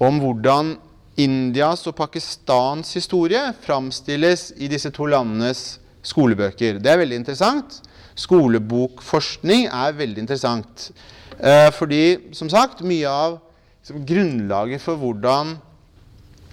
om 0.00 0.22
hvordan 0.22 0.76
Indias 1.20 1.84
og 1.90 1.96
Pakistans 1.98 2.94
historie 2.96 3.42
framstilles 3.62 4.50
i 4.56 4.70
disse 4.70 4.90
to 4.94 5.06
landenes 5.10 5.78
skolebøker. 6.06 6.80
Det 6.80 6.90
er 6.90 7.00
veldig 7.02 7.18
interessant. 7.20 7.80
Skolebokforskning 8.18 9.66
er 9.68 9.96
veldig 9.96 10.24
interessant. 10.24 10.90
Eh, 11.36 11.68
fordi, 11.76 12.32
som 12.36 12.48
sagt, 12.52 12.82
mye 12.84 13.08
av 13.08 13.38
liksom, 13.80 14.04
grunnlaget 14.06 14.82
for 14.82 15.00
hvordan 15.00 15.56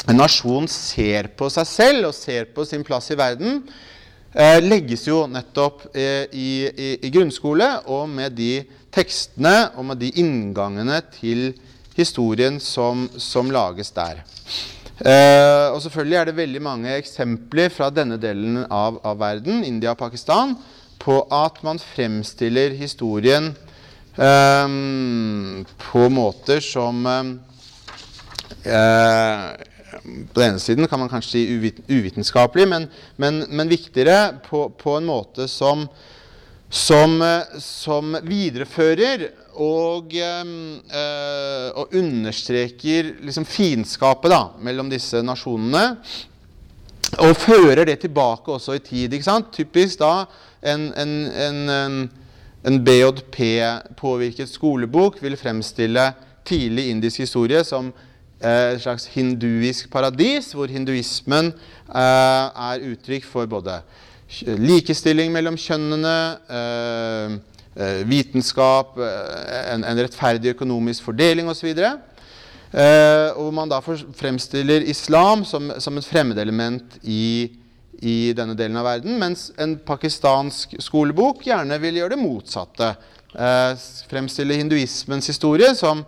en 0.08 0.20
nasjon 0.22 0.68
ser 0.72 1.32
på 1.36 1.50
seg 1.52 1.68
selv 1.68 2.10
og 2.10 2.16
ser 2.16 2.48
på 2.56 2.66
sin 2.66 2.86
plass 2.88 3.12
i 3.12 3.18
verden, 3.20 3.62
eh, 4.32 4.60
legges 4.64 5.08
jo 5.08 5.26
nettopp 5.28 5.90
eh, 5.94 6.26
i, 6.32 6.50
i, 6.68 6.90
i, 7.02 7.12
grunnskole 7.12 7.68
og 7.92 8.08
med 8.10 8.38
de 8.38 8.64
tekstene 8.94 9.74
og 9.76 9.90
med 9.90 10.00
de 10.02 10.14
inngangene 10.22 11.02
til 11.18 11.52
historien 11.98 12.62
som, 12.64 13.08
som 13.18 13.52
lages 13.52 13.92
der. 13.92 14.24
Eh, 14.98 15.68
og 15.74 15.82
selvfølgelig 15.84 16.18
er 16.18 16.30
det 16.30 16.38
veldig 16.40 16.64
mange 16.64 16.96
eksempler 16.96 17.70
fra 17.74 17.92
denne 17.94 18.18
delen 18.22 18.64
av, 18.64 19.02
av 19.06 19.20
verden, 19.20 19.64
India 19.66 19.92
og 19.94 20.00
Pakistan, 20.00 20.56
på 20.98 21.20
at 21.34 21.60
man 21.66 21.78
fremstiller 21.82 22.74
historien 22.80 23.52
Um, 24.18 25.66
på 25.78 26.10
måter 26.10 26.60
som 26.60 27.06
um, 27.06 27.40
På 30.34 30.40
den 30.40 30.50
ene 30.50 30.60
siden 30.60 30.88
kan 30.90 31.00
man 31.00 31.12
kanskje 31.12 31.36
si 31.36 31.44
uvit 31.54 31.84
uvitenskapelig, 31.86 32.66
men, 32.68 32.88
men, 33.22 33.44
men 33.50 33.70
viktigere 33.70 34.40
på, 34.50 34.72
på, 34.74 34.96
en 34.98 35.06
måte 35.06 35.46
som, 35.48 35.86
som, 36.66 37.22
uh, 37.22 37.62
som 37.62 38.18
viderefører 38.26 39.28
og, 39.54 40.18
um, 40.42 40.82
og 41.78 41.94
understreker 42.02 43.14
liksom 43.22 43.46
fiendskapet 43.46 44.34
mellom 44.66 44.90
disse 44.90 45.22
nasjonene. 45.22 45.98
Og 47.22 47.38
fører 47.38 47.86
det 47.86 48.02
tilbake 48.02 48.50
også 48.50 48.80
i 48.80 48.84
tid. 48.84 49.14
ikke 49.14 49.30
sant? 49.30 49.54
Typisk 49.54 50.02
da 50.02 50.26
en, 50.66 50.90
en, 50.98 51.20
en 51.32 51.68
en 51.70 52.10
BJP-påvirket 52.66 54.50
skolebok 54.50 55.22
vil 55.22 55.38
fremstille 55.38 56.10
tidlig 56.48 56.90
indisk 56.90 57.22
historie 57.26 57.64
som 57.68 57.92
eh, 58.42 58.74
et 58.74 58.82
slags 58.82 59.08
hinduisk 59.14 59.92
paradis, 59.92 60.52
hvor 60.56 60.72
hinduismen 60.72 61.52
eh, 61.54 62.46
er 62.72 62.88
uttrykk 62.92 63.28
for 63.28 63.50
både 63.50 63.80
likestilling 64.60 65.32
mellom 65.32 65.56
kjønnene, 65.60 66.18
eh, 66.52 67.38
vitenskap, 68.10 68.98
en, 68.98 69.84
en, 69.86 70.00
rettferdig 70.02 70.56
økonomisk 70.56 71.04
fordeling 71.06 71.48
osv. 71.48 71.76
Hvor 72.74 73.52
man 73.54 73.70
da 73.70 73.78
fremstiller 74.18 74.82
islam 74.82 75.46
som 75.46 75.70
et 75.70 76.10
fremmedelement 76.10 76.98
i 77.06 77.54
i 78.02 78.34
denne 78.38 78.54
delen 78.58 78.78
av 78.78 78.86
verden, 78.86 79.18
mens 79.20 79.50
en 79.58 79.78
pakistansk 79.86 80.76
skolebok 80.84 81.46
gjerne 81.48 81.80
vil 81.82 82.02
gjøre 82.02 82.16
det 82.16 82.22
motsatte. 82.22 82.92
Eh, 83.34 83.88
fremstille 84.10 84.58
hinduismens 84.60 85.28
historie 85.30 85.74
som, 85.76 86.04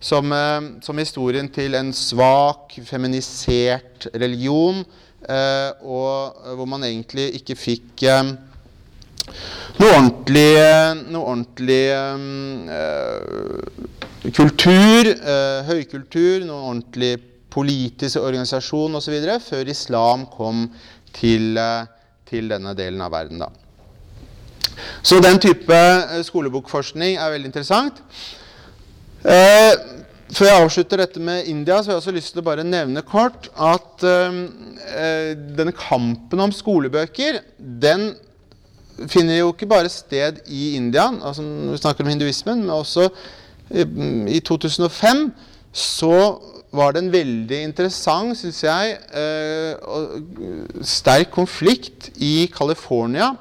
som, 0.00 0.32
eh, 0.32 0.60
som, 0.84 0.98
historien 0.98 1.48
til 1.52 1.76
en 1.78 1.92
svak, 1.96 2.78
feminisert 2.84 4.08
religion, 4.14 4.84
eh, 5.28 5.70
og 5.82 6.56
hvor 6.56 6.68
man 6.68 6.84
egentlig 6.88 7.30
ikke 7.40 7.56
fikk 7.56 8.06
eh, 8.08 8.34
noe 9.80 9.92
ordentlig, 9.92 10.50
noe 11.10 11.24
ordentlig 11.24 11.84
øh, 12.78 13.84
kultur, 14.32 15.12
øh, 15.12 15.60
høykultur, 15.68 16.44
noe 16.48 16.68
ordentlig 16.70 17.14
politisk 17.54 18.18
organisasjon 18.20 18.98
osv. 18.98 19.16
før 19.42 19.70
islam 19.70 20.26
kom 20.32 20.66
til, 21.14 21.56
eh, 21.58 21.86
til, 22.28 22.48
denne 22.50 22.74
delen 22.76 23.02
av 23.04 23.12
verden. 23.14 23.42
Da. 23.44 23.50
Så 25.02 25.20
den 25.22 25.40
type 25.42 25.74
eh, 25.74 26.22
skolebokforskning 26.26 27.18
er 27.18 27.34
veldig 27.34 27.50
interessant. 27.50 28.00
Eh, 29.24 29.72
før 30.34 30.48
jeg 30.50 30.64
avslutter 30.64 31.02
dette 31.04 31.22
med 31.22 31.48
India, 31.50 31.78
så 31.78 31.90
har 31.90 31.96
jeg 31.96 32.02
også 32.02 32.16
lyst 32.16 32.34
til 32.34 32.42
å 32.42 32.48
bare 32.48 32.66
nevne 32.66 33.04
kort 33.06 33.48
at 33.54 34.04
eh, 34.08 35.34
denne 35.56 35.74
kampen 35.76 36.42
om 36.42 36.54
skolebøker, 36.54 37.42
den 37.58 38.12
finner 39.10 39.40
jo 39.40 39.52
ikke 39.52 39.68
bare 39.70 39.90
sted 39.90 40.42
i 40.46 40.74
India, 40.78 41.08
altså 41.10 41.42
vi 41.42 41.78
snakker 41.80 42.06
om 42.06 42.12
hinduismen, 42.12 42.62
men 42.62 42.74
også 42.74 43.08
i 43.74 44.38
2005 44.44 45.24
så 45.74 46.18
var 46.74 46.94
det 46.94 47.04
en 47.04 47.12
veldig 47.12 47.60
interessant, 47.70 48.36
syns 48.38 48.62
jeg, 48.66 48.96
og 49.86 50.82
sterk 50.86 51.30
konflikt 51.34 52.10
i 52.18 52.48
California 52.54 53.32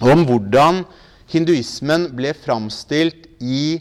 om 0.00 0.24
hvordan 0.28 0.84
hinduismen 1.30 2.08
ble 2.16 2.34
framstilt 2.36 3.28
i 3.40 3.80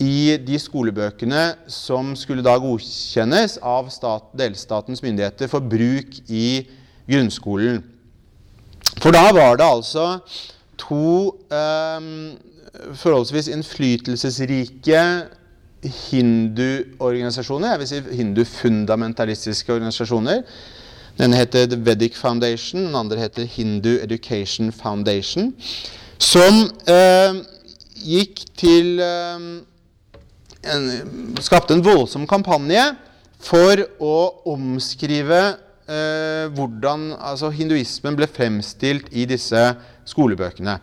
i 0.00 0.36
de 0.40 0.56
skolebøkene 0.56 1.42
som 1.68 2.14
skulle 2.16 2.44
da 2.44 2.54
godkjennes 2.60 3.58
av 3.60 3.90
stat, 3.92 4.30
delstatens 4.32 5.02
myndigheter 5.04 5.50
for 5.52 5.60
bruk 5.60 6.22
i 6.32 6.62
grunnskolen. 7.04 7.82
For 9.00 9.12
da 9.12 9.26
var 9.36 9.60
det 9.60 9.66
altså 9.66 10.06
to 10.80 11.36
eh, 11.52 12.08
forholdsvis 12.96 13.50
innflytelsesrike 13.52 15.04
hinduorganisasjoner, 15.82 17.70
jeg 17.72 17.80
vil 17.80 17.88
si 17.88 18.00
hindufundamentalistiske 18.20 19.72
organisasjoner. 19.74 20.42
Den 21.18 21.32
heter 21.36 21.66
The 21.66 21.78
Vedic 21.84 22.16
Foundation, 22.16 22.86
den 22.86 22.94
andre 22.94 23.18
heter 23.18 23.44
Hindu 23.44 23.98
Education 24.02 24.72
Foundation. 24.72 25.54
Som 26.18 26.62
eh, 26.88 27.40
gikk 28.04 28.44
til 28.60 29.00
eh, 29.00 29.46
en, 30.68 30.86
Skapte 31.40 31.76
en 31.76 31.84
voldsom 31.84 32.26
kampanje 32.28 32.82
for 33.40 33.80
å 34.04 34.16
omskrive 34.52 35.40
eh, 35.88 36.46
hvordan 36.56 37.10
altså, 37.16 37.50
hinduismen 37.52 38.18
ble 38.18 38.28
fremstilt 38.28 39.08
i 39.12 39.24
disse 39.28 39.64
skolebøkene. 40.08 40.76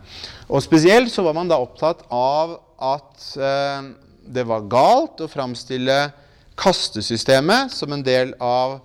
Og 0.50 0.64
Spesielt 0.66 1.14
så 1.14 1.26
var 1.26 1.38
man 1.38 1.50
da 1.50 1.62
opptatt 1.62 2.06
av 2.14 2.58
at 2.78 3.30
eh, 3.38 3.93
det 4.28 4.43
var 4.47 4.67
galt 4.69 5.21
å 5.23 5.30
framstille 5.32 5.97
kastesystemet 6.57 7.71
som 7.73 7.93
en 7.93 8.03
del 8.05 8.34
av 8.43 8.80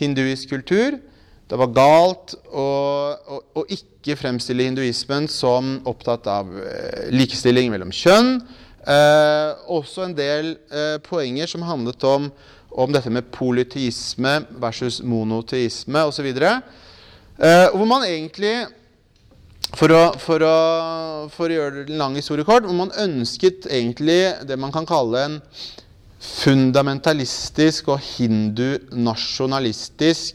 hinduisk 0.00 0.50
kultur. 0.52 0.98
Det 1.48 1.58
var 1.60 1.72
galt 1.76 2.34
å, 2.48 2.66
å, 3.12 3.38
å 3.60 3.64
ikke 3.72 4.16
fremstille 4.16 4.64
hinduismen 4.66 5.28
som 5.30 5.74
opptatt 5.88 6.26
av 6.30 6.50
eh, 6.56 7.08
likestilling 7.12 7.70
mellom 7.72 7.92
kjønn. 7.92 8.38
Eh, 8.82 9.50
også 9.70 10.08
en 10.08 10.14
del 10.16 10.54
eh, 10.72 10.96
poenger 11.04 11.50
som 11.50 11.62
handlet 11.66 12.02
om, 12.08 12.30
om, 12.72 12.94
dette 12.94 13.12
med 13.12 13.28
polyteisme 13.34 14.40
versus 14.62 15.02
monoteisme 15.06 16.06
osv. 16.08 16.30
Eh, 16.32 17.68
hvor 17.74 17.86
man 17.86 18.08
egentlig 18.08 18.56
for 19.78 19.92
å, 19.94 20.00
for, 20.20 20.42
å, 20.44 21.28
for 21.32 21.48
å, 21.48 21.54
gjøre 21.56 21.84
en 21.86 21.98
lang 22.00 22.16
historie 22.18 22.44
kort, 22.46 22.64
man 22.68 22.92
ønsket 23.00 23.66
egentlig 23.70 24.22
det 24.48 24.56
man 24.60 24.72
kan 24.74 24.86
kalle 24.88 25.18
en 25.26 25.36
fundamentalistisk 26.22 27.88
og 27.90 27.98
hindunasjonalistisk 28.04 30.34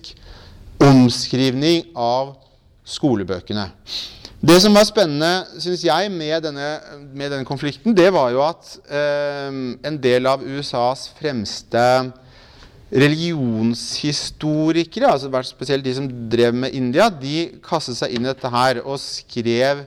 omskrivning 0.84 1.84
av 1.96 2.36
skolebøkene. 2.88 3.72
Det 4.38 4.62
som 4.62 4.76
var 4.78 4.86
spennende 4.86 5.46
synes 5.58 5.84
jeg, 5.88 6.12
med 6.14 6.44
denne, 6.46 6.80
med 7.10 7.32
denne 7.34 7.46
konflikten, 7.48 7.98
det 7.98 8.14
var 8.14 8.30
jo 8.36 8.42
at 8.46 8.78
eh, 8.86 9.50
en 9.90 9.98
del 10.02 10.26
av 10.30 10.44
USAs 10.46 11.10
fremste 11.18 11.82
religionshistorikere, 12.92 15.12
altså 15.12 15.44
spesielt 15.44 15.84
de 15.84 15.94
som 15.98 16.08
drev 16.32 16.54
med 16.56 16.74
India, 16.78 17.10
de 17.10 17.60
kastet 17.66 17.98
seg 18.00 18.12
inn 18.16 18.26
i 18.26 18.32
dette 18.32 18.50
her 18.54 18.80
og 18.86 19.00
skrev 19.04 19.78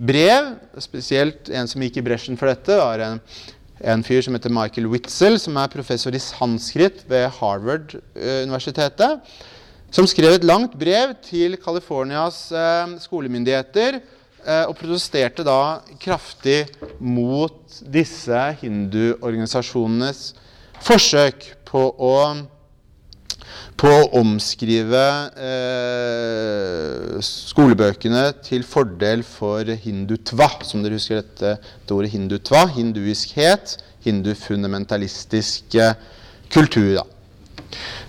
brev. 0.00 0.44
Spesielt 0.82 1.48
en 1.54 1.68
som 1.70 1.82
gikk 1.84 1.96
i 2.00 2.06
bresjen 2.08 2.38
for 2.40 2.46
dette, 2.50 2.72
var 2.80 2.98
en 3.06 3.20
en 3.80 4.02
fyr 4.04 4.20
som 4.24 4.36
heter 4.36 4.52
Michael 4.52 4.88
Witzel, 4.92 5.38
som 5.40 5.56
er 5.56 5.72
professor 5.72 6.14
i 6.14 6.20
sanskrit 6.20 7.04
ved 7.08 7.30
Harvard-universitetet, 7.38 9.32
som 9.90 10.08
skrev 10.08 10.36
et 10.36 10.46
langt 10.46 10.76
brev 10.78 11.14
til 11.24 11.56
Californias 11.60 12.50
eh, 12.54 12.92
skolemyndigheter 13.02 13.98
eh, 13.98 14.64
og 14.68 14.76
protesterte 14.78 15.44
da 15.46 15.80
kraftig 16.02 16.62
mot 17.00 17.80
disse 17.90 18.44
hinduorganisasjonenes 18.60 20.22
forsøk 20.86 21.52
på 21.68 21.84
å 21.96 22.16
på 23.80 23.88
å 23.88 24.08
omskrive 24.20 25.04
eh, 25.40 27.14
skolebøkene 27.24 28.26
til 28.44 28.66
fordel 28.68 29.22
for 29.24 29.64
hindutva, 29.64 30.50
som 30.68 30.82
dere 30.84 30.98
husker 30.98 31.22
dette, 31.22 31.54
dette 31.62 31.96
ordet 31.96 32.10
hindutva. 32.12 32.66
Hinduiskhet, 32.74 33.78
hindufundamentalistisk 34.04 35.78
kultur. 36.52 37.00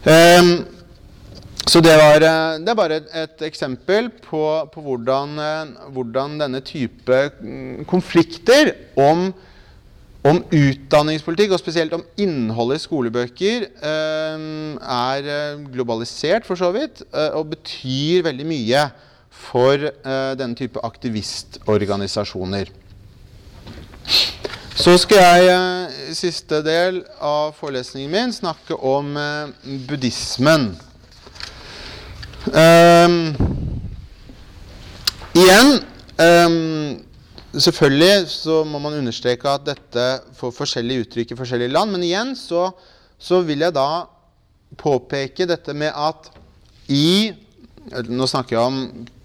Eh, 0.04 0.52
så 1.72 1.80
det, 1.80 1.94
var, 1.94 2.24
eh, 2.26 2.60
det, 2.60 2.72
er 2.72 2.78
bare 2.78 3.00
et 3.14 3.44
eksempel 3.46 4.10
på, 4.26 4.42
på 4.74 4.82
hvordan, 4.82 5.38
eh, 5.40 5.90
hvordan, 5.94 6.40
denne 6.42 6.62
type 6.66 7.20
mm, 7.38 7.86
konflikter 7.90 8.74
om 9.00 9.30
om 10.22 10.44
utdanningspolitikk, 10.54 11.56
og 11.56 11.62
spesielt 11.62 11.94
om 11.98 12.04
innholdet 12.22 12.78
i 12.78 12.84
skolebøker, 12.84 13.66
eh, 13.82 14.44
er 14.96 15.30
eh, 15.36 15.64
globalisert 15.74 16.46
for 16.46 16.60
så 16.60 16.70
vidt, 16.76 17.02
eh, 17.10 17.32
og 17.34 17.50
betyr 17.56 18.28
veldig 18.30 18.46
mye 18.46 18.86
for 19.42 19.88
denne 20.38 20.54
type 20.60 20.80
aktivistorganisasjoner. 20.86 22.70
Så 24.76 24.98
skal 25.02 25.18
jeg 25.24 26.12
i 26.12 26.14
siste 26.14 26.60
del 26.66 27.00
av 27.18 27.56
forelesningen 27.58 28.12
min 28.12 28.34
snakke 28.36 28.76
om 28.76 29.16
buddhismen. 29.88 30.76
Um, 32.52 33.34
igjen 35.34 35.80
um, 36.20 37.02
Selvfølgelig 37.52 38.30
så 38.32 38.62
må 38.64 38.80
man 38.80 38.96
understreke 38.96 39.50
at 39.52 39.66
dette 39.68 40.04
får 40.38 40.54
forskjellige 40.56 41.06
uttrykk 41.06 41.34
i 41.34 41.38
forskjellige 41.40 41.74
land. 41.74 41.92
Men 41.92 42.06
igjen 42.08 42.32
så, 42.40 42.70
så, 43.20 43.42
vil 43.44 43.66
jeg 43.66 43.76
da 43.76 44.06
påpeke 44.80 45.48
dette 45.50 45.76
med 45.76 45.92
at 45.92 46.32
i 46.92 47.32
Nå 47.82 48.28
snakker 48.30 48.54
jeg 48.54 48.62
om 48.62 48.76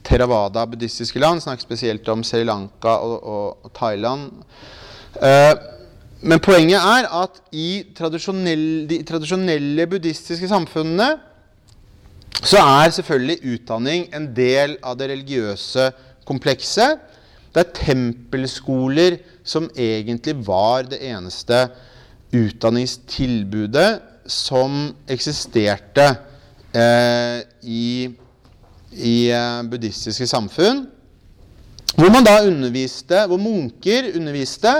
Theravada, 0.06 0.62
buddhistiske 0.64 1.20
land. 1.20 1.42
Snakker 1.44 1.66
spesielt 1.66 2.06
om 2.08 2.22
Sri 2.24 2.40
Lanka 2.46 2.94
og, 3.04 3.16
og, 3.20 3.70
Thailand. 3.76 4.30
Eh, 5.20 5.52
men 6.24 6.40
poenget 6.40 6.80
er 6.80 7.08
at 7.20 7.36
i 7.52 7.84
tradisjonelle, 7.94 8.86
de 8.88 9.02
tradisjonelle 9.06 9.86
buddhistiske 9.92 10.48
samfunnene 10.48 11.10
så 12.40 12.62
er 12.62 12.94
selvfølgelig 12.96 13.54
utdanning 13.54 14.08
en 14.16 14.30
del 14.34 14.78
av 14.80 14.96
det 14.98 15.10
religiøse 15.12 15.90
komplekset. 16.26 16.96
Det 17.56 17.62
er 17.64 17.76
tempelskoler 17.78 19.14
som 19.40 19.70
egentlig 19.72 20.34
var 20.44 20.84
det 20.90 20.98
eneste 21.08 21.62
utdanningstilbudet 22.36 23.88
som 24.28 24.90
eksisterte 25.08 26.04
eh, 26.76 27.40
i, 27.64 28.10
i 28.92 29.16
eh, 29.32 29.62
buddhistiske 29.70 30.28
samfunn. 30.28 30.84
Hvor 31.96 32.12
man 32.12 32.28
da 32.28 32.42
underviste, 32.44 33.22
hvor 33.30 33.40
munker 33.40 34.10
underviste 34.18 34.74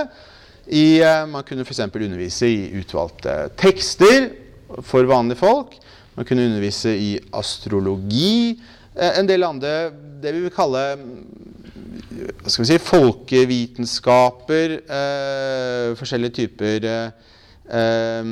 i 0.69 0.99
eh, 1.01 1.25
Man 1.25 1.47
kunne 1.47 1.65
f.eks. 1.65 1.81
undervise 1.89 2.45
i 2.51 2.77
utvalgte 2.77 3.39
tekster 3.57 4.29
for 4.85 5.09
vanlige 5.09 5.41
folk. 5.41 5.79
Man 6.13 6.25
kunne 6.29 6.45
undervise 6.45 6.93
i 6.93 7.15
astrologi. 7.33 8.59
Eh, 8.97 9.19
en 9.19 9.27
del 9.29 9.43
andre 9.45 9.91
det 10.21 10.31
vi 10.33 10.41
vil 10.47 10.53
kalle 10.53 10.83
hva 12.17 12.49
skal 12.49 12.63
vi 12.63 12.69
si, 12.71 12.77
folkevitenskaper, 12.81 14.71
eh, 14.97 15.89
forskjellige 15.99 16.33
typer 16.39 16.87
eh, 16.87 18.23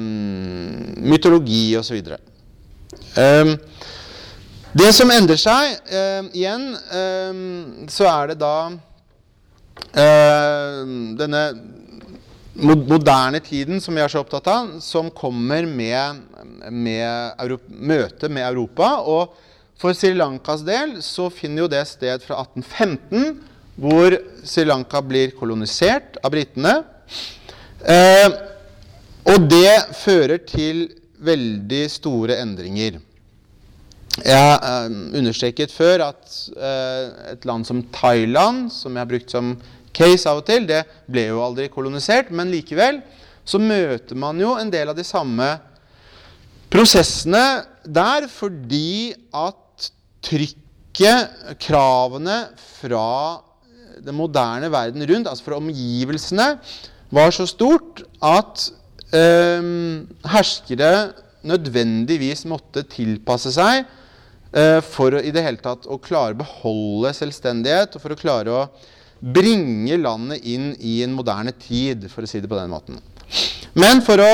mytologi 1.06 1.76
osv. 1.78 2.00
Eh, 3.22 3.52
det 4.76 4.90
som 4.96 5.14
endrer 5.14 5.40
seg 5.40 5.78
eh, 5.86 6.24
igjen, 6.34 6.66
eh, 6.74 7.34
så 7.94 8.10
er 8.10 8.34
det 8.34 8.40
da 8.42 8.58
eh, 9.94 10.82
denne 11.22 11.46
moderne 12.56 13.40
tiden 13.44 13.82
som 13.84 13.94
vi 13.96 14.02
er 14.02 14.10
så 14.12 14.24
opptatt 14.24 14.48
av, 14.50 14.78
som 14.82 15.12
kommer 15.14 15.68
med, 15.68 16.24
med 16.72 17.60
møtet 17.70 18.32
med 18.32 18.48
Europa. 18.48 18.96
Og 19.04 19.36
for 19.80 19.96
Sri 19.96 20.14
Lankas 20.16 20.64
del 20.66 21.00
så 21.04 21.28
finner 21.34 21.66
jo 21.66 21.72
det 21.72 21.84
sted 21.90 22.24
fra 22.24 22.40
1815 22.46 23.42
hvor 23.76 24.16
Sri 24.48 24.64
Lanka 24.68 25.02
blir 25.04 25.34
kolonisert 25.36 26.16
av 26.24 26.32
britene. 26.32 26.78
Eh, 27.84 28.30
og 29.28 29.50
det 29.52 29.74
fører 30.00 30.40
til 30.48 30.86
veldig 31.26 31.84
store 31.92 32.40
endringer. 32.44 33.02
Jeg 34.24 34.40
har 34.40 34.64
eh, 34.64 34.96
understreket 35.20 35.74
før 35.76 36.06
at 36.08 36.38
eh, 36.56 37.34
et 37.34 37.48
land 37.48 37.68
som 37.68 37.84
Thailand, 37.96 38.70
som 38.72 38.96
jeg 38.96 39.04
har 39.04 39.12
brukt 39.12 39.34
som 39.34 39.56
case 39.96 40.30
av 40.30 40.40
og 40.40 40.48
til, 40.48 40.68
det 40.70 40.86
ble 41.12 41.28
jo 41.30 41.44
aldri 41.44 41.68
kolonisert, 41.72 42.32
men 42.32 42.52
likevel 42.52 43.02
så 43.46 43.60
møter 43.62 44.18
man 44.18 44.40
jo 44.42 44.56
en 44.58 44.72
del 44.72 44.90
av 44.92 44.98
de 44.98 45.06
samme 45.06 45.50
prosessene 46.72 47.44
der 47.86 48.26
fordi 48.32 49.14
at 49.36 49.65
trykket, 50.26 51.58
kravene 51.62 52.40
fra 52.80 53.42
den 54.06 54.16
moderne 54.18 54.70
verden 54.72 55.06
rundt, 55.08 55.30
altså 55.30 55.50
fra 55.50 55.60
omgivelsene, 55.60 56.56
var 57.16 57.32
så 57.36 57.46
stort 57.48 58.02
at 58.24 58.66
eh, 59.16 59.68
herskere 60.34 60.92
nødvendigvis 61.46 62.46
måtte 62.50 62.84
tilpasse 62.90 63.54
seg 63.54 63.84
eh, 64.56 64.82
for 64.84 65.16
å, 65.16 65.22
i 65.22 65.34
det 65.34 65.46
hele 65.46 65.62
tatt 65.62 65.88
å 65.88 66.00
klare 66.02 66.36
å 66.36 66.42
beholde 66.42 67.14
selvstendighet 67.16 67.96
og 67.96 68.04
for 68.04 68.16
å 68.16 68.20
klare 68.20 68.56
å 68.56 68.66
bringe 69.26 69.98
landet 70.02 70.44
inn 70.46 70.74
i 70.84 71.00
en 71.06 71.14
moderne 71.16 71.54
tid, 71.58 72.10
for 72.12 72.26
å 72.26 72.30
si 72.30 72.42
det 72.42 72.50
på 72.52 72.58
den 72.60 72.74
måten. 72.74 73.00
Men 73.78 74.02
for 74.06 74.22
å, 74.22 74.32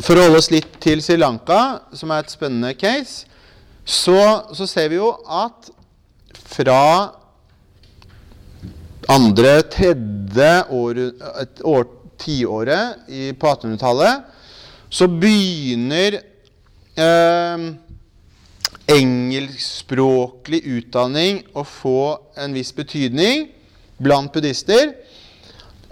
for 0.00 0.16
å 0.16 0.24
holde 0.26 0.40
oss 0.40 0.50
litt 0.54 0.78
til 0.82 1.02
Sri 1.04 1.18
Lanka, 1.18 1.84
som 1.94 2.10
er 2.14 2.24
et 2.24 2.32
spennende 2.32 2.72
case, 2.78 3.28
så, 3.88 4.20
så 4.52 4.66
ser 4.68 4.90
vi 4.92 4.98
jo 4.98 5.08
at 5.24 5.70
fra 6.48 6.82
andre, 9.08 9.62
tredje 9.72 10.50
år, 10.76 11.00
år, 11.64 11.86
tiåret 12.18 13.06
på 13.38 13.46
1800-tallet 13.46 14.24
så 14.90 15.06
begynner 15.08 16.18
eh, 16.98 17.64
engelskspråklig 18.88 20.62
utdanning 20.78 21.42
å 21.56 21.62
få 21.62 22.00
en 22.40 22.56
viss 22.56 22.72
betydning 22.74 23.46
blant 24.02 24.32
buddhister. 24.34 24.92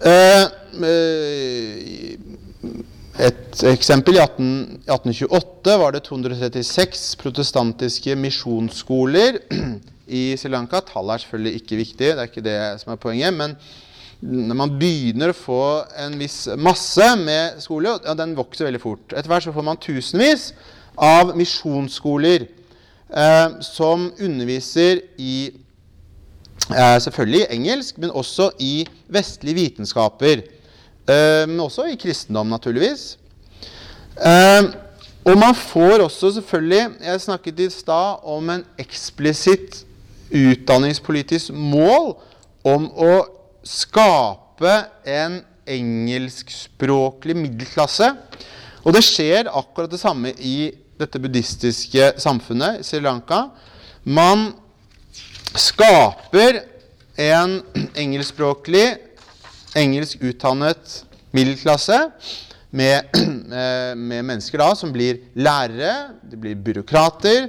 Eh, 0.02 0.44
eh, 0.90 2.16
et 3.16 3.62
eksempel 3.70 4.18
i 4.18 4.20
18, 4.20 4.48
1828 4.84 5.76
var 5.80 5.94
det 5.94 6.02
236 6.04 7.14
protestantiske 7.20 8.16
misjonsskoler 8.20 9.38
i 10.20 10.22
Sri 10.36 10.50
Lanka. 10.52 10.82
Tallet 10.84 11.14
er 11.14 11.22
selvfølgelig 11.24 11.60
ikke 11.62 11.78
viktig, 11.80 12.10
det 12.10 12.20
er 12.20 12.28
ikke 12.28 12.44
det 12.44 12.58
som 12.82 12.92
er 12.92 13.00
poenget. 13.00 13.32
Men 13.32 13.56
når 14.20 14.58
man 14.60 14.74
begynner 14.80 15.32
å 15.32 15.36
få 15.36 15.62
en 16.02 16.18
viss 16.20 16.44
masse 16.60 17.06
med 17.22 17.60
skoler, 17.64 18.02
ja, 18.04 18.16
den 18.18 18.36
vokser 18.36 18.68
veldig 18.68 18.82
fort. 18.82 19.12
Etter 19.12 19.32
hvert 19.32 19.46
så 19.46 19.54
får 19.56 19.66
man 19.66 19.80
tusenvis 19.80 20.50
av 20.96 21.32
misjonsskoler 21.36 22.46
eh, 22.46 23.56
som 23.64 24.10
underviser 24.12 25.00
i 25.16 25.38
eh, 26.68 26.98
selvfølgelig 27.00 27.48
engelsk, 27.56 28.00
men 28.00 28.12
også 28.12 28.50
i 28.60 28.74
vestlige 29.12 29.60
vitenskaper. 29.62 30.44
Eh, 31.06 31.44
men 31.46 31.60
også 31.62 31.86
i 31.90 31.98
kristendom, 32.00 32.50
naturligvis. 32.50 33.16
Eh, 34.16 34.72
og 35.26 35.38
man 35.38 35.54
får 35.54 36.02
også 36.04 36.30
selvfølgelig 36.32 36.86
Jeg 37.04 37.20
snakket 37.20 37.60
i 37.60 37.70
stad 37.70 38.22
om 38.24 38.50
en 38.50 38.64
eksplisitt 38.78 39.82
utdanningspolitisk 40.30 41.52
mål 41.52 42.14
om 42.66 42.88
å 42.90 43.12
skape 43.66 44.72
en 45.06 45.40
engelskspråklig 45.66 47.36
middelklasse. 47.38 48.10
Og 48.86 48.94
det 48.94 49.02
skjer 49.06 49.50
akkurat 49.50 49.90
det 49.90 50.00
samme 50.02 50.32
i 50.38 50.72
dette 50.98 51.20
buddhistiske 51.20 52.12
samfunnet, 52.22 52.82
Sri 52.86 53.02
Lanka. 53.02 53.48
Man 54.02 54.52
skaper 55.58 56.62
en 57.18 57.60
engelskspråklig, 57.98 58.86
engelsk 59.76 60.22
utdannet 60.24 61.00
middelklasse 61.36 61.98
med, 62.70 63.12
med, 64.08 64.24
mennesker 64.24 64.60
da, 64.60 64.70
som 64.78 64.92
blir 64.94 65.20
lærere, 65.36 66.16
de 66.24 66.40
blir 66.40 66.58
byråkrater, 66.66 67.48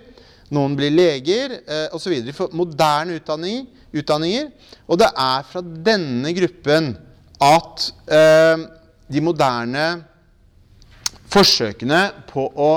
noen 0.53 0.77
blir 0.79 0.93
leger 0.93 1.57
eh, 1.59 1.87
osv. 1.95 2.13
Moderne 2.55 3.17
utdanning, 3.19 3.65
utdanninger. 3.91 4.51
Og 4.87 4.99
det 5.01 5.09
er 5.11 5.47
fra 5.49 5.63
denne 5.63 6.31
gruppen 6.35 6.93
at 7.43 7.89
eh, 8.07 8.67
de 9.11 9.23
moderne 9.23 9.87
forsøkene 11.31 12.05
på 12.29 12.47
å 12.55 12.71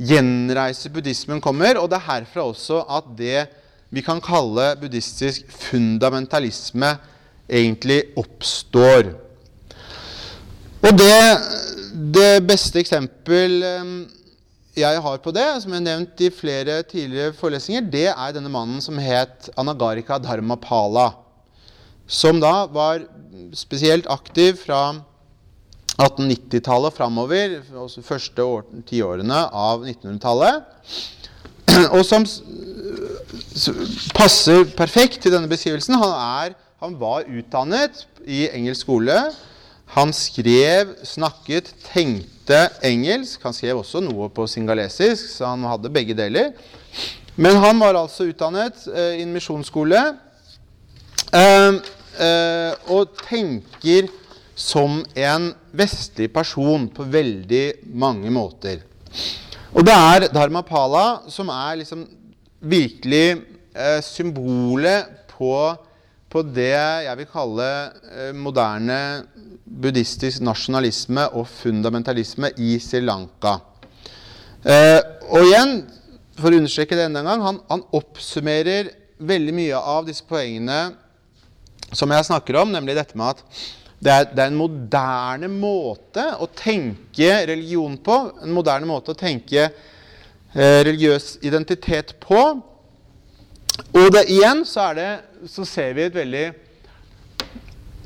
gjenreise 0.00 0.90
buddhismen 0.92 1.42
kommer. 1.42 1.80
Og 1.80 1.90
det 1.90 1.98
er 1.98 2.08
herfra 2.08 2.46
også 2.46 2.84
at 2.86 3.10
det 3.18 3.48
vi 3.90 4.04
kan 4.06 4.22
kalle 4.22 4.76
buddhistisk 4.78 5.48
fundamentalisme, 5.50 6.94
egentlig 7.50 8.02
oppstår. 8.18 9.12
Og 10.80 10.96
det, 10.96 11.20
det 12.14 12.32
beste 12.48 12.80
eksempel 12.80 13.60
eh, 13.66 13.92
jeg 14.78 15.02
har 15.02 15.18
på 15.20 15.32
det, 15.34 15.46
som 15.60 15.72
jeg 15.72 15.80
har 15.80 15.86
nevnt 15.88 16.22
i 16.22 16.30
flere 16.32 16.80
tidligere 16.86 17.34
forelesninger, 17.36 17.88
det 17.90 18.06
er 18.12 18.34
denne 18.36 18.52
mannen 18.52 18.80
som 18.84 18.98
het 19.02 19.50
Anagarika 19.58 20.18
Dharmapala. 20.22 21.10
Som 22.10 22.40
da 22.42 22.64
var 22.70 23.04
spesielt 23.54 24.06
aktiv 24.10 24.56
fra 24.64 24.80
1890-tallet 26.00 26.96
framover, 26.96 27.58
altså 27.76 28.02
første 28.02 28.46
tiårene 28.88 29.42
av 29.50 29.84
1900-tallet. 29.84 30.64
Og 31.96 32.02
som 32.06 32.24
passer 34.16 34.64
perfekt 34.78 35.20
til 35.22 35.34
denne 35.34 35.50
beskrivelsen. 35.50 35.98
Han, 36.00 36.14
er, 36.46 36.56
han 36.80 36.94
var 36.96 37.26
utdannet 37.28 38.06
i 38.24 38.46
engelsk 38.48 38.86
skole. 38.86 39.16
Han 39.92 40.14
skrev, 40.16 40.94
snakket, 41.04 41.74
tenkte 41.84 42.62
engelsk. 42.86 43.42
Han 43.44 43.52
skrev 43.52 43.82
også 43.82 44.00
noe 44.00 44.30
på 44.32 44.46
singalesisk, 44.48 45.26
så 45.34 45.50
han 45.52 45.66
hadde 45.68 45.92
begge 45.92 46.16
deler. 46.16 46.54
Men 47.36 47.58
han 47.60 47.82
var 47.82 47.98
altså 48.00 48.30
utdannet 48.30 48.80
eh, 48.88 49.18
i 49.18 49.26
en 49.26 49.34
misjonsskole 49.34 50.00
eh, 51.36 51.76
eh, 52.16 52.72
og 52.88 53.12
tenker 53.26 54.08
som 54.56 55.02
en 55.16 55.50
vestlig 55.76 56.30
person 56.32 56.88
på 56.88 57.04
veldig 57.12 57.64
mange 57.92 58.32
måter. 58.32 58.80
Og 59.76 59.84
det 59.84 59.94
er 59.94 60.30
Dharmapala 60.32 61.28
som 61.28 61.52
er 61.52 61.82
liksom 61.82 62.08
virkelig 62.60 63.40
eh, 63.76 64.00
symbolet 64.04 65.28
på, 65.36 65.54
på, 66.30 66.42
det 66.46 66.72
jeg 66.72 67.16
vil 67.18 67.28
kalle 67.30 67.66
eh, 68.10 68.30
moderne 68.36 69.00
buddhistisk 69.64 70.42
nasjonalisme 70.44 71.26
og 71.38 71.48
fundamentalisme 71.50 72.52
i 72.62 72.76
Sri 72.82 73.02
Lanka. 73.04 73.58
Eh, 74.64 75.00
og 75.30 75.46
igjen, 75.46 75.76
for 76.40 76.52
å 76.52 76.60
understreke 76.60 76.96
det 76.98 77.08
enda 77.08 77.22
en 77.22 77.30
gang, 77.30 77.44
han, 77.44 77.60
han 77.70 77.84
oppsummerer 77.96 78.94
veldig 79.20 79.54
mye 79.56 79.82
av 79.94 80.08
disse 80.08 80.24
poengene 80.28 80.80
som 81.92 82.10
jeg 82.14 82.26
snakker 82.28 82.60
om, 82.60 82.72
nemlig 82.72 82.96
dette 82.96 83.18
med 83.18 83.34
at 83.34 83.44
det 84.00 84.12
er, 84.14 84.26
det 84.32 84.40
er, 84.40 84.48
en 84.48 84.56
moderne 84.56 85.48
måte 85.52 86.22
å 86.40 86.46
tenke 86.56 87.34
religion 87.50 87.98
på. 88.00 88.16
En 88.40 88.54
moderne 88.56 88.88
måte 88.88 89.12
å 89.12 89.18
tenke 89.18 89.66
eh, 89.66 90.80
religiøs 90.86 91.34
identitet 91.44 92.14
på. 92.22 92.40
Og 93.90 94.10
det, 94.14 94.26
igjen 94.30 94.64
så, 94.68 94.90
det, 94.96 95.08
så 95.50 95.64
ser 95.68 95.94
vi 95.96 96.04
et 96.06 96.14
veldig 96.14 96.44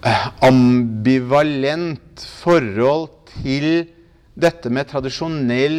eh, 0.06 0.26
ambivalent 0.46 2.24
forhold 2.42 3.10
til 3.42 3.86
dette 4.34 4.70
med 4.72 4.88
tradisjonell 4.90 5.78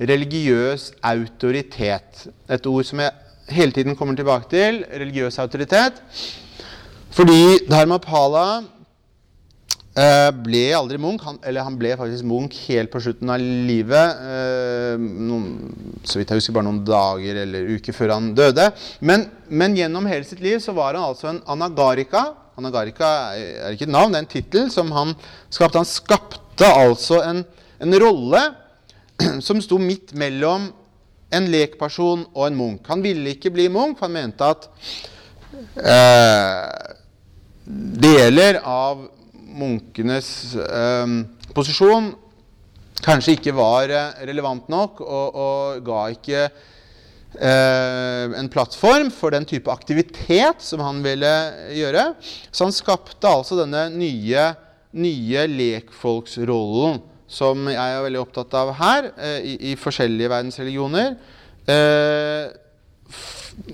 religiøs 0.00 0.90
autoritet. 1.06 2.26
Et 2.52 2.68
ord 2.68 2.84
som 2.84 3.00
jeg 3.04 3.56
hele 3.56 3.72
tiden 3.72 3.96
kommer 3.96 4.16
tilbake 4.18 4.50
til. 4.52 4.82
Religiøs 4.90 5.38
autoritet. 5.42 6.02
Fordi 7.16 7.66
Dharmapala 7.70 8.46
Eh, 8.60 8.75
ble 9.96 10.62
aldri 10.76 10.98
munk. 11.00 11.22
Han, 11.24 11.38
eller 11.46 11.64
han 11.64 11.76
ble 11.80 11.94
faktisk 11.96 12.26
munk 12.28 12.56
helt 12.66 12.90
på 12.92 13.00
slutten 13.00 13.30
av 13.32 13.40
livet. 13.40 14.18
Eh, 14.28 14.96
noen, 15.00 15.46
så 16.04 16.20
vidt 16.20 16.32
jeg 16.32 16.42
husker 16.42 16.56
bare 16.56 16.68
noen 16.68 16.82
dager 16.84 17.40
eller 17.46 17.70
uker 17.76 17.96
før 17.96 18.12
han 18.16 18.32
døde. 18.36 18.68
Men, 19.00 19.24
men, 19.48 19.76
gjennom 19.78 20.08
hele 20.10 20.28
sitt 20.28 20.42
liv 20.44 20.60
så 20.60 20.76
var 20.76 20.98
han 20.98 21.08
altså 21.08 21.30
en 21.32 21.40
anagarika. 21.56 22.26
Anagarika 22.60 23.08
er 23.36 23.72
ikke 23.76 23.88
et 23.88 23.94
navn, 23.94 24.12
det 24.12 24.20
er 24.20 24.26
en 24.26 24.34
tittel 24.36 24.70
som 24.72 24.92
han 24.96 25.16
skapte. 25.48 25.80
Han 25.80 25.88
skapte 25.88 26.68
altså 26.84 27.22
en, 27.24 27.44
en 27.80 28.00
rolle 28.00 28.42
som 29.46 29.64
sto 29.64 29.80
midt 29.80 30.12
mellom 30.16 30.68
en 31.36 31.50
lekperson 31.50 32.28
og 32.34 32.46
en 32.46 32.56
munk. 32.56 32.86
Han 32.92 33.02
ville 33.04 33.32
ikke 33.32 33.52
bli 33.54 33.70
munk, 33.72 33.96
for 33.98 34.10
han 34.10 34.16
mente 34.20 34.46
at 34.46 34.68
eh, 35.80 36.94
deler 37.66 38.60
av 38.62 39.06
munkenes 39.56 40.28
eh, 40.60 41.16
posisjon 41.56 42.12
kanskje 43.04 43.36
ikke 43.36 43.54
var 43.56 43.92
eh, 43.92 44.24
relevant 44.28 44.68
nok 44.72 45.02
og, 45.04 45.36
og 45.36 45.82
ga 45.86 46.02
ikke 46.14 46.44
eh, 46.46 48.36
en 48.40 48.50
plattform 48.52 49.10
for 49.14 49.34
den 49.34 49.46
type 49.48 49.72
aktivitet 49.72 50.64
som 50.64 50.84
han 50.84 51.02
ville 51.04 51.34
gjøre. 51.76 52.08
Så 52.50 52.68
han 52.68 52.76
skapte 52.76 53.30
altså 53.30 53.58
denne 53.60 53.88
nye, 53.94 54.48
nye 54.96 55.46
lekfolksrollen 55.52 57.02
som 57.26 57.66
jeg 57.68 57.94
er 57.94 58.04
veldig 58.04 58.20
opptatt 58.22 58.54
av 58.54 58.70
her, 58.78 59.10
eh, 59.18 59.40
i, 59.42 59.56
i, 59.72 59.74
forskjellige 59.80 60.30
verdensreligioner. 60.30 61.16
Eh, 61.66 62.46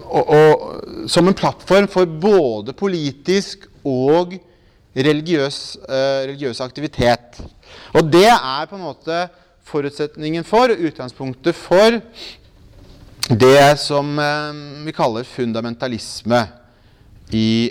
og, 0.07 0.31
og, 0.33 1.07
som 1.11 1.29
en 1.29 1.37
plattform 1.37 1.89
for 1.91 2.09
både 2.09 2.75
politisk 2.77 3.67
og 3.89 4.39
religiøs, 4.97 5.77
eh, 5.89 6.27
religiøs 6.29 6.61
aktivitet. 6.61 7.41
Og 7.95 8.13
det 8.13 8.29
er 8.29 8.67
på 8.69 8.77
en 8.77 8.87
måte 8.87 9.27
forutsetningen 9.65 10.45
for, 10.45 10.73
utgangspunktet 10.73 11.57
for, 11.57 12.01
det 13.31 13.79
som 13.79 14.19
eh, 14.19 14.63
vi 14.85 14.93
kaller 14.93 15.25
fundamentalisme 15.25 16.43
i 17.33 17.71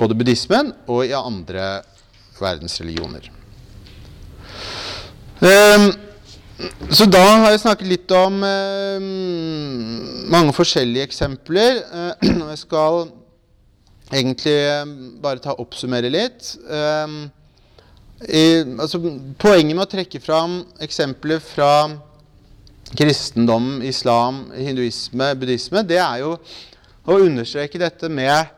både 0.00 0.16
buddhismen 0.16 0.72
og 0.88 1.04
i 1.06 1.12
andre 1.14 1.82
verdensreligioner. 2.40 3.28
Um, 5.40 5.92
så 6.92 7.06
da 7.08 7.22
har 7.22 7.52
jeg 7.54 7.62
snakket 7.62 7.88
litt 7.88 8.12
om 8.12 8.42
eh, 8.44 9.04
mange 10.32 10.52
forskjellige 10.56 11.06
eksempler. 11.08 11.80
Eh, 11.80 12.28
jeg 12.50 12.58
skal 12.60 13.06
egentlig 14.10 14.56
eh, 14.56 14.84
bare 15.22 15.42
ta 15.42 15.56
oppsummere 15.58 16.10
litt. 16.12 16.54
Eh, 16.68 17.16
i, 18.28 18.44
altså, 18.76 19.00
poenget 19.40 19.76
med 19.76 19.86
å 19.86 19.90
trekke 19.90 20.20
fram 20.20 20.60
eksempler 20.82 21.40
fra 21.40 21.72
kristendom, 22.98 23.78
islam, 23.86 24.48
hinduisme, 24.56 25.30
buddhisme, 25.38 25.84
det 25.86 26.00
er 26.02 26.24
jo 26.24 26.34
å 27.06 27.20
understreke 27.22 27.80
dette 27.80 28.10
med 28.12 28.56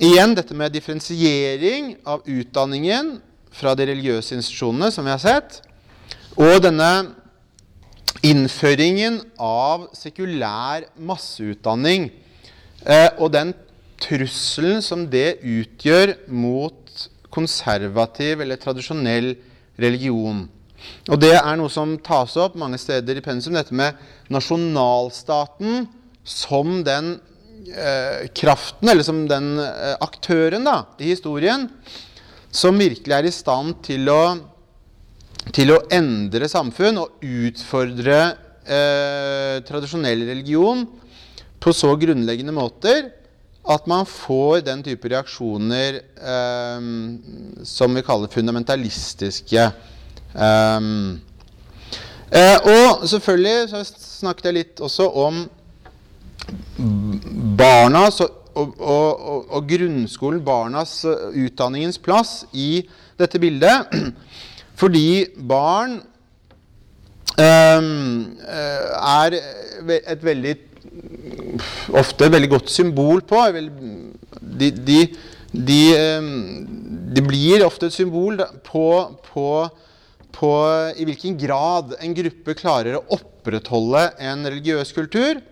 Igjen 0.00 0.32
dette 0.32 0.54
med 0.56 0.72
differensiering 0.72 1.90
av 2.08 2.22
utdanningen 2.24 3.18
fra 3.52 3.74
de 3.76 3.84
religiøse 3.90 4.32
institusjonene, 4.38 4.88
som 4.90 5.04
vi 5.04 5.12
har 5.12 5.20
sett. 5.20 5.58
Og 6.40 6.56
denne 6.64 6.88
innføringen 8.24 9.20
av 9.36 9.90
sekulær 9.96 10.86
masseutdanning 10.96 12.08
eh, 12.86 13.10
og 13.18 13.28
den 13.34 13.52
trusselen 14.02 14.82
som 14.84 15.06
det 15.10 15.40
utgjør 15.40 16.16
mot 16.32 17.06
konservativ 17.32 18.42
eller 18.44 18.60
tradisjonell 18.60 19.32
religion. 19.80 20.44
Og 21.08 21.18
det 21.22 21.34
er 21.38 21.56
noe 21.58 21.70
som 21.72 21.94
tas 22.02 22.34
opp 22.40 22.56
mange 22.58 22.80
steder 22.80 23.18
i 23.18 23.24
pensum, 23.24 23.54
dette 23.54 23.74
med 23.74 23.98
nasjonalstaten 24.32 25.86
som 26.26 26.80
den 26.86 27.14
eh, 27.70 28.28
kraften, 28.36 28.90
eller 28.90 29.06
som 29.06 29.24
den 29.30 29.54
eh, 29.62 29.94
aktøren 30.02 30.66
da, 30.66 30.82
i 30.98 31.12
historien, 31.14 31.68
som 32.52 32.78
virkelig 32.78 33.16
er 33.16 33.28
i 33.28 33.34
stand 33.34 33.78
til 33.86 34.10
å 34.12 34.22
til 35.50 35.72
å 35.74 35.80
endre 35.90 36.46
samfunn 36.46 37.00
og 37.02 37.24
utfordre 37.26 38.18
eh, 38.62 39.56
tradisjonell 39.66 40.22
religion 40.28 40.84
på 41.62 41.72
så 41.74 41.90
grunnleggende 41.98 42.54
måter 42.54 43.08
at 43.62 43.86
man 43.86 44.06
får 44.06 44.64
den 44.66 44.82
type 44.82 45.08
reaksjoner 45.10 46.00
eh, 46.02 46.86
som 47.68 47.94
vi 47.94 48.02
kaller 48.02 48.30
fundamentalistiske. 48.32 49.68
Um, 50.34 51.20
eh, 52.32 52.58
og 52.58 53.04
selvfølgelig 53.08 53.68
så 53.70 53.84
snakket 53.86 54.48
jeg 54.48 54.56
litt 54.56 54.82
også 54.82 55.06
om 55.22 55.44
barnas 57.60 58.18
og, 58.24 58.40
og, 58.58 58.74
og, 58.80 59.44
og 59.54 59.68
grunnskolen, 59.70 60.42
barnas 60.44 60.96
utdanningens 61.06 62.00
plass 62.02 62.42
i 62.52 62.82
dette 63.20 63.38
bildet. 63.38 63.94
Fordi 64.80 65.28
barn 65.38 66.00
um, 67.38 67.88
er 68.42 69.38
et 69.38 70.24
veldig 70.26 70.56
ofte 71.98 72.26
et 72.26 72.34
veldig 72.34 72.50
godt 72.54 72.72
symbol 72.72 73.22
på 73.28 73.42
De, 73.52 74.70
de, 74.70 74.98
de, 75.52 75.80
de 77.12 77.24
blir 77.24 77.64
ofte 77.66 77.88
et 77.88 77.96
symbol 77.96 78.40
på, 78.66 78.88
på, 79.28 79.46
på, 80.32 80.52
i 80.96 81.06
hvilken 81.08 81.38
grad 81.40 81.96
en 82.00 82.16
gruppe 82.16 82.56
klarer 82.58 82.98
å 82.98 83.06
opprettholde 83.18 84.08
en 84.22 84.46
religiøs 84.48 84.94
kultur. 84.96 85.42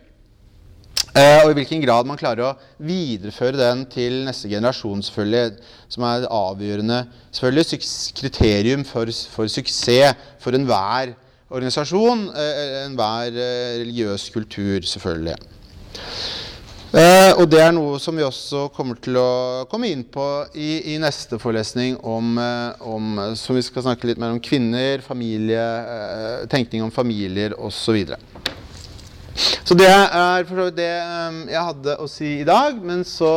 Eh, 1.11 1.41
og 1.43 1.51
i 1.51 1.57
hvilken 1.59 1.81
grad 1.83 2.07
man 2.07 2.19
klarer 2.21 2.53
å 2.53 2.85
videreføre 2.87 3.59
den 3.59 3.83
til 3.91 4.21
neste 4.29 4.47
generasjon, 4.51 5.01
selvfølgelig, 5.03 5.57
som 5.91 6.05
er 6.07 6.21
et 6.21 6.31
avgjørende 6.31 7.01
selvfølgelig, 7.35 7.81
kriterium 8.21 8.85
for, 8.87 9.11
for 9.33 9.51
suksess 9.51 10.15
for 10.43 10.55
enhver 10.55 11.17
organisasjon, 11.51 12.29
eh, 12.39 12.77
enhver 12.85 13.35
eh, 13.35 13.81
religiøs 13.81 14.29
kultur, 14.31 14.87
selvfølgelig. 14.87 15.35
Eh, 16.91 17.31
og 17.39 17.45
det 17.47 17.61
er 17.63 17.71
noe 17.71 18.01
som 18.03 18.17
vi 18.19 18.25
også 18.27 18.65
kommer 18.75 18.99
til 18.99 19.15
å 19.21 19.63
komme 19.71 19.93
inn 19.93 20.03
på 20.11 20.25
i, 20.59 20.95
i 20.95 20.97
neste 20.99 21.39
forelesning, 21.39 21.95
om, 22.03 22.33
eh, 22.43 22.83
om, 22.83 23.21
som 23.39 23.55
vi 23.55 23.63
skal 23.63 23.85
snakke 23.87 24.11
litt 24.11 24.19
mer 24.19 24.35
om 24.35 24.41
kvinner, 24.43 25.05
familie, 25.07 25.63
eh, 25.63 26.49
tenkning 26.51 26.83
om 26.83 26.91
familier 26.91 27.55
osv. 27.55 28.01
Så 28.11 28.19
så 29.71 29.77
det 29.79 29.87
er 29.87 30.43
for 30.49 30.59
så 30.59 30.65
vidt 30.67 30.81
det 30.81 30.91
um, 31.07 31.37
jeg 31.47 31.63
hadde 31.63 31.93
å 32.03 32.09
si 32.11 32.33
i 32.41 32.47
dag. 32.49 32.81
Men 32.83 33.05
så 33.07 33.31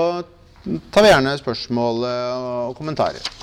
tar 0.90 1.06
vi 1.06 1.12
gjerne 1.14 1.38
spørsmål 1.38 2.08
og 2.10 2.74
kommentarer. 2.80 3.43